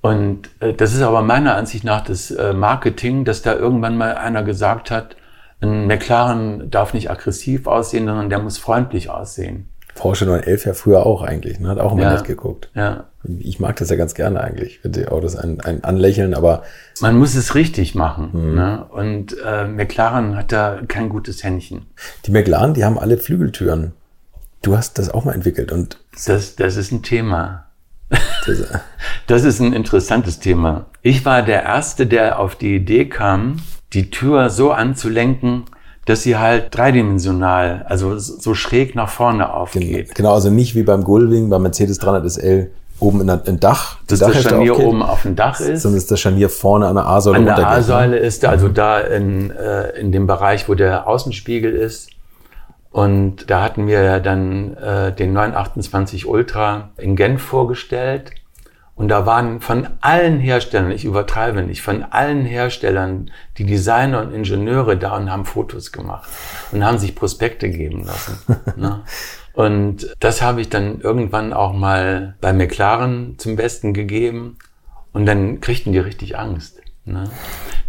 [0.00, 4.14] Und äh, das ist aber meiner Ansicht nach das äh, Marketing, dass da irgendwann mal
[4.16, 5.16] einer gesagt hat,
[5.60, 9.67] ein McLaren darf nicht aggressiv aussehen, sondern der muss freundlich aussehen.
[9.98, 11.68] Porsche 911 ja früher auch eigentlich, ne?
[11.68, 12.12] hat auch immer Ja.
[12.14, 12.70] nett geguckt.
[12.74, 13.04] Ja.
[13.40, 16.62] Ich mag das ja ganz gerne eigentlich, wenn die Autos einen, einen anlächeln, aber
[17.00, 18.54] Man muss es richtig machen.
[18.54, 18.84] Ne?
[18.90, 21.86] Und äh, McLaren hat da kein gutes Händchen.
[22.26, 23.92] die McLaren, die haben alle Flügeltüren.
[24.62, 27.66] Du hast das auch mal entwickelt und Das, das ist ein Thema.
[28.08, 28.62] das,
[29.26, 30.86] Das ist ein interessantes Thema.
[31.02, 33.58] Ich war der Erste, der auf die Idee kam,
[33.92, 35.64] die Tür so anzulenken,
[36.08, 40.14] dass sie halt dreidimensional, also so schräg nach vorne aufgeht.
[40.14, 44.20] genau, also nicht wie beim Gullwing, beim Mercedes 300 SL oben in im Dach, Dass
[44.20, 45.82] das Scharnier aufgeht, oben auf dem Dach ist.
[45.82, 47.72] sondern dass das Scharnier vorne an der A-Säule An der runtergeht.
[47.72, 47.78] ne?
[47.78, 52.08] A-Säule ist da, also da in, äh, in dem Bereich, wo der Außenspiegel ist.
[52.90, 58.32] Und da hatten wir ja dann äh, den 928 Ultra in Genf vorgestellt.
[58.98, 64.34] Und da waren von allen Herstellern, ich übertreibe nicht, von allen Herstellern die Designer und
[64.34, 66.28] Ingenieure da und haben Fotos gemacht
[66.72, 68.38] und haben sich Prospekte geben lassen.
[68.76, 69.04] ne?
[69.52, 74.58] Und das habe ich dann irgendwann auch mal bei McLaren zum Besten gegeben.
[75.12, 76.80] Und dann kriegten die richtig Angst.
[77.04, 77.30] Ne?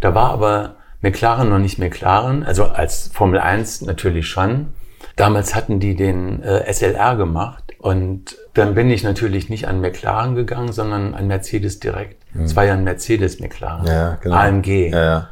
[0.00, 4.74] Da war aber McLaren noch nicht McLaren, also als Formel 1 natürlich schon.
[5.20, 10.34] Damals hatten die den äh, SLR gemacht und dann bin ich natürlich nicht an McLaren
[10.34, 12.24] gegangen, sondern an Mercedes direkt.
[12.42, 12.56] Es mhm.
[12.56, 14.34] war ja ein Mercedes McLaren, ja, genau.
[14.34, 14.88] AMG.
[14.90, 15.28] Ja, ja.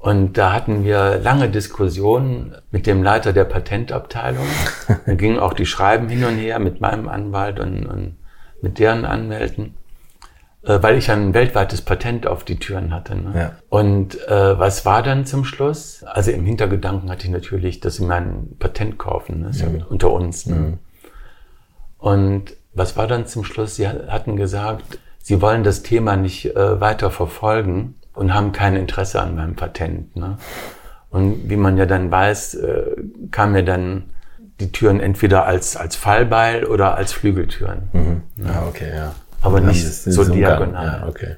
[0.00, 4.44] Und da hatten wir lange Diskussionen mit dem Leiter der Patentabteilung.
[5.06, 8.16] da gingen auch die Schreiben hin und her mit meinem Anwalt und, und
[8.60, 9.76] mit deren Anwälten,
[10.82, 13.14] weil ich ein weltweites Patent auf die Türen hatte.
[13.14, 13.32] Ne?
[13.34, 13.52] Ja.
[13.68, 16.04] Und äh, was war dann zum Schluss?
[16.04, 19.50] Also im Hintergedanken hatte ich natürlich, dass sie mein Patent kaufen, ne?
[19.50, 19.84] mhm.
[19.88, 20.46] unter uns.
[20.46, 20.56] Ne?
[20.56, 20.78] Mhm.
[21.98, 23.76] Und was war dann zum Schluss?
[23.76, 29.20] Sie hatten gesagt, sie wollen das Thema nicht äh, weiter verfolgen und haben kein Interesse
[29.20, 30.14] an meinem Patent.
[30.16, 30.36] Ne?
[31.10, 32.96] Und wie man ja dann weiß, äh,
[33.30, 34.10] kam mir dann
[34.60, 37.88] die Türen entweder als, als Fallbeil oder als Flügeltüren.
[37.92, 38.22] Mhm.
[38.36, 39.14] Ja, ah, okay, ja.
[39.46, 41.00] Aber nicht so diagonal.
[41.02, 41.36] Ja, okay.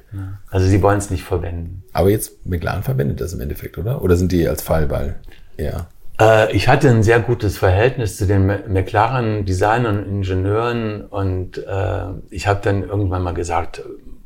[0.49, 1.83] Also sie wollen es nicht verwenden.
[1.93, 4.01] Aber jetzt McLaren verwendet das im Endeffekt, oder?
[4.01, 5.15] Oder sind die als Fallbeil
[5.57, 5.87] eher?
[6.19, 12.47] Äh, ich hatte ein sehr gutes Verhältnis zu den McLaren-Designern und Ingenieuren und äh, ich
[12.47, 13.83] habe dann irgendwann mal gesagt,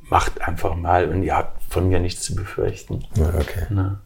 [0.09, 3.03] macht einfach mal und ihr habt von mir nichts zu befürchten.
[3.15, 3.67] Ja, okay.
[3.69, 4.01] Na.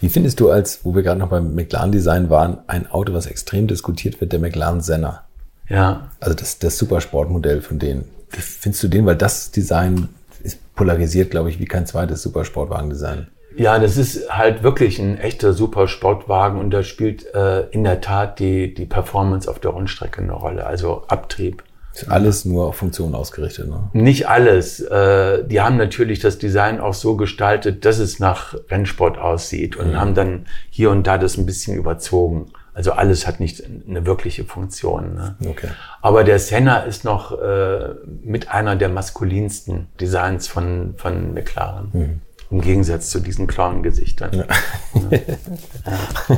[0.00, 3.66] Wie findest du als, wo wir gerade noch beim McLaren-Design waren, ein Auto, was extrem
[3.66, 5.24] diskutiert wird, der McLaren Senna?
[5.68, 6.08] Ja.
[6.20, 8.04] Also das, das Supersportmodell von denen.
[8.36, 9.06] Wie findest du den?
[9.06, 10.08] Weil das Design
[10.42, 13.28] ist polarisiert, glaube ich, wie kein zweites Supersportwagen-Design.
[13.56, 18.38] Ja, das ist halt wirklich ein echter Supersportwagen und da spielt äh, in der Tat
[18.38, 21.62] die, die Performance auf der Rundstrecke eine Rolle, also Abtrieb.
[21.94, 23.88] Ist alles nur auf Funktion ausgerichtet, ne?
[23.94, 24.80] Nicht alles.
[24.80, 29.92] Äh, die haben natürlich das Design auch so gestaltet, dass es nach Rennsport aussieht und
[29.92, 29.96] mhm.
[29.96, 32.52] haben dann hier und da das ein bisschen überzogen.
[32.76, 35.14] Also alles hat nicht eine wirkliche Funktion.
[35.14, 35.34] Ne?
[35.48, 35.68] Okay.
[36.02, 41.88] Aber der Senna ist noch äh, mit einer der maskulinsten Designs von, von McLaren.
[41.94, 42.20] Mhm.
[42.50, 44.30] Im Gegensatz zu diesen Clown-Gesichtern.
[44.34, 44.44] Ja.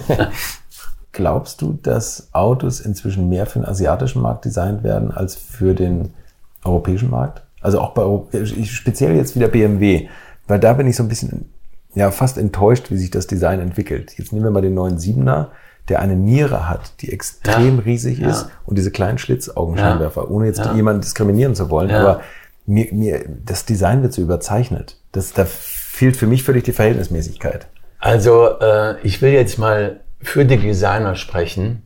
[0.09, 0.31] ja.
[1.13, 6.15] Glaubst du, dass Autos inzwischen mehr für den asiatischen Markt designt werden als für den
[6.63, 7.43] europäischen Markt?
[7.61, 10.09] Also auch bei speziell jetzt wieder BMW,
[10.47, 11.53] weil da bin ich so ein bisschen
[11.97, 14.17] ja fast enttäuscht, wie sich das Design entwickelt.
[14.17, 15.51] Jetzt nehmen wir mal den neuen Siebener,
[15.89, 18.51] der eine Niere hat, die extrem ja, riesig ist ja.
[18.67, 22.21] und diese kleinen Schlitzaugenscheinwerfer, ohne jetzt jemanden diskriminieren zu wollen, aber
[22.67, 24.99] mir, mir das Design wird so überzeichnet.
[25.13, 27.67] Das da fehlt für mich völlig die Verhältnismäßigkeit.
[27.99, 31.83] Also äh, ich will jetzt mal für die Designer sprechen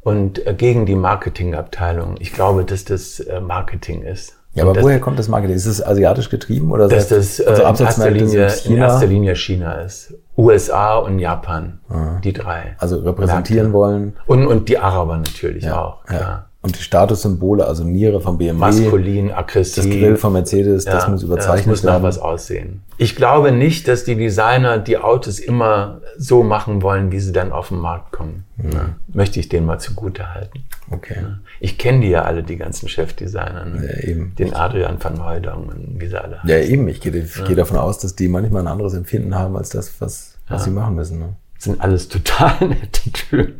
[0.00, 2.16] und äh, gegen die Marketingabteilung.
[2.18, 4.34] Ich glaube, dass das äh, Marketing ist.
[4.54, 5.56] Ja, aber woher kommt das Marketing?
[5.56, 9.36] Ist es asiatisch getrieben oder dass das äh, also in, erster Linie, in erster Linie
[9.36, 10.14] China ist?
[10.38, 12.20] USA und Japan, Aha.
[12.22, 12.76] die drei.
[12.78, 13.78] Also repräsentieren Märkte.
[13.78, 14.16] wollen.
[14.26, 16.04] Und, und die Araber natürlich ja, auch.
[16.04, 16.47] Klar.
[16.68, 18.52] Und die Statussymbole, also Niere von BMW.
[18.52, 19.84] Maskulin, aggressiv.
[19.84, 22.02] Das Grill von Mercedes, ja, das muss überzeichnet ja, das muss werden.
[22.02, 22.82] was aussehen.
[22.98, 27.52] Ich glaube nicht, dass die Designer die Autos immer so machen wollen, wie sie dann
[27.52, 28.44] auf den Markt kommen.
[28.62, 30.64] Ja, möchte ich denen mal zugute halten.
[30.90, 31.16] Okay.
[31.58, 33.64] Ich kenne die ja alle, die ganzen Chefdesigner.
[33.64, 33.86] Ne?
[33.86, 34.34] Ja, eben.
[34.38, 36.50] Den Adrian van Hooydonk und wie sie alle heißen.
[36.50, 36.86] Ja, eben.
[36.88, 40.02] Ich gehe, ich gehe davon aus, dass die manchmal ein anderes Empfinden haben, als das,
[40.02, 41.18] was, was sie machen müssen.
[41.18, 41.34] Ne?
[41.58, 43.58] Sind alles total nette Typen.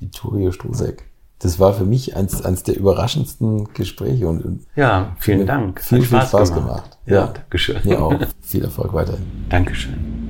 [0.00, 1.04] Vittorio Strusek.
[1.40, 5.82] Das war für mich eins, eins der überraschendsten Gespräche und, und ja, vielen Dank.
[5.82, 6.66] Viel, viel Spaß, Spaß gemacht.
[6.66, 6.98] gemacht.
[7.04, 7.76] Ja, ja, Dankeschön.
[7.84, 8.14] Mir auch.
[8.40, 9.26] Viel Erfolg weiterhin.
[9.50, 10.25] Dankeschön.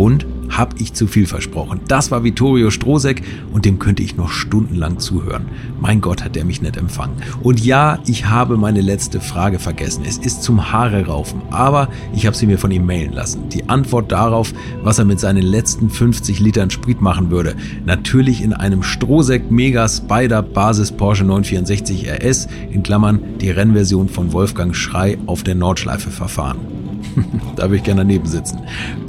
[0.00, 1.80] Und habe ich zu viel versprochen.
[1.86, 3.22] Das war Vittorio Strosek
[3.52, 5.44] und dem könnte ich noch stundenlang zuhören.
[5.78, 7.16] Mein Gott, hat der mich nicht empfangen.
[7.42, 10.04] Und ja, ich habe meine letzte Frage vergessen.
[10.08, 13.50] Es ist zum Haare raufen, aber ich habe sie mir von ihm mailen lassen.
[13.50, 17.54] Die Antwort darauf, was er mit seinen letzten 50 Litern Sprit machen würde.
[17.84, 24.32] Natürlich in einem Strosek Mega Spider Basis Porsche 964 RS, in Klammern die Rennversion von
[24.32, 26.79] Wolfgang Schrei auf der Nordschleife verfahren.
[27.56, 28.60] da würde ich gerne daneben sitzen.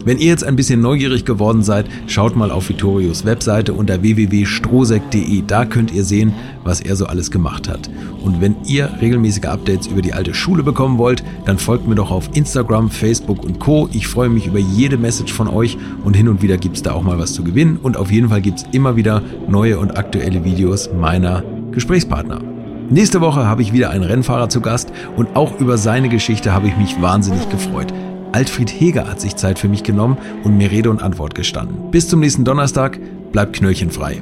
[0.06, 5.44] Wenn ihr jetzt ein bisschen neugierig geworden seid, schaut mal auf Vittorios Webseite unter www.strosek.de.
[5.46, 6.34] Da könnt ihr sehen,
[6.64, 7.90] was er so alles gemacht hat.
[8.24, 12.12] Und wenn ihr regelmäßige Updates über die alte Schule bekommen wollt, dann folgt mir doch
[12.12, 13.90] auf Instagram, Facebook und Co.
[13.94, 16.94] Ich freue mich über jede Message von euch und hin und wieder gibt es da
[16.94, 17.78] auch mal was zu gewinnen.
[17.82, 22.61] Und auf jeden Fall gibt es immer wieder neue und aktuelle Videos meiner Gesprächspartner.
[22.92, 26.68] Nächste Woche habe ich wieder einen Rennfahrer zu Gast und auch über seine Geschichte habe
[26.68, 27.94] ich mich wahnsinnig gefreut.
[28.34, 31.90] Altfried Heger hat sich Zeit für mich genommen und mir Rede und Antwort gestanden.
[31.90, 33.00] Bis zum nächsten Donnerstag,
[33.32, 34.22] bleibt knöllchenfrei.